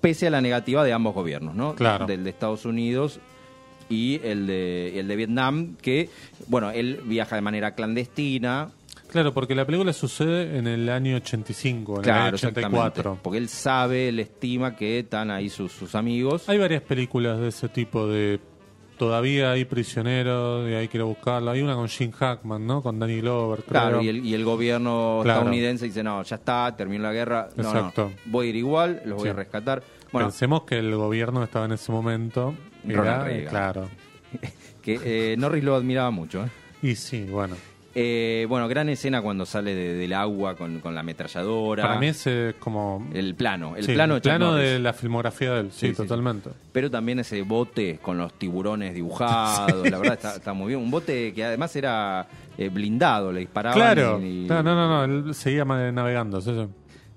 pese 0.00 0.26
a 0.26 0.30
la 0.30 0.40
negativa 0.40 0.84
de 0.84 0.92
ambos 0.92 1.14
gobiernos, 1.14 1.54
¿no? 1.54 1.74
Claro. 1.74 2.06
Del 2.06 2.24
de 2.24 2.30
Estados 2.30 2.64
Unidos 2.66 3.20
y 3.88 4.20
el 4.22 4.46
de, 4.46 5.00
el 5.00 5.08
de 5.08 5.16
Vietnam, 5.16 5.76
que, 5.80 6.10
bueno, 6.48 6.70
él 6.72 7.00
viaja 7.04 7.36
de 7.36 7.42
manera 7.42 7.74
clandestina. 7.74 8.70
Claro, 9.16 9.32
porque 9.34 9.54
la 9.54 9.64
película 9.64 9.92
sucede 9.92 10.58
en 10.58 10.66
el 10.66 10.88
año 10.88 11.16
85, 11.16 12.00
en 12.00 12.04
el 12.04 12.10
año 12.10 12.20
Claro, 12.20 12.34
84. 12.36 12.86
exactamente. 12.86 13.20
Porque 13.22 13.38
él 13.38 13.48
sabe, 13.48 14.08
él 14.08 14.18
estima 14.20 14.76
que 14.76 14.98
están 15.00 15.30
ahí 15.30 15.48
sus, 15.48 15.72
sus 15.72 15.94
amigos. 15.94 16.48
Hay 16.48 16.58
varias 16.58 16.82
películas 16.82 17.38
de 17.40 17.48
ese 17.48 17.68
tipo 17.68 18.06
de 18.06 18.40
todavía 18.98 19.50
hay 19.52 19.64
prisioneros 19.66 20.68
y 20.70 20.72
hay 20.74 20.88
que 20.88 20.96
ir 20.98 21.02
a 21.02 21.04
buscarlo. 21.04 21.50
Hay 21.50 21.60
una 21.60 21.74
con 21.74 21.88
Jim 21.88 22.10
Hackman, 22.12 22.66
¿no? 22.66 22.82
Con 22.82 22.98
Danny 22.98 23.20
Glover, 23.20 23.58
creo. 23.60 23.68
Claro, 23.82 24.02
y 24.02 24.08
el, 24.08 24.24
y 24.24 24.34
el 24.34 24.44
gobierno 24.44 25.20
Claro. 25.22 25.40
estadounidense 25.40 25.84
dice, 25.86 26.02
no, 26.02 26.22
ya 26.22 26.36
está, 26.36 26.74
terminó 26.76 27.04
la 27.04 27.12
guerra, 27.12 27.48
no, 27.56 27.62
Exacto. 27.62 28.10
no, 28.24 28.32
voy 28.32 28.46
a 28.46 28.50
ir 28.50 28.56
igual, 28.56 29.02
los 29.04 29.18
voy 29.18 29.28
a 29.28 29.32
rescatar. 29.34 29.82
Bueno, 30.12 30.28
Pensemos 30.28 30.62
que 30.62 30.78
el 30.78 30.94
gobierno 30.94 31.42
estaba 31.42 31.66
en 31.66 31.72
ese 31.72 31.92
momento. 31.92 32.54
Era, 32.88 33.24
Reagan. 33.24 33.48
claro. 33.50 33.88
que 34.82 35.00
eh, 35.04 35.36
Norris 35.36 35.62
lo 35.64 35.74
admiraba 35.74 36.10
mucho, 36.10 36.44
¿eh? 36.44 36.48
Y 36.82 36.94
sí, 36.94 37.24
bueno. 37.24 37.56
Eh, 37.98 38.44
bueno, 38.46 38.68
gran 38.68 38.90
escena 38.90 39.22
cuando 39.22 39.46
sale 39.46 39.74
de- 39.74 39.94
del 39.94 40.12
agua 40.12 40.54
con, 40.54 40.80
con 40.80 40.94
la 40.94 41.00
ametralladora. 41.00 41.82
Para 41.84 41.98
mí 41.98 42.08
es 42.08 42.28
como... 42.58 43.08
El 43.14 43.34
plano, 43.34 43.74
el 43.74 43.84
sí, 43.86 43.94
plano, 43.94 44.16
el 44.16 44.20
plano 44.20 44.54
de 44.54 44.78
la 44.78 44.92
filmografía 44.92 45.54
de 45.54 45.60
él. 45.60 45.66
Sí, 45.72 45.78
Sí, 45.78 45.86
sí, 45.88 45.94
sí. 45.94 46.02
totalmente. 46.02 46.50
Pero 46.72 46.90
también 46.90 47.20
ese 47.20 47.40
bote 47.40 47.98
con 48.02 48.18
los 48.18 48.34
tiburones 48.34 48.92
dibujados, 48.94 49.88
la 49.90 49.98
verdad 49.98 50.12
está, 50.14 50.34
está 50.36 50.52
muy 50.52 50.68
bien. 50.68 50.80
Un 50.80 50.90
bote 50.90 51.32
que 51.32 51.42
además 51.42 51.74
era 51.74 52.26
eh, 52.58 52.68
blindado, 52.68 53.32
le 53.32 53.40
disparaban. 53.40 53.78
Claro. 53.78 54.20
y- 54.22 54.44
y- 54.44 54.46
No, 54.46 54.62
no, 54.62 54.74
no, 54.74 55.04
él 55.28 55.34
seguía 55.34 55.64
navegando. 55.64 56.38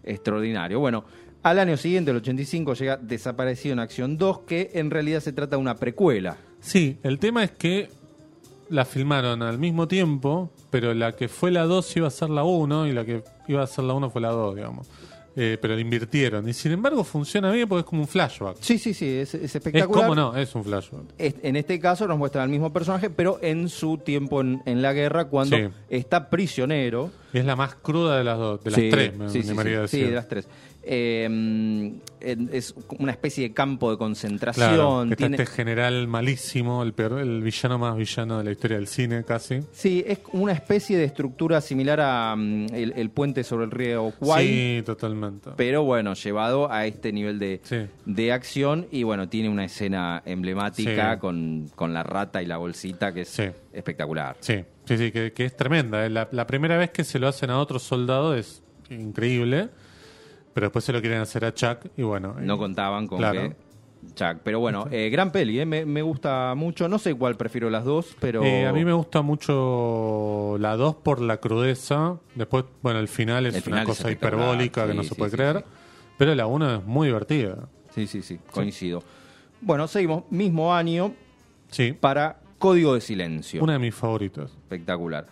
Extraordinario. 0.03 0.79
Bueno, 0.79 1.03
al 1.43 1.59
año 1.59 1.75
siguiente, 1.77 2.11
el 2.11 2.17
85, 2.17 2.73
llega 2.75 2.95
Desaparecido 2.97 3.73
en 3.73 3.79
Acción 3.79 4.17
2, 4.17 4.39
que 4.47 4.71
en 4.75 4.89
realidad 4.91 5.19
se 5.19 5.33
trata 5.33 5.55
de 5.57 5.61
una 5.61 5.75
precuela. 5.75 6.37
Sí, 6.61 6.97
el 7.03 7.19
tema 7.19 7.43
es 7.43 7.51
que 7.51 7.89
la 8.69 8.85
filmaron 8.85 9.41
al 9.41 9.57
mismo 9.57 9.87
tiempo, 9.87 10.51
pero 10.69 10.93
la 10.93 11.15
que 11.15 11.27
fue 11.27 11.51
la 11.51 11.63
2 11.65 11.97
iba 11.97 12.07
a 12.07 12.11
ser 12.11 12.29
la 12.29 12.43
1 12.43 12.87
y 12.87 12.91
la 12.93 13.05
que 13.05 13.23
iba 13.47 13.63
a 13.63 13.67
ser 13.67 13.83
la 13.85 13.93
1 13.93 14.09
fue 14.09 14.21
la 14.21 14.29
2, 14.29 14.55
digamos. 14.55 14.87
Eh, 15.35 15.57
pero 15.61 15.75
la 15.75 15.79
invirtieron. 15.81 16.49
Y 16.49 16.53
sin 16.53 16.71
embargo 16.73 17.03
funciona 17.03 17.49
bien 17.51 17.69
porque 17.69 17.81
es 17.81 17.85
como 17.85 18.01
un 18.01 18.07
flashback. 18.07 18.57
Sí, 18.59 18.77
sí, 18.77 18.93
sí, 18.93 19.07
es, 19.07 19.33
es 19.35 19.43
Es 19.43 19.55
espectacular. 19.55 20.01
como 20.07 20.15
no, 20.15 20.35
es 20.35 20.53
un 20.53 20.65
flashback. 20.65 21.03
Es- 21.17 21.35
En 21.43 21.55
este 21.55 21.79
caso 21.79 22.07
nos 22.07 22.17
muestran 22.17 22.43
al 22.43 22.49
mismo 22.49 22.73
personaje, 22.73 23.09
pero 23.09 23.39
en 23.41 23.69
su 23.69 23.99
tiempo 23.99 24.41
en, 24.41 24.61
en 24.65 24.81
la 24.81 24.91
guerra, 24.91 25.25
cuando 25.29 25.55
Sí. 25.55 25.69
está 25.89 26.29
prisionero. 26.29 27.11
Es 27.31 27.45
la 27.45 27.55
más 27.55 27.75
cruda 27.75 28.17
de 28.17 28.23
las 28.23 28.37
dos, 28.37 28.61
de 28.63 28.71
las 28.71 28.79
Sí, 28.79 28.89
tres, 28.89 29.15
me 29.15 29.29
sí, 29.29 29.41
sí, 29.43 29.47
animaría 29.49 29.81
sí, 29.87 29.87
sí, 29.87 29.97
decir. 29.97 30.09
de 30.09 30.15
las 30.15 30.27
tres. 30.27 30.47
Eh, 30.91 31.93
es 32.51 32.73
una 32.97 33.11
especie 33.11 33.47
de 33.49 33.53
campo 33.53 33.91
de 33.91 33.97
concentración. 33.97 34.67
Claro, 34.69 35.03
está 35.03 35.15
tiene- 35.15 35.37
este 35.37 35.45
general 35.45 36.07
malísimo, 36.07 36.81
el 36.83 36.93
peor, 36.93 37.19
el 37.19 37.41
villano 37.43 37.77
más 37.77 37.95
villano 37.95 38.39
de 38.39 38.43
la 38.43 38.51
historia 38.51 38.77
del 38.77 38.87
cine, 38.87 39.23
casi. 39.23 39.59
Sí, 39.71 40.03
es 40.07 40.19
una 40.33 40.51
especie 40.51 40.97
de 40.97 41.03
estructura 41.05 41.61
similar 41.61 42.01
a 42.01 42.35
mm, 42.35 42.73
el, 42.73 42.93
el 42.97 43.09
puente 43.11 43.43
sobre 43.43 43.65
el 43.65 43.71
río 43.71 44.11
Kwai, 44.19 44.47
Sí, 44.47 44.83
totalmente. 44.85 45.51
pero 45.55 45.83
bueno, 45.83 46.13
llevado 46.15 46.71
a 46.71 46.85
este 46.87 47.11
nivel 47.13 47.37
de, 47.39 47.61
Sí. 47.63 47.77
de 48.05 48.31
acción 48.33 48.87
y 48.91 49.03
bueno, 49.03 49.29
tiene 49.29 49.47
una 49.49 49.65
escena 49.65 50.23
emblemática 50.25 51.13
Sí. 51.13 51.19
con, 51.19 51.69
con 51.75 51.93
la 51.93 52.01
rata 52.03 52.41
y 52.41 52.47
la 52.47 52.57
bolsita 52.57 53.13
que 53.13 53.21
es 53.21 53.29
Sí. 53.29 53.43
espectacular. 53.73 54.35
Sí, 54.39 54.63
sí, 54.85 54.97
sí, 54.97 55.11
que, 55.11 55.31
que 55.33 55.45
es 55.45 55.55
tremenda. 55.55 56.03
eh. 56.05 56.09
La, 56.09 56.27
la 56.31 56.47
primera 56.47 56.77
vez 56.77 56.89
que 56.89 57.03
se 57.03 57.19
lo 57.19 57.27
hacen 57.27 57.51
a 57.51 57.59
otro 57.59 57.77
soldado 57.79 58.35
es 58.35 58.63
increíble, 58.89 59.69
pero 60.59 60.67
después 60.67 60.83
se 60.83 60.91
lo 60.91 60.99
quieren 60.99 61.21
hacer 61.21 61.45
a 61.45 61.53
Chuck 61.53 61.85
y 61.95 62.01
bueno. 62.01 62.35
No 62.37 62.55
eh, 62.55 62.57
contaban 62.57 63.07
con 63.07 63.19
Claro. 63.19 63.39
que... 63.39 63.55
Chuck. 64.13 64.39
Pero 64.43 64.59
bueno, 64.59 64.87
eh, 64.91 65.09
gran 65.09 65.31
peli, 65.31 65.57
eh, 65.57 65.65
me, 65.65 65.85
me 65.85 66.01
gusta 66.01 66.53
mucho. 66.53 66.89
No 66.89 66.99
sé 66.99 67.15
cuál 67.15 67.37
prefiero 67.37 67.69
las 67.69 67.85
dos, 67.85 68.13
pero... 68.19 68.43
eh, 68.43 68.67
a 68.67 68.73
mí 68.73 68.83
me 68.83 68.91
gusta 68.91 69.21
mucho 69.21 70.57
la 70.59 70.75
2 70.75 70.95
por 70.95 71.21
la 71.21 71.37
crudeza. 71.37 72.17
Después, 72.35 72.65
bueno, 72.81 72.99
el 72.99 73.07
final 73.07 73.45
es 73.45 73.55
El 73.55 73.61
final 73.61 73.79
una 73.79 73.85
cosa 73.85 74.11
hiperbólica 74.11 74.85
que 74.85 74.91
sí, 74.91 74.97
no 74.97 75.03
se 75.05 75.15
puede 75.15 75.31
sí, 75.31 75.37
creer. 75.37 75.63
Pero 76.17 76.35
la 76.35 76.45
1 76.45 76.75
es 76.75 76.83
muy 76.85 77.07
divertida. 77.07 77.69
Sí, 77.95 78.05
sí, 78.05 78.21
sí, 78.21 78.37
coincido. 78.51 79.01
Bueno, 79.61 79.87
seguimos. 79.87 80.23
Mismo 80.29 80.73
año 80.75 81.13
Sí, 81.69 81.93
para 81.93 82.41
Código 82.57 82.95
de 82.95 82.99
Silencio. 82.99 83.63
una 83.63 83.73
de 83.73 83.79
mis 83.79 83.95
favoritas. 83.95 84.51
Espectacular. 84.51 85.25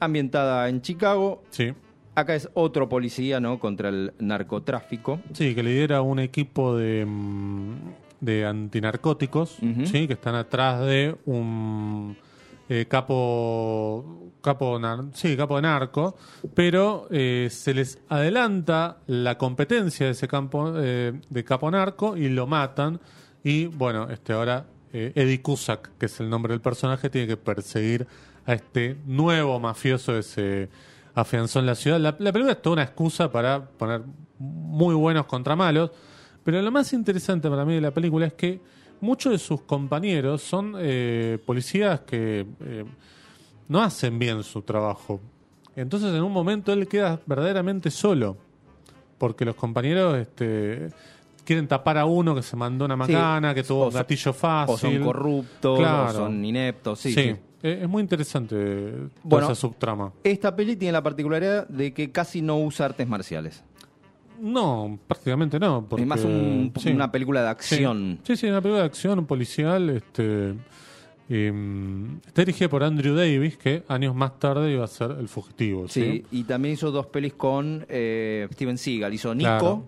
Ambientada 0.00 0.68
en 0.68 0.82
Chicago. 0.82 1.44
Sí. 1.50 1.72
Acá 2.14 2.34
es 2.34 2.48
otro 2.54 2.88
policía, 2.88 3.40
¿no? 3.40 3.58
Contra 3.58 3.88
el 3.88 4.12
narcotráfico. 4.18 5.20
Sí, 5.32 5.54
que 5.54 5.62
lidera 5.62 6.02
un 6.02 6.18
equipo 6.18 6.76
de, 6.76 7.06
mm, 7.06 7.74
de 8.20 8.46
antinarcóticos. 8.46 9.56
¿sí? 9.84 10.06
que 10.06 10.12
están 10.12 10.34
atrás 10.34 10.80
de 10.80 11.16
un 11.26 12.16
eh, 12.68 12.86
capo, 12.88 14.32
capo, 14.40 14.80
sí, 15.14 15.36
capo 15.36 15.56
de 15.56 15.62
narco, 15.62 16.16
pero 16.54 17.08
eh, 17.10 17.48
se 17.50 17.74
les 17.74 17.98
adelanta 18.08 18.98
la 19.06 19.36
competencia 19.38 20.06
de 20.06 20.12
ese 20.12 20.28
campo 20.28 20.72
eh, 20.76 21.12
de 21.28 21.44
capo 21.44 21.70
narco 21.70 22.16
y 22.16 22.28
lo 22.28 22.46
matan. 22.46 23.00
Y 23.42 23.66
bueno, 23.66 24.08
este 24.10 24.32
ahora 24.32 24.66
eh, 24.92 25.12
Eddie 25.14 25.40
Cusack, 25.40 25.90
que 25.98 26.06
es 26.06 26.20
el 26.20 26.28
nombre 26.28 26.52
del 26.52 26.60
personaje, 26.60 27.08
tiene 27.10 27.26
que 27.26 27.36
perseguir 27.36 28.06
a 28.44 28.52
este 28.52 28.96
nuevo 29.06 29.58
mafioso 29.58 30.14
que 30.14 30.22
se 30.22 30.68
afianzó 31.14 31.58
en 31.60 31.66
la 31.66 31.74
ciudad. 31.74 31.98
La, 32.00 32.14
la 32.18 32.32
película 32.32 32.52
es 32.52 32.62
toda 32.62 32.74
una 32.74 32.82
excusa 32.82 33.30
para 33.30 33.64
poner 33.64 34.02
muy 34.38 34.94
buenos 34.94 35.26
contra 35.26 35.54
malos, 35.56 35.90
pero 36.44 36.60
lo 36.62 36.70
más 36.72 36.92
interesante 36.92 37.48
para 37.48 37.64
mí 37.64 37.74
de 37.74 37.80
la 37.80 37.90
película 37.92 38.26
es 38.26 38.32
que 38.34 38.60
muchos 39.00 39.32
de 39.32 39.38
sus 39.38 39.62
compañeros 39.62 40.42
son 40.42 40.74
eh, 40.78 41.38
policías 41.44 42.00
que 42.00 42.46
eh, 42.60 42.84
no 43.68 43.82
hacen 43.82 44.18
bien 44.18 44.42
su 44.42 44.62
trabajo. 44.62 45.20
Entonces 45.76 46.12
en 46.14 46.22
un 46.22 46.32
momento 46.32 46.72
él 46.72 46.86
queda 46.88 47.20
verdaderamente 47.26 47.90
solo, 47.90 48.36
porque 49.18 49.44
los 49.44 49.54
compañeros 49.54 50.18
este, 50.18 50.88
quieren 51.44 51.66
tapar 51.68 51.96
a 51.98 52.04
uno 52.04 52.34
que 52.34 52.42
se 52.42 52.56
mandó 52.56 52.84
una 52.84 52.96
macana, 52.96 53.54
que 53.54 53.62
tuvo 53.62 53.84
o 53.84 53.88
un 53.88 53.94
gatillo 53.94 54.32
fácil. 54.32 54.74
O 54.74 54.78
son 54.78 55.02
corruptos, 55.04 55.78
Claro. 55.78 56.08
o 56.10 56.12
son 56.12 56.44
ineptos. 56.44 56.98
Sí, 56.98 57.12
Sí, 57.14 57.22
sí. 57.22 57.36
Eh, 57.62 57.80
es 57.82 57.88
muy 57.88 58.02
interesante 58.02 58.56
toda 58.56 59.10
Bueno. 59.24 59.46
esa 59.46 59.54
subtrama. 59.54 60.12
Esta 60.24 60.54
peli 60.54 60.76
tiene 60.76 60.92
la 60.92 61.02
particularidad 61.02 61.68
de 61.68 61.92
que 61.94 62.10
casi 62.10 62.42
no 62.42 62.58
usa 62.58 62.86
artes 62.86 63.06
marciales. 63.08 63.62
No, 64.40 64.98
prácticamente 65.06 65.58
no. 65.60 65.86
Porque, 65.88 66.02
es 66.02 66.08
más 66.08 66.24
un- 66.24 66.72
sí. 66.80 66.90
una 66.90 67.12
película 67.12 67.42
de 67.42 67.48
acción. 67.48 68.18
Sí, 68.24 68.36
sí, 68.36 68.46
una 68.48 68.60
película 68.60 68.80
de 68.80 68.86
acción, 68.86 69.18
un 69.20 69.26
policial. 69.26 69.88
Este, 69.90 70.54
em, 71.28 72.16
está 72.26 72.42
dirigida 72.42 72.68
por 72.68 72.82
Andrew 72.82 73.14
Davis, 73.14 73.56
que 73.56 73.84
años 73.88 74.14
más 74.14 74.38
tarde 74.40 74.72
iba 74.72 74.84
a 74.84 74.88
ser 74.88 75.12
El 75.12 75.28
Fugitivo. 75.28 75.86
Sí, 75.88 76.02
Sí, 76.02 76.24
y 76.32 76.44
también 76.44 76.74
hizo 76.74 76.90
dos 76.90 77.06
pelis 77.06 77.34
con 77.34 77.86
eh, 77.88 78.48
Steven 78.52 78.78
Seagal. 78.78 79.14
Hizo 79.14 79.32
Nico 79.34 79.48
Claro. 79.58 79.86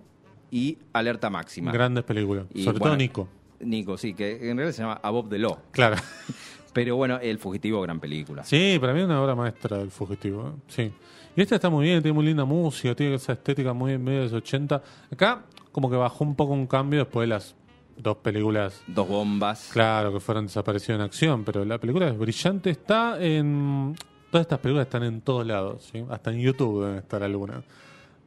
y 0.52 0.78
Alerta 0.92 1.30
Máxima. 1.30 1.72
Grandes 1.72 2.04
películas. 2.04 2.46
Y, 2.54 2.62
Sobre 2.62 2.78
bueno, 2.78 2.92
todo 2.92 2.96
Nico. 2.96 3.28
Nico, 3.60 3.96
sí, 3.98 4.14
que 4.14 4.50
en 4.50 4.56
realidad 4.56 4.72
se 4.76 4.82
llama 4.82 5.00
Above 5.02 5.30
the 5.30 5.38
Law. 5.38 5.58
Claro. 5.72 5.96
Pero 6.74 6.96
bueno, 6.96 7.18
El 7.22 7.38
Fugitivo, 7.38 7.80
gran 7.80 8.00
película. 8.00 8.44
Sí, 8.44 8.76
para 8.78 8.92
mí 8.92 8.98
es 8.98 9.06
una 9.06 9.22
obra 9.22 9.34
maestra 9.34 9.80
El 9.80 9.90
Fugitivo. 9.90 10.48
¿eh? 10.48 10.60
Sí. 10.68 10.92
Y 11.36 11.40
esta 11.40 11.54
está 11.54 11.70
muy 11.70 11.86
bien, 11.86 12.02
tiene 12.02 12.14
muy 12.14 12.26
linda 12.26 12.44
música, 12.44 12.94
tiene 12.94 13.14
esa 13.14 13.32
estética 13.32 13.72
muy 13.72 13.96
medio 13.96 14.18
de 14.18 14.24
los 14.24 14.32
80. 14.34 14.82
Acá, 15.12 15.44
como 15.72 15.88
que 15.88 15.96
bajó 15.96 16.24
un 16.24 16.34
poco 16.34 16.52
un 16.52 16.66
cambio 16.66 17.00
después 17.00 17.28
de 17.28 17.34
las 17.34 17.56
dos 17.96 18.16
películas 18.18 18.82
Dos 18.86 19.08
bombas. 19.08 19.70
Claro, 19.72 20.12
que 20.12 20.20
fueron 20.20 20.46
desaparecidas 20.46 20.98
en 20.98 21.04
acción, 21.04 21.44
pero 21.44 21.64
la 21.64 21.78
película 21.78 22.08
es 22.08 22.18
brillante. 22.18 22.70
Está 22.70 23.22
en. 23.22 23.94
Todas 24.30 24.46
estas 24.46 24.58
películas 24.58 24.86
están 24.86 25.04
en 25.04 25.20
todos 25.20 25.46
lados, 25.46 25.88
¿sí? 25.92 26.04
hasta 26.10 26.32
en 26.32 26.40
YouTube 26.40 26.84
deben 26.84 26.98
estar 26.98 27.22
algunas. 27.22 27.62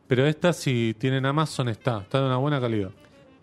Pero 0.07 0.25
esta, 0.25 0.53
si 0.53 0.95
tienen 0.97 1.25
Amazon, 1.25 1.67
está. 1.67 1.99
Está 1.99 2.21
de 2.21 2.27
una 2.27 2.37
buena 2.37 2.61
calidad. 2.61 2.91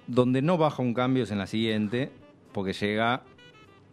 Donde 0.06 0.40
no 0.40 0.56
baja 0.56 0.82
un 0.82 0.94
cambio 0.94 1.24
es 1.24 1.30
en 1.30 1.38
la 1.38 1.46
siguiente, 1.46 2.10
porque 2.52 2.72
llega. 2.72 3.22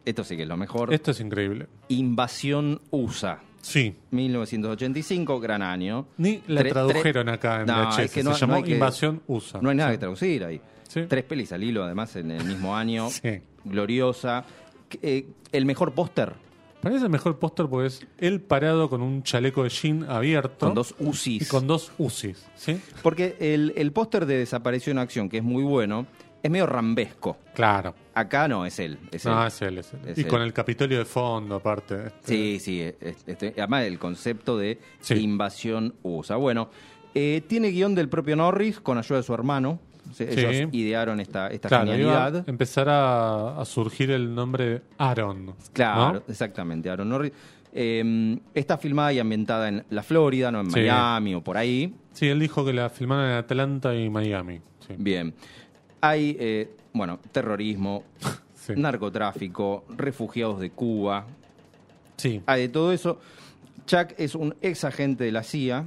Esto 0.05 0.23
sí 0.23 0.35
que 0.35 0.43
es 0.43 0.47
lo 0.47 0.57
mejor. 0.57 0.93
Esto 0.93 1.11
es 1.11 1.19
increíble. 1.19 1.67
Invasión 1.89 2.81
USA. 2.91 3.39
Sí. 3.61 3.95
1985, 4.09 5.39
gran 5.39 5.61
año. 5.61 6.07
Ni 6.17 6.41
la 6.47 6.61
Tre- 6.61 6.69
tradujeron 6.69 7.29
acá 7.29 7.61
en 7.61 7.67
No, 7.67 7.73
VHS. 7.89 8.03
es 8.05 8.11
que 8.11 8.23
no- 8.23 8.33
Se 8.33 8.39
llamó 8.41 8.53
no 8.53 8.57
hay 8.57 8.63
que- 8.63 8.73
Invasión 8.73 9.21
USA. 9.27 9.61
No 9.61 9.69
hay 9.69 9.75
nada 9.75 9.89
Sí. 9.89 9.93
que 9.95 9.99
traducir 9.99 10.43
ahí. 10.43 10.61
Sí. 10.87 11.01
Tres 11.07 11.23
pelis 11.23 11.51
al 11.51 11.63
hilo, 11.63 11.83
además, 11.83 12.15
en 12.15 12.31
el 12.31 12.43
mismo 12.43 12.75
año. 12.75 13.09
Sí. 13.09 13.39
Gloriosa. 13.63 14.43
Eh, 15.01 15.27
el 15.51 15.65
mejor 15.65 15.93
póster, 15.93 16.33
Parece 16.81 17.03
el 17.05 17.11
mejor 17.11 17.37
póster 17.37 17.67
porque 17.67 17.85
es 17.89 18.07
él 18.17 18.41
parado 18.41 18.89
con 18.89 19.03
un 19.03 19.21
chaleco 19.21 19.61
de 19.63 19.69
jean 19.69 20.03
abierto. 20.09 20.65
con 20.65 20.73
dos 20.73 20.95
y 20.99 21.05
UCIs. 21.05 21.47
con 21.47 21.67
dos 21.67 21.91
UCIs. 21.99 22.43
¿sí? 22.55 22.81
Porque 23.03 23.35
el, 23.39 23.71
el 23.77 23.91
póster 23.91 24.25
de 24.25 24.37
Desaparición 24.39 24.97
en 24.97 25.03
Acción, 25.03 25.29
que 25.29 25.37
es 25.37 25.43
muy 25.43 25.61
bueno, 25.63 26.07
es 26.43 26.49
medio 26.51 26.65
rambesco. 26.65 27.37
Claro. 27.53 27.93
Acá 28.13 28.47
no, 28.47 28.65
es 28.65 28.79
él. 28.79 28.97
Es 29.11 29.25
No, 29.25 29.41
él. 29.41 29.47
es 29.47 29.61
él, 29.61 29.77
es 29.77 29.93
él. 29.93 29.99
Es 30.07 30.17
y 30.17 30.21
él. 30.21 30.27
con 30.27 30.41
el 30.41 30.53
Capitolio 30.53 30.97
de 30.99 31.05
fondo, 31.05 31.55
aparte. 31.55 32.07
este. 32.07 32.27
Sí, 32.27 32.59
sí. 32.59 32.81
es- 32.81 33.23
este- 33.27 33.53
además, 33.57 33.83
el 33.85 33.99
concepto 33.99 34.57
de 34.57 34.79
Sí. 34.99 35.15
invasión 35.15 35.93
USA. 36.03 36.35
Bueno, 36.35 36.69
eh, 37.13 37.41
tiene 37.47 37.69
guion 37.69 37.93
del 37.95 38.09
propio 38.09 38.35
Norris 38.35 38.79
con 38.79 38.97
ayuda 38.97 39.17
de 39.17 39.23
su 39.23 39.33
hermano. 39.33 39.79
Ellos 40.19 40.55
Sí. 40.55 40.67
idearon 40.77 41.19
esta, 41.19 41.47
esta 41.49 41.67
Claro, 41.69 41.85
iba 41.85 41.95
genialidad. 41.95 42.43
a 42.47 42.49
empezar 42.49 42.89
a, 42.89 43.61
a 43.61 43.65
surgir 43.65 44.09
el 44.11 44.33
nombre 44.33 44.65
de 44.65 44.81
Aaron. 44.97 45.53
Claro, 45.73 46.13
¿no? 46.13 46.23
exactamente, 46.27 46.89
Aaron 46.89 47.07
Norris. 47.09 47.31
Eh, 47.73 48.37
está 48.53 48.77
filmada 48.77 49.13
y 49.13 49.19
ambientada 49.19 49.69
en 49.69 49.85
la 49.89 50.03
Florida, 50.03 50.51
no 50.51 50.59
en 50.61 50.71
Sí. 50.71 50.79
Miami 50.81 51.35
o 51.35 51.41
por 51.41 51.55
ahí. 51.57 51.93
Sí, 52.13 52.27
él 52.27 52.39
dijo 52.39 52.65
que 52.65 52.73
la 52.73 52.89
filmaron 52.89 53.25
en 53.25 53.31
Atlanta 53.37 53.95
y 53.95 54.09
Miami. 54.09 54.59
Sí. 54.85 54.95
Bien. 54.97 55.33
Hay, 56.01 56.35
eh, 56.39 56.69
bueno, 56.93 57.19
terrorismo, 57.31 58.03
Sí. 58.55 58.73
narcotráfico, 58.75 59.85
refugiados 59.97 60.59
de 60.59 60.69
Cuba. 60.69 61.25
Sí. 62.17 62.41
Hay 62.45 62.61
de 62.61 62.69
todo 62.69 62.91
eso. 62.91 63.19
Chuck 63.87 64.09
es 64.17 64.35
un 64.35 64.55
ex 64.61 64.83
agente 64.83 65.23
de 65.23 65.31
la 65.31 65.41
CIA 65.43 65.85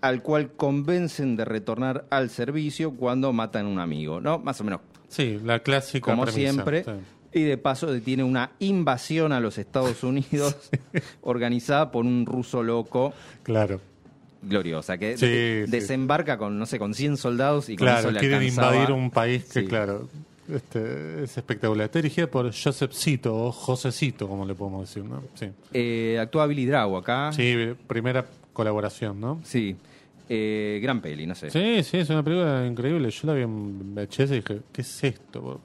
al 0.00 0.22
cual 0.22 0.52
convencen 0.52 1.34
de 1.36 1.44
retornar 1.44 2.06
al 2.10 2.30
servicio 2.30 2.92
cuando 2.92 3.32
matan 3.32 3.66
a 3.66 3.68
un 3.68 3.80
amigo, 3.80 4.20
¿no? 4.20 4.38
Más 4.38 4.60
o 4.60 4.64
menos 4.64 4.80
Sí, 5.08 5.40
la 5.44 5.58
clásica 5.60 6.04
como 6.12 6.22
premisa, 6.24 6.52
siempre. 6.52 6.84
sí. 6.84 6.90
Y 7.32 7.42
de 7.42 7.58
paso 7.58 7.90
detiene 7.92 8.22
una 8.22 8.52
invasión 8.60 9.32
a 9.32 9.40
los 9.40 9.58
Estados 9.58 10.04
Unidos 10.04 10.70
organizada 11.22 11.90
por 11.90 12.04
un 12.06 12.24
ruso 12.26 12.62
loco 12.62 13.12
Claro, 13.42 13.80
gloriosa, 14.42 14.98
que 14.98 15.16
Sí, 15.16 15.26
de- 15.26 15.62
sí. 15.66 15.70
desembarca 15.70 16.38
con, 16.38 16.58
no 16.58 16.66
sé, 16.66 16.78
con 16.78 16.94
100 16.94 17.16
soldados 17.16 17.68
y 17.68 17.76
con 17.76 17.86
claro, 17.86 18.00
eso 18.00 18.10
le 18.12 18.20
quieren 18.20 18.38
alcanzaba. 18.40 18.74
invadir 18.74 18.92
un 18.94 19.10
país 19.10 19.44
que, 19.44 19.60
Sí. 19.60 19.66
claro, 19.66 20.08
este, 20.52 21.24
es 21.24 21.36
espectacular. 21.36 21.86
Está 21.86 21.98
dirigida 21.98 22.26
por 22.26 22.46
Josephcito 22.54 23.34
o 23.36 23.52
Josecito, 23.52 24.28
como 24.28 24.46
le 24.46 24.54
podemos 24.54 24.88
decir, 24.88 25.04
¿no? 25.04 25.22
Sí. 25.34 25.48
Eh, 25.72 26.18
actúa 26.20 26.46
Billy 26.46 26.66
Drago 26.66 26.96
acá. 26.96 27.32
Sí, 27.32 27.54
primera 27.86 28.24
colaboración, 28.52 29.20
¿no? 29.20 29.40
Sí. 29.44 29.76
Eh, 30.30 30.78
gran 30.82 31.00
peli, 31.00 31.26
no 31.26 31.34
sé. 31.34 31.50
Sí, 31.50 31.82
sí, 31.82 31.96
es 31.98 32.10
una 32.10 32.22
película 32.22 32.66
increíble. 32.66 33.10
Yo 33.10 33.26
la 33.28 33.32
vi 33.34 33.42
en 33.42 33.94
VHS 33.94 34.30
y 34.32 34.34
dije, 34.36 34.60
¿qué 34.72 34.82
es 34.82 35.04
esto? 35.04 35.60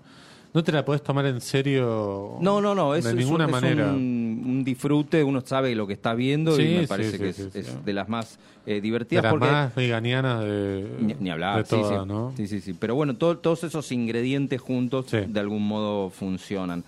No 0.53 0.63
te 0.63 0.71
la 0.71 0.85
podés 0.85 1.01
tomar 1.01 1.25
en 1.25 1.41
serio 1.41 2.37
No, 2.39 2.61
no, 2.61 2.75
no, 2.75 2.93
es, 2.95 3.03
de 3.03 3.09
es 3.11 3.15
ninguna 3.15 3.45
un, 3.45 3.49
es 3.49 3.61
manera. 3.61 3.87
un, 3.91 4.43
un 4.45 4.63
disfrute, 4.63 5.23
uno 5.23 5.41
sabe 5.43 5.73
lo 5.75 5.87
que 5.87 5.93
está 5.93 6.13
viendo 6.13 6.55
Sí, 6.55 6.61
y 6.61 6.77
me 6.81 6.87
parece 6.87 7.11
sí, 7.13 7.17
que 7.17 7.29
es, 7.29 7.39
es 7.55 7.83
de 7.85 7.93
las 7.93 8.07
más 8.07 8.37
eh, 8.65 8.75
De 8.75 8.81
divertidas 8.81 9.23
las 9.23 9.31
porque 9.31 9.47
más 9.47 9.73
veganianas 9.75 10.41
de, 10.41 10.87
ni, 10.99 11.15
ni 11.15 11.29
hablar, 11.31 11.65
de 11.65 11.69
sí. 11.69 11.81
¿no? 12.05 12.33
sí, 12.37 12.47
sí, 12.47 12.61
sí. 12.61 12.73
Pero 12.73 12.93
bueno, 12.95 13.15
todo- 13.15 13.37
todos 13.39 13.63
esos 13.63 13.91
ingredientes 13.91 14.61
juntos 14.61 15.07
de 15.11 15.39
algún 15.39 15.67
modo 15.67 16.09
funcionan. 16.11 16.83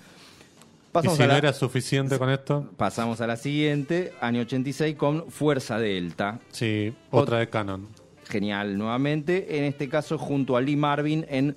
Y 1.04 1.10
si 1.10 1.20
no 1.20 1.28
la, 1.28 1.38
era 1.38 1.52
suficiente 1.52 2.18
con 2.18 2.30
esto, 2.30 2.70
pasamos 2.78 3.20
a 3.20 3.28
la 3.28 3.36
siguiente, 3.36 4.14
año 4.22 4.42
86 4.42 4.96
con 4.96 5.30
Fuerza 5.30 5.78
Delta. 5.78 6.40
sí, 6.52 6.94
otra 7.12 7.40
de 7.40 7.50
Canon. 7.50 7.88
Genial 8.30 8.78
nuevamente, 8.78 9.58
en 9.58 9.66
este 9.66 9.90
caso 9.90 10.18
junto 10.18 10.56
a 10.56 10.62
Lee 10.62 10.78
Marvin 10.78 11.26
en 11.30 11.56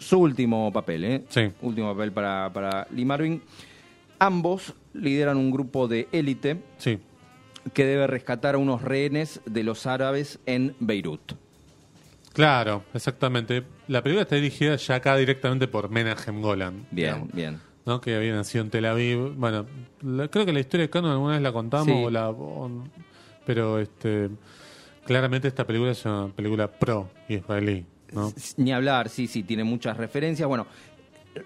su 0.00 0.18
último 0.18 0.72
papel, 0.72 1.04
¿eh? 1.04 1.24
Sí. 1.28 1.52
Último 1.62 1.92
papel 1.94 2.10
para, 2.10 2.50
para 2.52 2.86
Lee 2.90 3.04
Marvin. 3.04 3.40
Ambos 4.18 4.74
lideran 4.92 5.36
un 5.36 5.50
grupo 5.52 5.86
de 5.88 6.08
élite 6.10 6.60
Sí, 6.78 6.98
que 7.72 7.84
debe 7.84 8.06
rescatar 8.08 8.56
a 8.56 8.58
unos 8.58 8.82
rehenes 8.82 9.40
de 9.46 9.62
los 9.62 9.86
árabes 9.86 10.40
en 10.46 10.74
Beirut. 10.80 11.34
claro, 12.32 12.84
exactamente. 12.94 13.62
La 13.88 14.02
película 14.02 14.22
está 14.22 14.36
dirigida 14.36 14.76
ya 14.76 14.96
acá 14.96 15.16
directamente 15.16 15.68
por 15.68 15.90
Menahem 15.90 16.40
Golan. 16.42 16.86
Bien, 16.90 17.28
bien. 17.32 17.60
¿no? 17.86 18.00
Que 18.00 18.14
había 18.14 18.34
nacido 18.34 18.62
en 18.64 18.70
Tel 18.70 18.84
Aviv. 18.86 19.34
Bueno, 19.36 19.66
la- 20.02 20.28
creo 20.28 20.44
que 20.46 20.52
la 20.52 20.60
historia 20.60 20.86
de 20.86 20.90
Canon 20.90 21.10
alguna 21.12 21.32
vez 21.34 21.42
la 21.42 21.52
contamos, 21.52 21.86
Sí. 21.86 21.92
o 22.04 22.10
la, 22.10 22.28
o- 22.30 22.84
pero 23.46 23.78
este 23.78 24.30
claramente 25.04 25.48
esta 25.48 25.66
película 25.66 25.90
es 25.92 26.04
una 26.04 26.28
película 26.28 26.68
pro-israelí. 26.70 27.84
¿No? 28.12 28.32
Ni 28.56 28.72
hablar, 28.72 29.08
sí, 29.08 29.26
sí, 29.26 29.42
tiene 29.42 29.64
muchas 29.64 29.96
referencias. 29.96 30.46
Bueno, 30.48 30.66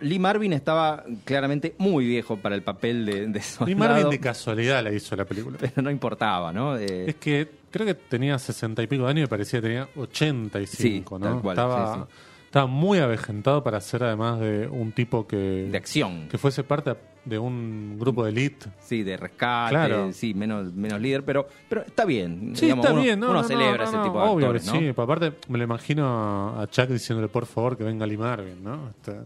Lee 0.01 0.19
Marvin 0.19 0.53
estaba 0.55 1.05
claramente 1.25 1.75
muy 1.79 2.07
viejo 2.07 2.37
para 2.39 2.55
el 2.55 2.63
papel 2.63 3.05
de, 3.05 3.27
de 3.27 3.39
Y 3.39 3.43
soldado, 3.43 3.77
Marvin 3.79 4.11
de 4.11 4.19
casualidad 4.21 4.83
la 4.83 4.93
hizo 4.93 5.15
la 5.15 5.25
película. 5.27 5.59
pero 5.61 5.83
no 5.83 5.91
importaba, 5.91 6.53
¿no? 6.53 6.77
Eh, 6.79 7.11
Es 7.11 7.17
que 7.17 7.49
creo 7.71 7.87
que 7.87 7.95
tenía 7.95 8.39
sesenta 8.39 8.83
y 8.83 8.87
pico 8.87 9.05
de 9.05 9.11
años 9.11 9.25
y 9.27 9.29
parecía 9.29 9.61
que 9.61 9.69
tenía 9.69 9.89
85, 9.97 10.77
Sí, 10.83 11.05
¿no? 11.11 11.19
tal 11.33 11.41
cual, 11.43 11.57
estaba, 11.57 11.95
sí, 11.95 12.01
sí. 12.01 12.17
Estaba 12.55 12.67
muy 12.69 12.99
avejentado 13.01 13.65
para 13.65 13.81
ser 13.81 14.05
además 14.05 14.39
de 14.39 14.69
un 14.69 14.93
tipo 14.93 15.27
que, 15.27 15.37
de 15.69 15.77
acción. 15.77 16.29
que 16.29 16.39
fuese 16.39 16.63
parte 16.63 16.95
de 17.25 17.37
un 17.37 17.97
grupo 17.99 18.23
de 18.23 18.31
elite. 18.31 18.67
Sí, 18.81 19.03
de 19.03 19.17
rescate, 19.17 19.71
Claro. 19.71 20.13
sí, 20.13 20.35
menos, 20.35 20.73
menos 20.73 21.01
líder, 21.01 21.25
pero, 21.25 21.49
pero 21.69 21.83
está 21.83 22.05
bien. 22.05 22.53
Sí, 22.55 22.67
digamos, 22.67 22.85
está 22.85 22.93
uno, 22.95 23.03
bien, 23.03 23.19
¿no? 23.19 23.31
Uno 23.31 23.43
no, 23.43 23.49
celebra 23.49 23.85
no, 23.87 23.91
ese 23.91 23.99
tipo 24.05 24.19
de 24.23 24.29
obvio 24.29 24.47
actores, 24.47 24.63
sí, 24.67 24.79
pero 24.79 25.03
aparte 25.03 25.33
me 25.49 25.59
lo 25.59 25.65
imagino 25.65 26.61
a 26.61 26.65
Chuck 26.69 26.87
diciéndole 26.91 27.27
por 27.27 27.47
favor 27.47 27.77
que 27.77 27.83
venga 27.83 28.07
Lee 28.07 28.17
Marvin, 28.19 28.63
¿no? 28.63 28.91
Este- 28.91 29.19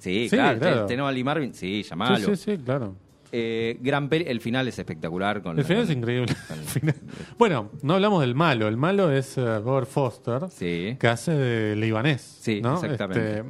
Sí, 0.00 0.28
Sí, 0.28 0.34
claro, 0.36 0.58
claro. 0.58 0.80
te- 0.82 0.88
tenemos 0.88 1.08
a 1.08 1.12
Lee 1.12 1.22
Marvin, 1.22 1.54
sí, 1.54 1.84
llamalo. 1.84 2.16
sí, 2.16 2.34
sí, 2.34 2.56
sí, 2.56 2.58
claro. 2.64 2.96
Eh, 3.34 3.78
gran 3.80 4.10
peli, 4.10 4.26
el 4.28 4.40
final 4.42 4.68
es 4.68 4.78
espectacular. 4.78 5.40
Con 5.42 5.58
El 5.58 5.64
final 5.64 5.84
es 5.84 5.90
increíble. 5.90 6.34
El 6.50 6.58
final- 6.64 6.94
Bueno, 7.38 7.70
no 7.82 7.94
hablamos 7.94 8.20
del 8.20 8.34
malo. 8.34 8.68
El 8.68 8.76
malo 8.76 9.10
es 9.10 9.38
eh, 9.38 9.58
Robert 9.60 9.88
Foster, 9.88 10.50
Sí. 10.50 10.96
que 11.00 11.08
hace 11.08 11.32
de 11.32 11.74
libanés. 11.76 12.20
Sí, 12.40 12.60
¿no? 12.60 12.74
exactamente. 12.74 13.38
Este, 13.38 13.44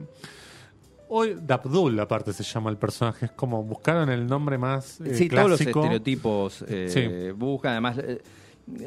hoy 1.08 1.36
Dabdul, 1.42 1.98
aparte, 2.00 2.32
se 2.32 2.44
llama 2.44 2.70
el 2.70 2.76
personaje. 2.76 3.26
Es 3.26 3.32
como 3.32 3.62
buscaron 3.64 4.08
el 4.08 4.26
nombre 4.26 4.56
más 4.56 5.00
eh, 5.00 5.14
Sí, 5.14 5.28
todos 5.28 5.50
los 5.50 5.60
estereotipos 5.60 6.64
eh, 6.68 6.88
Sí. 6.88 7.32
buscan, 7.36 7.72
además, 7.72 7.98
eh, 7.98 8.22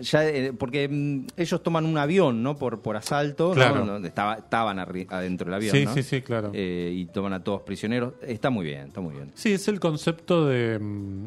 ya 0.01 0.27
eh, 0.27 0.53
porque 0.53 0.87
mm, 0.89 1.27
ellos 1.37 1.61
toman 1.61 1.85
un 1.85 1.97
avión, 1.97 2.41
¿no? 2.41 2.55
Por, 2.57 2.81
por 2.81 2.95
asalto. 2.97 3.51
Claro. 3.51 3.97
Estaba, 4.05 4.35
estaban 4.35 4.79
adentro 4.79 5.45
del 5.45 5.53
avión, 5.53 5.75
Sí, 5.75 5.85
¿no? 5.85 5.93
sí, 5.93 6.03
sí, 6.03 6.21
claro. 6.21 6.51
Eh, 6.53 6.91
y 6.95 7.05
toman 7.07 7.33
a 7.33 7.43
todos 7.43 7.61
prisioneros. 7.63 8.13
Está 8.21 8.49
muy 8.49 8.65
bien, 8.65 8.87
está 8.87 9.01
muy 9.01 9.13
bien. 9.15 9.31
Sí, 9.35 9.53
es 9.53 9.67
el 9.67 9.79
concepto 9.79 10.45
de. 10.47 10.79
mm, 10.79 11.25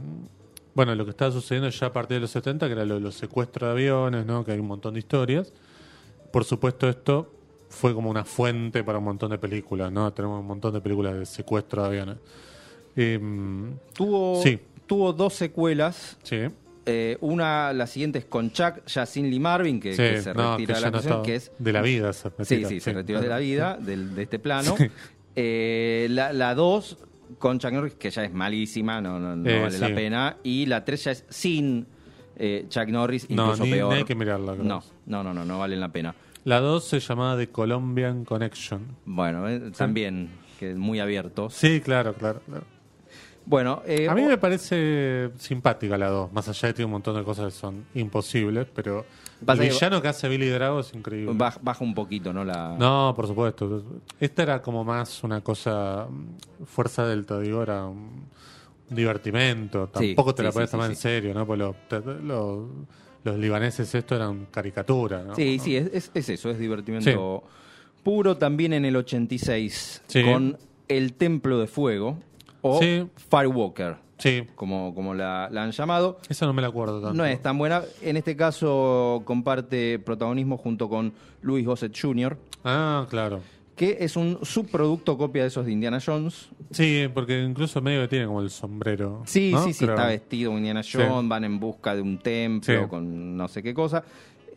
Bueno, 0.75 0.95
lo 0.95 1.05
que 1.05 1.11
estaba 1.11 1.31
sucediendo 1.33 1.69
ya 1.71 1.87
a 1.89 1.93
partir 1.93 2.17
de 2.17 2.21
los 2.23 2.31
70, 2.31 2.67
que 2.67 2.73
era 2.73 2.85
lo 2.85 2.95
de 2.95 3.01
los 3.01 3.15
secuestros 3.17 3.69
de 3.69 3.73
aviones, 3.73 4.25
¿no? 4.27 4.45
Que 4.45 4.53
hay 4.53 4.59
un 4.61 4.67
montón 4.69 4.95
de 4.95 5.01
historias. 5.01 5.53
Por 6.33 6.45
supuesto, 6.45 6.89
esto 6.89 7.33
fue 7.69 7.93
como 7.95 8.09
una 8.11 8.25
fuente 8.25 8.83
para 8.85 8.99
un 8.99 9.05
montón 9.05 9.31
de 9.31 9.39
películas, 9.39 9.91
¿no? 9.93 10.11
Tenemos 10.13 10.41
un 10.41 10.47
montón 10.47 10.73
de 10.73 10.81
películas 10.81 11.15
de 11.19 11.27
secuestro 11.27 11.83
de 11.83 11.89
aviones. 11.89 12.17
Em, 12.97 13.75
Tuvo, 13.95 14.41
Sí. 14.43 14.59
tuvo 14.87 15.13
dos 15.13 15.35
secuelas. 15.35 16.17
sí, 16.23 16.37
Eh, 16.91 17.19
una, 17.21 17.73
la 17.75 17.87
siguiente 17.87 18.19
es 18.21 18.25
con 18.25 18.51
Chuck, 18.51 18.85
ya 18.87 19.05
sin 19.05 19.29
Lee 19.31 19.39
Marvin, 19.39 19.79
que, 19.79 19.93
Sí, 19.93 19.99
que 19.99 20.23
se 20.23 20.33
no, 20.33 20.53
retira 20.57 20.75
de 20.77 20.81
la 20.81 20.91
no 20.91 20.99
está 20.99 21.23
que 21.23 21.35
es 21.35 21.53
de 21.59 21.73
la 21.75 21.83
vida. 21.83 22.13
Se 22.15 22.31
Sí, 22.45 22.65
sí, 22.65 22.81
se 22.81 22.93
retiró 22.95 23.21
de 23.21 23.29
la 23.29 23.39
vida, 23.39 23.77
del- 23.81 24.15
de 24.15 24.23
este 24.23 24.39
plano. 24.39 24.75
Eh, 25.37 26.07
la, 26.11 26.33
la 26.33 26.55
dos, 26.55 26.97
con 27.39 27.59
Chuck 27.59 27.73
Norris, 27.73 27.95
que 27.95 28.11
ya 28.11 28.25
es 28.25 28.33
malísima, 28.33 29.01
no, 29.01 29.21
no, 29.21 29.37
no 29.37 29.49
Eh, 29.51 29.61
vale 29.61 29.79
la 29.79 29.95
pena. 29.95 30.37
Y 30.43 30.67
la 30.67 30.85
tres 30.85 31.05
ya 31.05 31.11
es 31.13 31.25
sin 31.29 31.87
Chuck 32.69 32.89
Norris, 32.89 33.29
No, 33.31 33.45
incluso 33.45 33.65
ni- 33.65 33.71
peor. 33.73 33.93
ni 33.93 33.99
hay 33.99 34.05
que 34.05 34.15
mirarla. 34.15 34.55
No, 34.55 34.83
no, 35.07 35.23
no, 35.23 35.35
no, 35.35 35.45
no 35.45 35.59
valen 35.59 35.81
la 35.81 35.91
pena. 35.93 36.15
La 36.45 36.61
2 36.61 36.85
se 36.85 37.01
llamaba 37.01 37.37
The 37.37 37.49
Colombian 37.49 38.25
Connection. 38.25 38.97
Bueno, 39.05 39.45
también, 39.73 40.31
que 40.59 40.75
muy 40.75 41.01
abiertos. 41.01 41.53
Sí, 41.53 41.81
claro, 41.83 42.15
claro. 42.15 42.41
claro. 42.47 42.65
Bueno, 43.49 43.81
eh, 43.87 44.07
A 44.09 44.15
mí 44.15 44.21
me 44.23 44.37
parece 44.37 45.31
simpática 45.39 45.97
la 45.97 46.11
2, 46.11 46.31
más 46.35 46.47
allá 46.49 46.69
de 46.69 46.73
que 46.75 46.77
tiene 46.77 46.85
un 46.87 46.93
montón 46.93 47.17
de 47.17 47.25
cosas 47.25 47.47
que 47.55 47.59
son 47.59 47.87
imposibles, 47.95 48.67
pero 48.75 49.07
el 49.47 49.59
villano 49.59 50.03
que 50.03 50.09
hace 50.09 50.29
Billy 50.29 50.49
Drago 50.51 50.81
es 50.81 50.93
increíble. 50.93 51.33
baja, 51.35 51.59
baja 51.63 51.83
un 51.83 51.95
poquito, 51.95 52.31
¿no? 52.33 52.45
La... 52.45 52.77
No, 52.79 53.15
por 53.17 53.27
supuesto. 53.27 53.85
Esta 54.21 54.43
era 54.43 54.61
como 54.61 54.85
más 54.85 55.25
una 55.25 55.41
cosa, 55.41 56.07
mm, 56.11 56.65
fuerza 56.67 57.07
delta, 57.07 57.41
digo, 57.41 57.63
era 57.63 57.87
un 57.87 58.27
divertimento. 58.91 59.91
Sí, 59.99 60.09
Tampoco 60.15 60.35
te 60.35 60.43
la 60.43 60.51
sí, 60.51 60.55
puedes 60.55 60.71
sí, 60.71 60.77
tomar 60.77 60.91
en 60.91 60.97
serio, 60.97 61.33
¿no? 61.35 61.47
Porque 61.47 61.63
lo- 61.63 61.75
te- 61.89 62.01
lo- 62.23 62.69
los 63.25 63.39
libaneses 63.39 63.95
esto 63.95 64.15
eran 64.15 64.47
caricatura, 64.51 65.23
¿no? 65.23 65.35
Sí, 65.35 65.57
¿no? 65.57 65.65
sí, 65.65 65.77
es, 65.77 65.87
es- 65.93 66.11
es 66.15 66.29
eso, 66.29 66.51
es 66.51 66.59
divertimento 66.59 67.43
puro. 68.03 68.37
También 68.37 68.73
en 68.73 68.85
el 68.85 68.97
86, 68.97 70.03
Sí. 70.07 70.23
con 70.23 70.57
El 70.89 71.15
Templo 71.15 71.59
de 71.59 71.67
Fuego, 71.67 72.19
o 72.63 72.79
Sí. 72.81 73.07
Firewalker, 73.31 73.97
Sí, 74.19 74.43
como, 74.57 74.93
como 74.97 75.15
la, 75.15 75.49
la 75.53 75.63
han 75.63 75.71
llamado. 75.71 76.19
esa 76.29 76.45
no 76.47 76.53
me 76.53 76.61
la 76.61 76.69
acuerdo 76.69 77.01
tanto. 77.01 77.15
No 77.15 77.25
es 77.25 77.41
tan 77.41 77.57
buena. 77.57 77.83
En 78.03 78.17
este 78.17 78.35
caso 78.37 79.23
comparte 79.25 79.99
protagonismo 80.01 80.57
junto 80.57 80.89
con 80.89 81.13
Louis 81.43 81.65
Gossett 81.65 81.97
Jr., 81.97 82.37
Ah, 82.65 83.07
claro. 83.09 83.41
que 83.77 83.99
es 84.01 84.17
un 84.17 84.41
subproducto 84.43 85.17
copia 85.17 85.43
de 85.43 85.49
esos 85.49 85.65
de 85.67 85.71
Indiana 85.71 86.01
Jones. 86.05 86.49
Sí, 86.73 87.07
porque 87.15 87.41
incluso 87.45 87.81
medio 87.81 88.01
que 88.03 88.09
tiene 88.09 88.27
como 88.27 88.41
el 88.41 88.51
sombrero. 88.51 89.23
Sí, 89.25 89.53
¿no? 89.53 89.63
sí, 89.63 89.73
sí, 89.73 89.85
Creo. 89.85 89.95
está 89.95 90.09
vestido 90.09 90.51
Indiana 90.59 90.83
Sí. 90.83 90.99
Jones, 90.99 91.29
van 91.29 91.45
en 91.45 91.61
busca 91.61 91.95
de 91.95 92.03
un 92.03 92.19
templo 92.19 92.83
Sí. 92.83 92.89
con 92.89 93.37
no 93.37 93.47
sé 93.47 93.63
qué 93.63 93.73
cosa. 93.73 94.03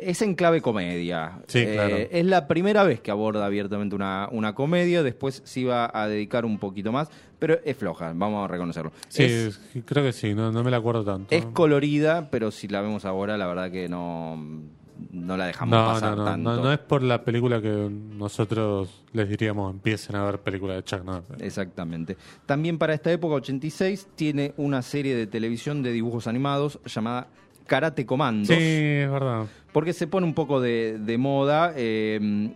Es 0.02 0.22
en 0.22 0.36
clave 0.36 0.62
comedia. 0.62 1.40
Sí, 1.48 1.60
Eh, 1.60 1.74
claro. 1.74 1.96
Es 2.10 2.26
la 2.26 2.48
primera 2.48 2.84
vez 2.84 3.00
que 3.02 3.12
aborda 3.12 3.46
abiertamente 3.46 3.96
una, 3.96 4.28
una 4.32 4.54
comedia, 4.56 5.04
después 5.04 5.42
se 5.46 5.60
iba 5.62 5.90
a 5.94 6.08
dedicar 6.08 6.44
un 6.46 6.58
poquito 6.58 6.92
más, 6.92 7.10
pero 7.40 7.60
es 7.64 7.78
floja, 7.78 8.12
vamos 8.16 8.44
a 8.44 8.48
reconocerlo. 8.48 8.92
Sí, 9.10 9.24
es, 9.24 9.60
creo 9.86 10.04
que 10.04 10.14
sí, 10.14 10.34
no, 10.34 10.52
no 10.52 10.64
me 10.64 10.72
la 10.72 10.78
acuerdo 10.78 11.04
tanto. 11.04 11.34
es 11.36 11.46
colorida, 11.46 12.30
pero 12.32 12.52
si 12.52 12.68
la 12.68 12.82
vemos 12.82 13.06
ahora, 13.06 13.38
la 13.38 13.48
verdad 13.48 13.72
que 13.72 13.88
no, 13.90 14.38
no 15.12 15.38
la 15.38 15.46
dejamos 15.48 15.78
no, 15.78 15.86
pasar 15.86 16.12
no, 16.12 16.18
no, 16.18 16.26
tanto. 16.26 16.56
no, 16.56 16.64
no 16.64 16.72
es 16.74 16.80
por 16.80 17.02
la 17.04 17.24
película 17.24 17.62
que 17.62 17.90
nosotros 18.26 19.04
les 19.14 19.28
diríamos 19.30 19.72
empiecen 19.74 20.16
a 20.16 20.24
ver 20.24 20.40
películas 20.40 20.78
de 20.78 20.84
Chuck 20.84 21.04
Norris. 21.04 21.42
Exactamente. 21.42 22.18
También 22.46 22.78
para 22.78 22.94
esta 22.94 23.12
época, 23.12 23.36
86, 23.36 24.08
tiene 24.16 24.54
una 24.58 24.82
serie 24.82 25.16
de 25.16 25.28
televisión 25.28 25.82
de 25.84 25.92
dibujos 25.92 26.28
animados 26.28 26.80
llamada 26.86 27.28
Karate 27.72 28.06
Commandos. 28.06 28.48
Sí, 28.50 28.54
es 28.62 29.10
verdad. 29.10 29.46
porque 29.72 29.94
se 29.94 30.06
pone 30.08 30.26
un 30.28 30.34
poco 30.34 30.60
de, 30.60 30.98
de 31.00 31.18
moda. 31.18 31.74
eh, 31.78 32.50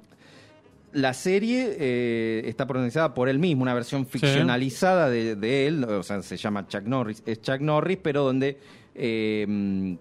la 0.91 1.13
serie 1.13 1.75
eh, 1.77 2.41
está 2.45 2.65
pronunciada 2.67 3.13
por 3.13 3.27
él 3.27 3.37
mismo, 3.39 3.63
una 3.63 3.73
versión 3.73 4.05
ficcionalizada 4.05 5.09
de, 5.09 5.35
de 5.35 5.67
él, 5.67 5.83
o 5.83 6.03
sea, 6.03 6.21
se 6.21 6.37
llama 6.37 6.67
Chuck 6.69 6.83
Norris, 6.83 7.21
es 7.25 7.41
Chuck 7.41 7.59
Norris, 7.59 7.97
pero 8.01 8.23
donde 8.23 8.57
eh, 8.95 9.97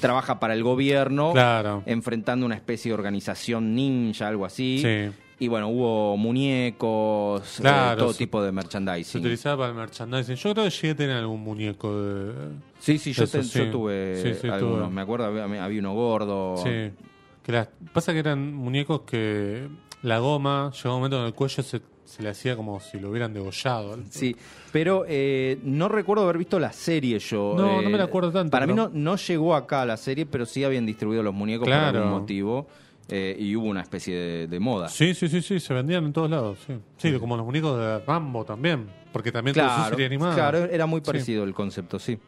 trabaja 0.00 0.40
para 0.40 0.54
el 0.54 0.62
gobierno, 0.62 1.32
Claro. 1.32 1.82
enfrentando 1.86 2.46
una 2.46 2.54
especie 2.54 2.90
de 2.90 2.94
organización 2.94 3.74
ninja, 3.74 4.28
algo 4.28 4.46
así. 4.46 4.80
Sí. 4.82 5.14
Y 5.40 5.48
bueno, 5.48 5.68
hubo 5.70 6.16
muñecos, 6.18 7.60
eh, 7.60 7.94
todo 7.98 8.12
se- 8.12 8.18
tipo 8.18 8.42
de 8.42 8.48
Se 8.48 8.52
merchandising. 8.52 9.20
utilizaba 9.20 9.56
para 9.56 9.70
el 9.70 9.74
merchandising. 9.76 10.36
Yo 10.36 10.52
creo 10.52 10.64
que 10.64 10.70
llegué 10.70 10.90
a 10.90 10.94
tener 10.96 11.16
algún 11.16 11.40
muñeco 11.42 12.00
de. 12.02 12.32
Sí, 12.78 12.98
sí, 12.98 13.12
yo, 13.12 13.24
Eso 13.24 13.42
sí. 13.42 13.58
yo 13.58 13.70
tuve 13.70 14.20
Sí, 14.22 14.34
sí, 14.40 14.48
algunos. 14.48 14.80
tuve. 14.84 14.94
Me 14.94 15.00
acuerdo, 15.00 15.24
había, 15.26 15.64
había 15.64 15.80
uno 15.80 15.94
gordo. 15.94 16.56
Sí. 16.58 16.90
Que 17.42 17.52
las- 17.52 17.68
pasa 17.92 18.12
que 18.12 18.18
eran 18.18 18.52
muñecos 18.54 19.00
que 19.02 19.66
la 20.02 20.18
goma 20.18 20.70
llegaba 20.72 20.94
un 20.94 21.00
momento 21.00 21.18
en 21.20 21.26
el 21.26 21.32
cuello 21.34 21.62
se, 21.62 21.80
se 22.04 22.22
le 22.22 22.28
hacía 22.28 22.54
como 22.54 22.78
si 22.80 23.00
lo 23.00 23.08
hubieran 23.10 23.32
degollado. 23.32 23.96
Sí, 24.10 24.36
pero 24.72 25.04
eh, 25.08 25.58
no 25.62 25.88
recuerdo 25.88 26.24
haber 26.24 26.36
visto 26.36 26.58
la 26.58 26.72
serie 26.72 27.18
yo. 27.18 27.54
No, 27.56 27.80
eh, 27.80 27.84
no 27.84 27.88
me 27.90 27.96
la 27.98 28.04
acuerdo 28.04 28.30
tanto, 28.30 28.50
Para 28.50 28.66
mí 28.66 28.74
no, 28.74 28.90
no 28.92 29.16
llegó 29.16 29.54
acá 29.54 29.86
la 29.86 29.96
serie, 29.96 30.26
pero 30.26 30.44
sí 30.44 30.64
habían 30.64 30.84
distribuido 30.84 31.22
los 31.22 31.32
muñecos 31.34 31.66
por 31.66 31.72
algún 31.74 32.10
motivo. 32.10 32.66
Eh, 33.08 33.36
y 33.38 33.56
hubo 33.56 33.66
una 33.66 33.80
especie 33.82 34.14
de, 34.16 34.46
de 34.46 34.60
moda. 34.60 34.88
Sí, 34.88 35.14
sí, 35.14 35.28
sí, 35.28 35.42
sí, 35.42 35.58
se 35.60 35.74
vendían 35.74 36.04
en 36.04 36.12
todos 36.12 36.30
lados. 36.30 36.58
Sí, 36.66 36.74
sí 36.96 37.18
como 37.18 37.36
los 37.36 37.44
muñecos 37.46 37.78
de 37.78 37.98
Rambo 38.00 38.44
también. 38.44 38.86
Porque 39.12 39.32
también 39.32 39.54
Claro, 39.54 39.90
serie 39.90 40.06
animada. 40.06 40.34
claro, 40.34 40.58
era 40.66 40.86
muy 40.86 41.00
Sí. 41.00 41.06
parecido 41.06 41.42
el 41.44 41.52
concepto, 41.54 41.98
sí. 41.98 42.18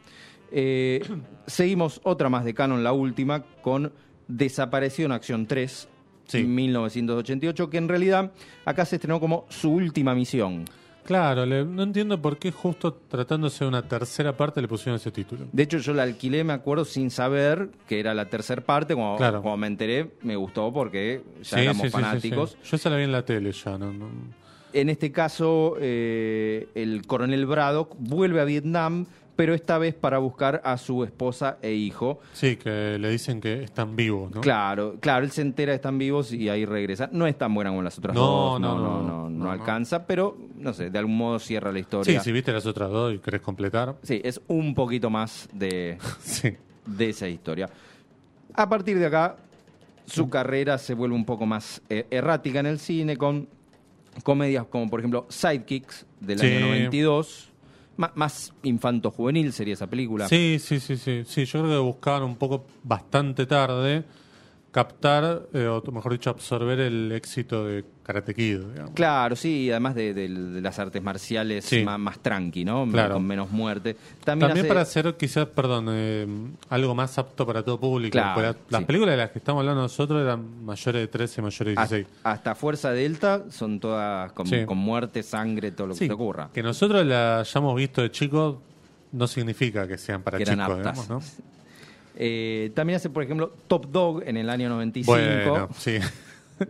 Eh, 0.51 1.01
seguimos 1.47 2.01
otra 2.03 2.27
más 2.29 2.43
de 2.43 2.53
Canon, 2.53 2.83
la 2.83 2.91
última, 2.91 3.43
con 3.61 3.93
Desapareció 4.27 5.05
en 5.05 5.11
Acción 5.13 5.45
3, 5.47 5.87
Sí. 6.25 6.43
1988, 6.43 7.69
que 7.69 7.77
en 7.77 7.87
realidad 7.89 8.31
acá 8.65 8.85
se 8.85 8.95
estrenó 8.97 9.19
como 9.19 9.45
su 9.49 9.71
última 9.71 10.13
misión. 10.15 10.65
Claro, 11.05 11.45
le- 11.45 11.65
no 11.65 11.83
entiendo 11.83 12.21
por 12.21 12.37
qué 12.37 12.51
justo 12.51 12.93
tratándose 12.93 13.63
de 13.65 13.67
una 13.69 13.81
tercera 13.87 14.35
parte 14.37 14.61
le 14.61 14.67
pusieron 14.67 14.95
ese 14.95 15.11
título. 15.11 15.45
De 15.51 15.63
hecho, 15.63 15.77
yo 15.79 15.93
la 15.93 16.03
alquilé, 16.03 16.43
me 16.43 16.53
acuerdo, 16.53 16.85
sin 16.85 17.09
saber 17.11 17.69
que 17.87 17.99
era 17.99 18.13
la 18.13 18.29
tercera 18.29 18.61
parte. 18.61 18.95
Cuando, 18.95 19.17
Claro. 19.17 19.41
cuando 19.41 19.57
me 19.57 19.67
enteré, 19.67 20.11
me 20.21 20.35
gustó 20.35 20.71
porque 20.73 21.21
ya 21.43 21.61
éramos 21.61 21.89
fanáticos. 21.91 22.57
Yo 22.63 22.75
esa 22.77 22.89
la 22.89 22.97
vi 22.97 23.03
en 23.03 23.11
la 23.11 23.25
tele 23.25 23.51
ya, 23.51 23.77
¿no? 23.77 23.91
no- 23.91 24.09
En 24.71 24.89
este 24.89 25.11
caso, 25.11 25.75
eh, 25.79 26.67
el 26.73 27.05
coronel 27.05 27.45
Braddock 27.45 27.95
vuelve 27.99 28.41
a 28.41 28.43
Vietnam, 28.45 29.05
pero 29.35 29.53
esta 29.55 29.77
vez 29.77 29.95
para 29.95 30.19
buscar 30.19 30.61
a 30.63 30.77
su 30.77 31.03
esposa 31.03 31.57
e 31.61 31.73
hijo. 31.73 32.19
Sí, 32.33 32.55
que 32.55 32.97
le 32.99 33.09
dicen 33.09 33.41
que 33.41 33.63
están 33.63 33.95
vivos, 33.95 34.31
¿no? 34.31 34.41
Claro, 34.41 34.95
claro, 34.99 35.25
él 35.25 35.31
se 35.31 35.41
entera 35.41 35.71
que 35.71 35.77
están 35.77 35.97
vivos 35.97 36.31
y 36.31 36.49
ahí 36.49 36.65
regresa. 36.65 37.09
No 37.11 37.25
es 37.25 37.37
tan 37.37 37.53
buena 37.53 37.71
como 37.71 37.81
las 37.81 37.97
otras 37.97 38.15
No, 38.15 38.21
dos, 38.21 38.61
no, 38.61 38.77
no, 38.77 39.01
no, 39.01 39.29
no, 39.29 39.51
alcanza, 39.51 40.05
pero 40.05 40.37
no 40.57 40.71
sé, 40.73 40.89
de 40.91 40.99
algún 40.99 41.17
modo 41.17 41.39
cierra 41.39 41.69
la 41.71 41.77
Sí, 41.77 41.81
historia. 41.81 42.19
si 42.21 42.31
viste 42.31 42.51
las 42.53 42.65
otras 42.67 42.91
dos 42.91 43.13
y 43.15 43.19
querés 43.19 43.41
completar. 43.41 43.95
Sí, 44.03 44.21
es 44.23 44.39
un 44.47 44.75
poquito 44.75 45.09
más 45.09 45.49
de, 45.51 45.97
Sí. 46.19 46.55
de 46.85 47.09
esa 47.09 47.27
historia. 47.27 47.69
A 48.53 48.69
partir 48.69 48.99
de 48.99 49.07
acá, 49.07 49.37
su 50.05 50.29
carrera 50.29 50.77
se 50.77 50.93
vuelve 50.93 51.15
un 51.15 51.25
poco 51.25 51.45
más 51.47 51.81
eh, 51.89 52.05
errática 52.11 52.59
en 52.59 52.67
el 52.67 52.77
cine 52.77 53.17
con 53.17 53.47
comedias 54.21 54.65
como, 54.67 54.89
por 54.91 54.99
ejemplo, 54.99 55.25
Sidekicks 55.29 56.05
del 56.19 56.37
Sí. 56.39 56.45
año 56.45 56.59
92. 56.67 57.49
Más 57.95 58.53
infanto-juvenil 58.63 59.53
sería 59.53 59.75
esa 59.75 59.87
película. 59.87 60.27
Sí, 60.27 60.57
sí, 60.59 60.79
sí, 60.79 60.97
sí. 60.97 61.23
Sí, 61.25 61.45
yo 61.45 61.61
creo 61.61 61.71
que 61.71 61.77
buscaban 61.77 62.23
un 62.23 62.35
poco 62.37 62.65
bastante 62.83 63.45
tarde 63.45 64.03
captar, 64.73 65.43
eh, 65.53 65.67
o 65.67 65.83
mejor 65.91 66.11
dicho, 66.13 66.31
absorber 66.31 66.79
el 66.79 67.11
éxito 67.11 67.65
de 67.67 67.85
Karate 68.01 68.33
Kid, 68.33 68.57
digamos. 68.59 68.91
Claro, 68.95 69.35
sí, 69.35 69.69
además 69.69 69.93
de, 69.93 70.15
de- 70.15 70.27
de 70.27 70.61
las 70.61 70.79
artes 70.79 71.01
marciales 71.01 71.63
Sí. 71.63 71.83
más, 71.83 71.99
más 71.99 72.17
tranqui, 72.17 72.65
¿no? 72.65 72.85
Claro. 72.91 73.13
Con 73.13 73.25
menos 73.27 73.51
muerte. 73.51 73.95
También, 74.23 74.49
También 74.49 74.65
hace- 74.65 74.67
para 74.67 74.81
hacer 74.81 75.15
quizás, 75.15 75.45
perdón, 75.45 75.85
eh, 75.91 76.27
algo 76.69 76.95
más 76.95 77.15
apto 77.19 77.45
para 77.45 77.61
todo 77.63 77.79
público. 77.79 78.13
Claro, 78.13 78.33
Porque 78.33 78.47
la- 78.47 78.55
las 78.69 78.79
sí. 78.81 78.85
películas 78.85 79.13
de 79.13 79.17
las 79.17 79.29
que 79.29 79.37
estamos 79.39 79.59
hablando 79.61 79.83
nosotros 79.83 80.19
eran 80.23 80.65
mayores 80.65 81.01
de 81.03 81.07
13, 81.07 81.41
mayores 81.43 81.75
de 81.75 81.81
hasta, 81.81 81.95
16. 81.95 82.19
hasta 82.23 82.55
Fuerza 82.55 82.91
Delta 82.91 83.43
son 83.51 83.79
todas 83.79 84.31
con, 84.31 84.47
Sí. 84.47 84.65
con 84.65 84.79
muerte, 84.79 85.21
sangre, 85.21 85.71
todo 85.71 85.87
lo 85.87 85.95
que 85.95 86.07
te 86.07 86.13
ocurra. 86.13 86.49
que 86.51 86.63
nosotros 86.63 87.05
la 87.05 87.41
hayamos 87.41 87.75
visto 87.75 88.01
de 88.01 88.09
chicos 88.09 88.55
no 89.11 89.27
significa 89.27 89.87
que 89.87 89.99
sean 89.99 90.23
para 90.23 90.39
que 90.39 90.45
chicos, 90.45 90.77
digamos, 90.79 91.07
¿no? 91.09 91.21
Eh, 92.15 92.71
también 92.75 92.97
hace, 92.97 93.09
por 93.09 93.23
ejemplo, 93.23 93.51
Top 93.67 93.87
Dog 93.91 94.23
en 94.25 94.37
el 94.37 94.49
año 94.49 94.69
95. 94.69 95.11
Bueno, 95.49 95.69
sí. 95.77 95.97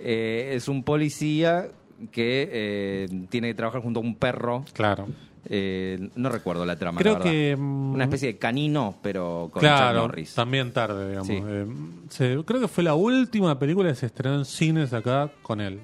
Eh, 0.00 0.52
es 0.54 0.68
un 0.68 0.84
policía 0.84 1.68
que 2.12 2.48
eh, 2.52 3.08
tiene 3.30 3.48
que 3.48 3.54
trabajar 3.54 3.82
junto 3.82 3.98
a 3.98 4.02
un 4.04 4.14
perro. 4.14 4.64
Claro. 4.72 5.08
Eh, 5.50 6.10
no 6.14 6.28
recuerdo 6.28 6.64
la 6.64 6.76
trama. 6.76 7.00
Creo 7.00 7.14
la 7.18 7.24
que. 7.24 7.56
mm, 7.58 7.94
Una 7.94 8.04
especie 8.04 8.28
de 8.34 8.38
canino, 8.38 8.96
pero 9.02 9.48
con 9.52 9.60
Chuck 9.60 9.68
Claro, 9.68 9.98
Norris. 10.02 10.34
también 10.34 10.72
tarde, 10.72 11.08
digamos. 11.08 11.26
Sí. 11.26 11.42
Eh, 11.44 11.66
se- 12.10 12.44
creo 12.44 12.60
que 12.60 12.68
fue 12.68 12.84
la 12.84 12.94
última 12.94 13.58
película 13.58 13.88
que 13.88 13.96
se 13.96 14.06
estrenó 14.06 14.36
en 14.36 14.44
cines 14.44 14.92
acá 14.92 15.30
con 15.42 15.60
él. 15.60 15.80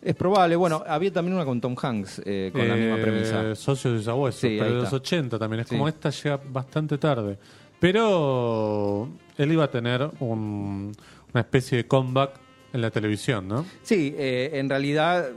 Es 0.00 0.14
probable. 0.14 0.56
Bueno, 0.56 0.82
había 0.86 1.12
también 1.12 1.34
una 1.34 1.44
con 1.44 1.60
Tom 1.60 1.74
Hanks 1.80 2.22
eh, 2.24 2.50
con 2.52 2.66
la 2.66 2.76
misma 2.76 2.96
premisa. 2.96 3.54
Socios 3.54 3.98
de 3.98 4.02
Sabueso, 4.04 4.38
Sí, 4.40 4.56
pero 4.58 4.70
de 4.70 4.74
los 4.76 4.84
está. 4.84 4.96
80 4.96 5.38
también. 5.38 5.60
Es 5.60 5.68
Sí. 5.68 5.74
como 5.74 5.86
esta 5.88 6.08
llega 6.10 6.40
bastante 6.50 6.96
tarde. 6.98 7.38
Pero 7.84 9.10
él 9.36 9.52
iba 9.52 9.64
a 9.64 9.70
tener 9.70 10.08
un- 10.20 10.90
una 11.34 11.40
especie 11.40 11.76
de 11.76 11.86
comeback 11.86 12.30
en 12.72 12.80
la 12.80 12.90
televisión, 12.90 13.46
¿no? 13.46 13.66
Sí, 13.82 14.14
eh, 14.16 14.52
en 14.54 14.70
realidad 14.70 15.28
eh, 15.28 15.34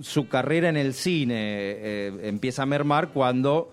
su 0.00 0.26
carrera 0.26 0.70
en 0.70 0.78
el 0.78 0.94
cine 0.94 1.34
eh, 1.36 2.12
empieza 2.22 2.62
a 2.62 2.66
mermar 2.66 3.08
cuando 3.10 3.70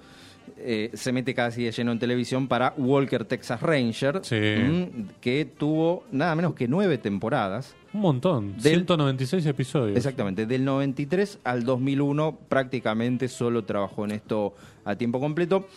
eh, 0.57 0.91
se 0.93 1.11
mete 1.13 1.33
casi 1.33 1.63
de 1.63 1.71
lleno 1.71 1.91
en 1.93 1.99
televisión 1.99 2.47
para 2.49 2.73
Walker 2.77 3.23
Texas 3.25 3.61
Ranger, 3.61 4.19
Sí. 4.23 4.35
mm, 4.35 5.07
que 5.21 5.45
tuvo 5.45 6.03
nada 6.11 6.35
menos 6.35 6.53
que 6.53 6.67
nueve 6.67 6.97
temporadas. 6.97 7.73
Un 7.93 8.01
montón. 8.01 8.53
Del- 8.57 8.73
196 8.85 9.45
episodios. 9.45 9.95
Exactamente, 9.97 10.45
del 10.45 10.63
93 10.65 11.39
al 11.45 11.63
2001 11.63 12.37
prácticamente 12.49 13.27
solo 13.29 13.63
trabajó 13.63 14.03
en 14.05 14.11
esto 14.11 14.53
a 14.85 14.95
tiempo 14.95 15.19
completo, 15.19 15.67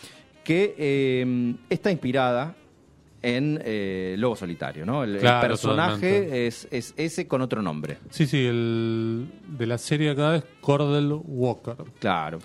que 0.45 0.75
eh, 0.77 1.55
está 1.69 1.91
inspirada 1.91 2.55
en 3.21 3.59
eh, 3.65 4.15
Lobo 4.19 4.35
Solitario, 4.35 4.85
¿no? 4.85 5.03
El, 5.03 5.17
personaje 5.17 6.45
es, 6.47 6.67
es 6.71 6.93
ese 6.95 7.27
con 7.27 7.41
otro 7.41 7.61
nombre, 7.61 7.97
Sí, 8.11 8.27
sí, 8.27 8.45
el 8.45 9.27
de 9.47 9.65
la 9.65 9.77
serie 9.79 10.11
acá 10.11 10.35
es 10.35 10.43
Cordell 10.61 11.11
Walker. 11.25 11.75
claro. 11.99 12.39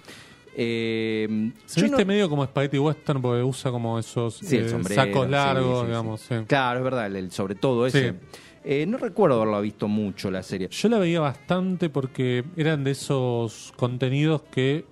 Eh, 0.57 1.53
Se 1.65 1.81
viste 1.83 1.99
no- 2.03 2.07
medio 2.07 2.29
como 2.29 2.45
Spaghetti 2.45 2.79
Western 2.79 3.23
porque 3.23 3.43
usa 3.43 3.71
como 3.71 3.99
esos 3.99 4.35
Sí, 4.35 4.57
eh, 4.57 4.69
sombrero, 4.69 5.03
sacos 5.05 5.31
largos, 5.31 5.79
sí, 5.79 5.81
sí. 5.81 5.87
digamos. 5.87 6.29
Claro, 6.49 6.79
es 6.81 6.85
verdad, 6.85 7.07
el, 7.07 7.17
el 7.17 7.31
sobre 7.31 7.55
todo 7.55 7.87
ese. 7.87 8.15
Eh, 8.65 8.85
no 8.87 8.99
recuerdo 8.99 9.37
haberlo 9.37 9.61
visto 9.63 9.87
mucho 9.89 10.31
la 10.31 10.43
serie. 10.43 10.69
Yo 10.71 10.89
la 10.89 10.99
veía 10.99 11.21
bastante 11.21 11.89
porque 11.89 12.45
eran 12.57 12.85
de 12.85 12.91
esos 12.91 13.73
contenidos 13.77 14.43
que 14.51 14.85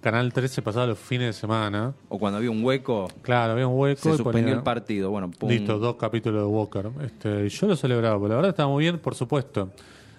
Canal 0.00 0.32
13 0.32 0.62
pasaba 0.62 0.86
los 0.86 0.98
fines 0.98 1.26
de 1.28 1.32
semana. 1.32 1.94
O 2.08 2.18
cuando 2.18 2.36
había 2.38 2.50
un 2.50 2.64
hueco, 2.64 3.08
Claro, 3.22 3.52
había 3.54 3.66
un 3.66 3.78
hueco. 3.78 4.00
se 4.02 4.08
y 4.10 4.12
suspendió 4.12 4.42
ponía- 4.42 4.54
el 4.54 4.62
partido. 4.62 5.10
Bueno, 5.10 5.30
pum. 5.30 5.48
Listo, 5.48 5.78
dos 5.78 5.96
capítulos 5.96 6.42
de 6.42 6.46
Walker. 6.46 6.90
Este, 7.04 7.48
yo 7.48 7.66
lo 7.66 7.76
celebraba, 7.76 8.16
porque 8.18 8.30
la 8.30 8.36
verdad 8.36 8.50
estaba 8.50 8.68
muy 8.68 8.84
bien, 8.84 8.98
por 8.98 9.14
supuesto. 9.14 9.70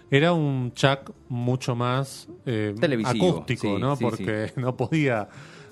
Era 0.10 0.34
un 0.34 0.72
Chuck 0.74 1.12
mucho 1.30 1.76
más 1.76 2.28
eh, 2.46 2.74
Televisivo, 2.80 3.30
acústico, 3.30 3.76
sí, 3.76 3.82
¿no? 3.82 3.96
sí, 3.96 4.04
Porque 4.04 4.52
no 4.58 4.76
podía 4.76 5.28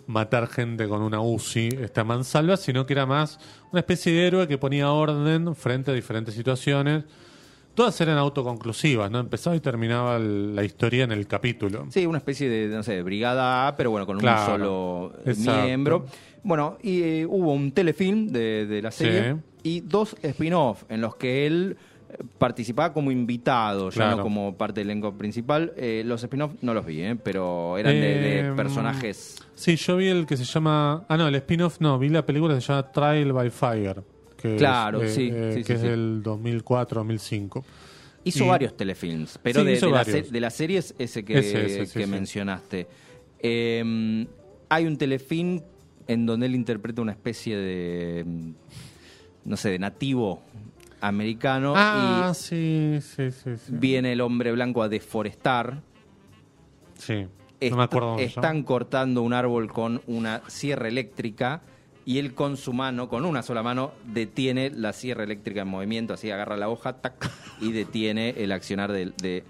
matar 0.07 0.47
gente 0.47 0.87
con 0.87 1.01
una 1.01 1.19
UCI, 1.21 1.69
esta 1.81 2.03
mansalva, 2.03 2.57
sino 2.57 2.85
que 2.85 2.93
era 2.93 3.05
más 3.05 3.39
una 3.71 3.79
especie 3.79 4.13
de 4.13 4.27
héroe 4.27 4.47
que 4.47 4.57
ponía 4.57 4.91
orden 4.91 5.55
frente 5.55 5.91
a 5.91 5.93
diferentes 5.93 6.35
situaciones. 6.35 7.05
Todas 7.75 7.99
eran 8.01 8.17
autoconclusivas, 8.17 9.11
¿no? 9.11 9.19
Empezaba 9.19 9.55
y 9.55 9.59
terminaba 9.59 10.15
el- 10.15 10.55
la 10.55 10.63
historia 10.63 11.03
en 11.03 11.11
el 11.11 11.27
capítulo. 11.27 11.85
Sí, 11.89 12.05
una 12.05 12.17
especie 12.19 12.49
de, 12.49 12.67
no 12.73 12.83
sé, 12.83 13.01
brigada 13.03 13.67
A, 13.67 13.75
pero 13.75 13.91
bueno, 13.91 14.05
con 14.05 14.17
Claro, 14.17 14.41
un 14.53 14.59
solo 14.59 15.13
eh, 15.25 15.31
exacto. 15.31 15.63
miembro. 15.65 16.05
Bueno, 16.43 16.77
y 16.81 17.01
eh, 17.03 17.25
hubo 17.27 17.51
un 17.53 17.71
telefilm 17.71 18.27
de, 18.27 18.65
de 18.65 18.81
la 18.81 18.91
serie 18.91 19.33
Sí. 19.33 19.39
y 19.63 19.81
dos 19.81 20.15
spin-off 20.23 20.83
en 20.89 21.01
los 21.01 21.15
que 21.17 21.45
él 21.47 21.75
eh, 22.09 22.23
participaba 22.37 22.93
como 22.93 23.11
invitado, 23.11 23.89
ya 23.89 23.95
Claro. 23.95 24.17
no 24.17 24.23
como 24.23 24.55
parte 24.55 24.79
del 24.81 24.91
elenco 24.91 25.17
principal. 25.17 25.73
Eh, 25.75 26.03
los 26.05 26.23
spin-off 26.23 26.53
no 26.61 26.73
los 26.73 26.85
vi, 26.85 27.01
¿eh? 27.01 27.15
pero 27.21 27.77
eran 27.77 27.93
de, 27.93 27.99
de 27.99 28.39
Em, 28.39 28.55
personajes. 28.55 29.37
Sí, 29.55 29.75
yo 29.75 29.97
vi 29.97 30.07
el 30.07 30.25
que 30.25 30.37
se 30.37 30.45
llama. 30.45 31.03
Ah, 31.09 31.17
no, 31.17 31.27
el 31.27 31.35
spin-off 31.35 31.81
no, 31.81 31.97
vi 31.99 32.07
la 32.09 32.25
película 32.25 32.55
que 32.55 32.61
se 32.61 32.67
llama 32.71 32.91
Trial 32.91 33.33
by 33.33 33.49
Fire. 33.49 34.03
Que 34.45 34.55
Claro, 34.57 35.01
es, 35.01 35.13
sí, 35.15 35.29
eh, 35.33 35.51
sí, 35.55 35.59
que 35.61 35.65
sí, 35.65 35.73
es 35.73 35.81
del 35.81 36.21
2004-2005. 36.23 37.63
Hizo 38.23 38.45
y- 38.45 38.47
varios 38.47 38.75
telefilms, 38.75 39.39
pero 39.41 39.63
de, 39.63 39.79
de 39.79 39.89
la 39.89 40.03
de 40.03 40.39
las 40.41 40.53
series 40.55 40.95
ese 40.97 41.23
que, 41.23 41.37
Ese, 41.39 41.91
que 41.99 42.07
mencionaste. 42.07 42.87
Eh, 43.39 44.25
hay 44.69 44.85
un 44.85 44.97
telefilm 44.97 45.61
en 46.07 46.25
donde 46.25 46.45
él 46.47 46.55
interpreta 46.55 47.01
una 47.01 47.11
especie 47.11 47.55
de, 47.57 48.23
mm, 48.25 48.51
no 49.45 49.57
sé, 49.57 49.69
de 49.69 49.79
nativo 49.79 50.41
americano 51.01 51.73
Ah, 51.75 52.31
sí, 52.35 52.97
sí, 53.01 53.29
sí. 53.31 53.57
sí. 53.57 53.71
y 53.73 53.77
viene 53.77 54.13
el 54.13 54.21
hombre 54.21 54.51
blanco 54.51 54.81
a 54.81 54.89
deforestar. 54.89 55.81
Sí, 56.97 57.27
no 57.69 57.77
me 57.77 57.83
acuerdo 57.83 58.17
están 58.19 58.63
cortando 58.63 59.21
un 59.21 59.33
árbol 59.33 59.71
con 59.71 60.01
una 60.07 60.41
sierra 60.47 60.87
eléctrica 60.87 61.61
y 62.05 62.19
él 62.19 62.33
con 62.33 62.55
su 62.57 62.71
mano, 62.71 63.09
con 63.09 63.25
una 63.25 63.41
sola 63.41 63.63
mano, 63.63 63.91
detiene 64.05 64.69
la 64.69 64.93
sierra 64.93 65.23
eléctrica 65.23 65.61
en 65.61 65.67
movimiento, 65.67 66.13
así 66.13 66.29
agarra 66.31 66.55
la 66.57 66.69
hoja 66.69 67.01
tac, 67.01 67.29
y 67.61 67.71
detiene 67.71 68.29
el 68.37 68.51
accionar 68.51 68.91
de, 68.91 69.11
de- 69.21 69.43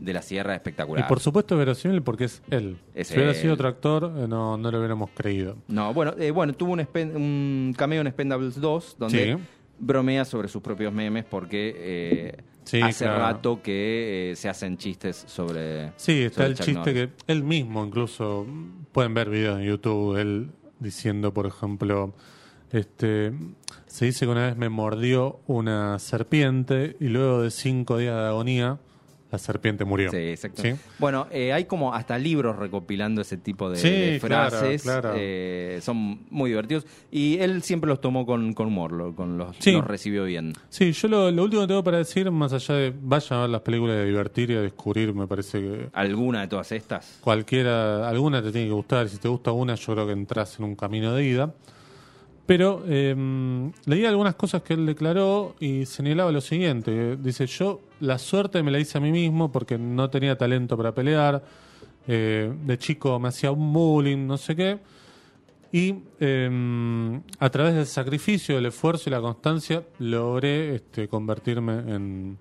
de 0.00 0.12
la 0.12 0.22
sierra 0.22 0.54
Y 0.54 0.56
espectacular. 0.56 1.06
por 1.06 1.20
supuesto 1.20 1.54
es 1.54 1.58
verosímil 1.58 2.02
porque 2.02 2.24
es 2.24 2.42
él. 2.50 2.76
Es 2.94 3.08
si 3.08 3.14
hubiera 3.14 3.30
él. 3.32 3.36
sido 3.36 3.54
otro 3.54 3.68
actor, 3.68 4.10
eh, 4.16 4.26
no, 4.26 4.56
no 4.56 4.70
lo 4.70 4.78
hubiéramos 4.78 5.10
creído. 5.14 5.58
No, 5.68 5.92
bueno, 5.94 6.14
eh, 6.18 6.30
bueno 6.32 6.54
tuvo 6.54 6.72
un, 6.72 6.80
un 7.14 7.74
cameo 7.76 8.00
en 8.00 8.08
Spendables 8.10 8.60
2 8.60 8.96
donde 8.98 9.36
Sí. 9.36 9.42
bromea 9.78 10.24
sobre 10.24 10.48
sus 10.48 10.62
propios 10.62 10.92
memes 10.92 11.24
porque 11.26 11.74
eh, 11.76 12.36
Sí, 12.64 12.80
hace 12.80 13.04
claro. 13.04 13.20
rato 13.20 13.62
que 13.62 14.32
eh, 14.32 14.36
se 14.36 14.48
hacen 14.48 14.76
chistes 14.76 15.22
sobre. 15.28 15.92
Sí, 15.96 16.22
está 16.22 16.36
sobre 16.36 16.48
el 16.48 16.54
Chuck 16.56 16.64
chiste 16.66 16.78
Norris. 16.92 16.94
que 17.26 17.32
él 17.32 17.44
mismo, 17.44 17.84
incluso, 17.84 18.44
pueden 18.90 19.14
ver 19.14 19.28
videos 19.30 19.60
en 19.60 19.66
YouTube, 19.66 20.16
él 20.16 20.48
diciendo, 20.80 21.32
por 21.32 21.46
ejemplo, 21.46 22.14
este, 22.72 23.32
se 23.86 24.06
dice 24.06 24.26
que 24.26 24.32
una 24.32 24.46
vez 24.46 24.56
me 24.56 24.68
mordió 24.68 25.40
una 25.46 25.98
serpiente 25.98 26.96
y 27.00 27.08
luego 27.08 27.42
de 27.42 27.50
cinco 27.50 27.98
días 27.98 28.16
de 28.16 28.26
agonía, 28.26 28.78
la 29.30 29.38
serpiente 29.38 29.84
murió. 29.84 30.10
Sí, 30.10 30.16
exacto. 30.18 30.62
¿Sí? 30.62 30.74
Bueno, 30.98 31.26
eh, 31.32 31.52
hay 31.52 31.64
como 31.64 31.92
hasta 31.92 32.16
libros 32.16 32.56
recopilando 32.56 33.20
ese 33.22 33.36
tipo 33.36 33.68
de, 33.68 33.76
Sí, 33.76 33.88
de 33.90 34.20
claro, 34.20 34.50
frases. 34.50 34.82
claro. 34.82 35.12
eh, 35.16 35.80
son 35.82 36.20
muy 36.30 36.50
divertidos. 36.50 36.86
Y 37.10 37.38
él 37.38 37.62
siempre 37.62 37.88
los 37.88 38.00
tomó 38.00 38.24
con, 38.24 38.52
con 38.54 38.68
humor, 38.68 38.92
lo- 38.92 39.14
con 39.16 39.36
los, 39.36 39.56
Sí. 39.58 39.72
los 39.72 39.84
recibió 39.84 40.24
bien. 40.24 40.52
Sí, 40.68 40.92
yo 40.92 41.08
lo, 41.08 41.30
lo 41.32 41.42
último 41.42 41.62
que 41.62 41.68
tengo 41.68 41.82
para 41.82 41.98
decir, 41.98 42.30
más 42.30 42.52
allá 42.52 42.74
de 42.76 42.94
vayan 43.02 43.38
a 43.38 43.42
ver 43.42 43.50
las 43.50 43.60
películas 43.62 43.96
de 43.96 44.04
divertir 44.06 44.50
y 44.50 44.54
a 44.54 44.60
descubrir, 44.60 45.12
me 45.12 45.26
parece 45.26 45.60
que 45.60 45.88
¿Alguna 45.92 46.42
de 46.42 46.48
todas 46.48 46.70
estas? 46.72 47.18
cualquiera, 47.20 48.08
alguna 48.08 48.40
te 48.42 48.52
tiene 48.52 48.68
que 48.68 48.72
gustar, 48.74 49.08
si 49.08 49.18
te 49.18 49.28
gusta 49.28 49.50
una, 49.52 49.74
yo 49.74 49.92
creo 49.92 50.06
que 50.06 50.12
entras 50.12 50.58
en 50.58 50.64
un 50.66 50.76
camino 50.76 51.12
de 51.14 51.24
ida. 51.24 51.52
Pero 52.46 52.84
eh, 52.86 53.14
leí 53.86 54.04
algunas 54.04 54.36
cosas 54.36 54.62
que 54.62 54.74
él 54.74 54.86
declaró 54.86 55.56
y 55.58 55.84
señalaba 55.84 56.30
lo 56.30 56.40
siguiente. 56.40 57.16
Dice, 57.16 57.46
yo 57.46 57.80
la 58.00 58.18
suerte 58.18 58.62
me 58.62 58.70
la 58.70 58.78
hice 58.78 58.98
a 58.98 59.00
mí 59.00 59.10
mismo 59.10 59.50
porque 59.50 59.78
no 59.78 60.08
tenía 60.10 60.38
talento 60.38 60.76
para 60.76 60.94
pelear. 60.94 61.42
eh, 62.06 62.52
de 62.64 62.78
chico 62.78 63.18
me 63.18 63.28
hacía 63.28 63.50
un 63.50 63.72
bullying, 63.72 64.26
no 64.26 64.36
sé 64.36 64.54
qué. 64.54 64.78
Y 65.72 65.94
eh, 66.20 67.20
a 67.38 67.50
través 67.50 67.74
del 67.74 67.86
sacrificio, 67.86 68.54
del 68.54 68.66
esfuerzo 68.66 69.10
y 69.10 69.12
la 69.12 69.20
constancia 69.20 69.82
logré 69.98 70.76
este, 70.76 71.08
convertirme 71.08 71.72
en, 71.80 72.38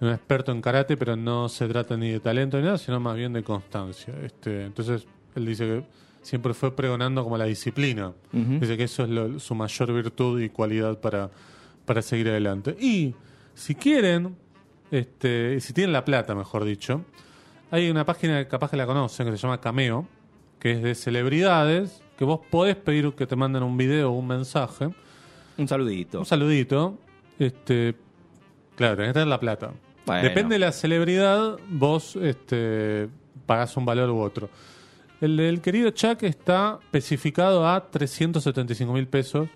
en 0.00 0.08
un 0.08 0.10
experto 0.10 0.52
en 0.52 0.60
karate, 0.60 0.96
pero 0.96 1.16
no 1.16 1.48
se 1.48 1.68
trata 1.68 1.96
ni 1.96 2.10
de 2.10 2.20
talento 2.20 2.58
ni 2.58 2.64
nada, 2.64 2.78
sino 2.78 2.98
más 3.00 3.16
bien 3.16 3.32
de 3.32 3.42
constancia. 3.42 4.14
Este, 4.22 4.64
entonces, 4.64 5.06
él 5.36 5.46
dice 5.46 5.64
que 5.64 6.03
siempre 6.24 6.52
fue 6.54 6.74
pregonando 6.74 7.22
como 7.22 7.38
la 7.38 7.44
disciplina. 7.44 8.08
Ujú. 8.32 8.58
Dice 8.60 8.76
que 8.76 8.82
eso 8.84 9.04
es 9.04 9.10
lo- 9.10 9.38
su 9.38 9.54
mayor 9.54 9.92
virtud 9.92 10.40
y 10.40 10.48
cualidad 10.48 10.98
para, 11.00 11.30
para 11.86 12.02
seguir 12.02 12.28
adelante. 12.28 12.76
Y 12.80 13.14
si 13.54 13.76
quieren, 13.76 14.34
este, 14.90 15.60
si 15.60 15.72
tienen 15.72 15.92
la 15.92 16.04
plata, 16.04 16.34
mejor 16.34 16.64
dicho, 16.64 17.04
hay 17.70 17.88
una 17.90 18.04
página 18.04 18.42
que 18.42 18.48
capaz 18.48 18.70
que 18.70 18.76
la 18.76 18.86
conocen 18.86 19.26
que 19.26 19.32
se 19.32 19.38
llama 19.38 19.60
Cameo, 19.60 20.08
que 20.58 20.72
es 20.72 20.82
de 20.82 20.94
celebridades, 20.94 22.02
que 22.18 22.24
vos 22.24 22.40
podés 22.50 22.76
pedir 22.76 23.12
que 23.14 23.26
te 23.26 23.36
manden 23.36 23.62
un 23.62 23.76
video 23.76 24.10
o 24.10 24.18
un 24.18 24.26
mensaje, 24.26 24.88
Un 25.58 25.68
saludito. 25.68 26.18
un 26.20 26.26
saludito. 26.26 26.98
Este, 27.38 27.94
claro, 28.76 28.96
tenés 28.96 29.10
que 29.10 29.14
tener 29.14 29.28
la 29.28 29.40
plata. 29.40 29.72
Bueno. 30.06 30.22
Depende 30.22 30.54
de 30.54 30.58
la 30.60 30.72
celebridad, 30.72 31.58
vos 31.70 32.16
este, 32.16 33.08
pagás 33.46 33.76
un 33.76 33.84
valor 33.84 34.08
u 34.10 34.20
otro. 34.20 34.48
El 35.24 35.38
del 35.38 35.62
querido 35.62 35.88
Chuck 35.88 36.22
está 36.24 36.78
especificado 36.82 37.66
a 37.66 37.88
375 37.88 38.92
mil 38.92 39.08
pesos. 39.08 39.48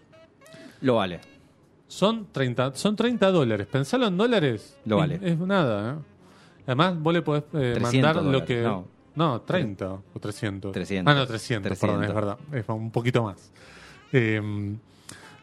Lo 0.81 0.95
vale. 0.95 1.21
Son 1.87 2.27
30, 2.33 2.75
son 2.75 2.97
30 2.97 3.31
dólares. 3.31 3.67
Pensalo 3.67 4.07
en 4.07 4.17
dólares. 4.17 4.79
Lo 4.87 4.97
vale. 4.97 5.21
Es 5.23 5.39
nada. 5.39 5.93
¿eh? 5.93 5.97
Además, 6.69 6.99
vos 6.99 7.13
le 7.13 7.21
podés 7.21 7.43
eh, 7.53 7.75
300 7.75 7.93
mandar 7.93 8.17
lo 8.17 8.23
dólares, 8.23 8.47
que. 8.47 8.63
no. 8.63 8.89
No, 9.15 9.43
30 9.43 9.91
o 10.15 10.19
300. 10.19 10.73
300. 10.73 11.13
Ah, 11.13 11.15
no, 11.15 11.27
300, 11.27 11.69
300. 11.79 11.79
perdón, 11.79 12.05
es 12.05 12.15
verdad. 12.15 12.39
Es 12.51 12.65
un 12.69 12.91
poquito 12.91 13.25
más. 13.25 13.53
Eh, 14.13 14.41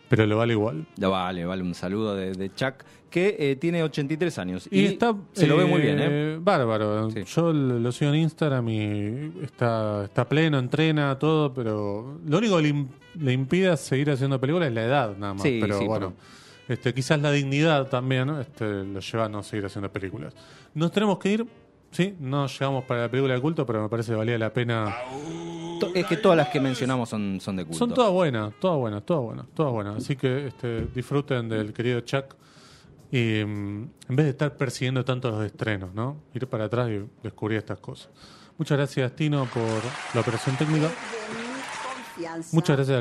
pero 0.10 0.26
lo 0.26 0.38
vale 0.38 0.54
igual. 0.54 0.88
Lo 0.98 1.12
vale, 1.12 1.46
vale. 1.46 1.62
Un 1.62 1.76
saludo 1.76 2.16
de, 2.16 2.32
de 2.32 2.52
Chuck, 2.52 2.84
que 3.16 3.34
eh, 3.40 3.56
tiene 3.56 3.82
83 3.82 4.40
años. 4.40 4.68
Y, 4.70 4.84
está. 4.88 5.16
se 5.32 5.48
lo 5.48 5.56
ve 5.56 5.64
eh, 5.64 5.68
muy 5.68 5.80
bien, 5.80 5.98
¿eh? 6.02 6.38
Bárbaro. 6.38 7.10
Sí. 7.12 7.24
Yo 7.24 7.54
lo 7.54 7.90
sigo 7.94 8.12
en 8.12 8.18
Instagram 8.20 8.68
y 8.68 9.32
está, 9.42 10.04
está 10.04 10.28
pleno, 10.28 10.60
entrena, 10.60 11.18
todo, 11.18 11.54
pero 11.54 12.20
lo 12.28 12.38
único 12.38 12.58
que 12.58 12.64
le, 12.64 12.70
im- 12.74 12.88
le 13.18 13.32
impide 13.32 13.78
seguir 13.78 14.12
haciendo 14.12 14.38
películas 14.42 14.68
es 14.68 14.74
la 14.76 14.84
edad, 14.84 15.16
nada 15.18 15.34
más. 15.34 15.44
Sí, 15.44 15.60
pero 15.62 15.80
sí, 15.80 15.86
bueno, 15.88 16.12
este, 16.68 16.94
quizás 16.94 17.22
la 17.22 17.32
dignidad 17.32 17.88
también 17.88 18.30
este, 18.32 18.84
lo 18.84 19.00
lleva 19.00 19.24
a 19.26 19.30
no 19.30 19.42
seguir 19.44 19.66
haciendo 19.66 19.90
películas. 19.90 20.34
Nos 20.74 20.92
tenemos 20.92 21.18
que 21.18 21.32
ir. 21.32 21.46
Sí, 21.92 22.16
no 22.20 22.48
llegamos 22.48 22.84
para 22.84 23.04
la 23.04 23.10
película 23.10 23.34
de 23.36 23.40
culto, 23.40 23.66
pero 23.66 23.82
me 23.82 23.88
parece 23.88 24.12
que 24.12 24.18
valía 24.18 24.38
la 24.38 24.52
pena. 24.52 24.94
Es 25.94 26.06
que 26.08 26.18
todas 26.18 26.36
las 26.36 26.50
que 26.50 26.60
mencionamos 26.60 27.08
son, 27.08 27.40
son 27.40 27.56
de 27.56 27.64
culto. 27.64 27.78
Son 27.80 27.94
todas 27.94 28.12
buenas, 28.12 28.52
todas 28.60 28.78
buenas, 28.78 29.06
todas 29.06 29.24
buenas, 29.24 29.46
todas 29.54 29.72
buenas. 29.72 29.96
Así 29.96 30.18
que 30.18 30.48
este, 30.48 30.88
disfruten 30.94 31.48
del 31.48 31.72
querido 31.72 32.02
Chuck. 32.02 32.36
Y 33.12 33.44
mm, 33.46 33.90
en 34.10 34.16
vez 34.16 34.26
de 34.26 34.30
estar 34.32 34.58
persiguiendo 34.58 35.06
tanto 35.06 35.32
los 35.32 35.46
estrenos, 35.46 35.94
¿no? 35.94 36.18
Ir 36.34 36.48
para 36.48 36.66
atrás 36.66 36.90
y 36.90 37.06
descubrir 37.24 37.60
estas 37.60 37.80
cosas. 37.80 38.10
Muchas 38.58 38.78
gracias, 38.78 39.16
Tino, 39.16 39.46
por 39.46 39.82
la 40.14 40.22
operación 40.22 40.56
técnica. 40.58 40.90
Muchas 42.52 42.78
gracias 42.78 42.98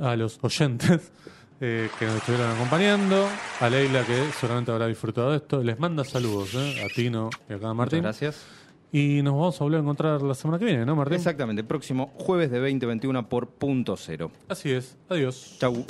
a 0.00 0.16
los, 0.16 0.38
a 0.38 0.46
oyentes 0.46 1.12
eh, 1.60 1.88
que 1.98 2.06
nos 2.06 2.16
estuvieron 2.16 2.50
acompañando. 2.50 3.26
A 3.60 3.68
Leila, 3.68 4.04
que 4.04 4.30
seguramente 4.32 4.72
habrá 4.72 4.86
disfrutado 4.86 5.30
de 5.30 5.36
esto. 5.36 5.62
Les 5.62 5.78
manda 5.78 6.04
saludos 6.04 6.54
eh, 6.54 6.84
a 6.84 6.88
Tino 6.92 7.30
y 7.48 7.52
a 7.52 7.58
cada 7.58 7.74
Martín. 7.74 8.00
Muchas 8.00 8.20
gracias. 8.20 8.46
Y 8.92 9.20
nos 9.22 9.34
vamos 9.34 9.60
a 9.60 9.64
volver 9.64 9.78
a 9.78 9.82
encontrar 9.82 10.22
la 10.22 10.34
semana 10.34 10.58
que 10.58 10.64
viene, 10.64 10.86
¿no, 10.86 10.96
Martín? 10.96 11.16
Exactamente, 11.16 11.64
próximo 11.64 12.12
jueves 12.16 12.50
de 12.50 12.58
2021 12.58 13.28
por 13.28 13.48
punto 13.48 13.96
cero. 13.96 14.30
Así 14.48 14.70
es. 14.70 14.96
Adiós. 15.08 15.56
Chau. 15.58 15.84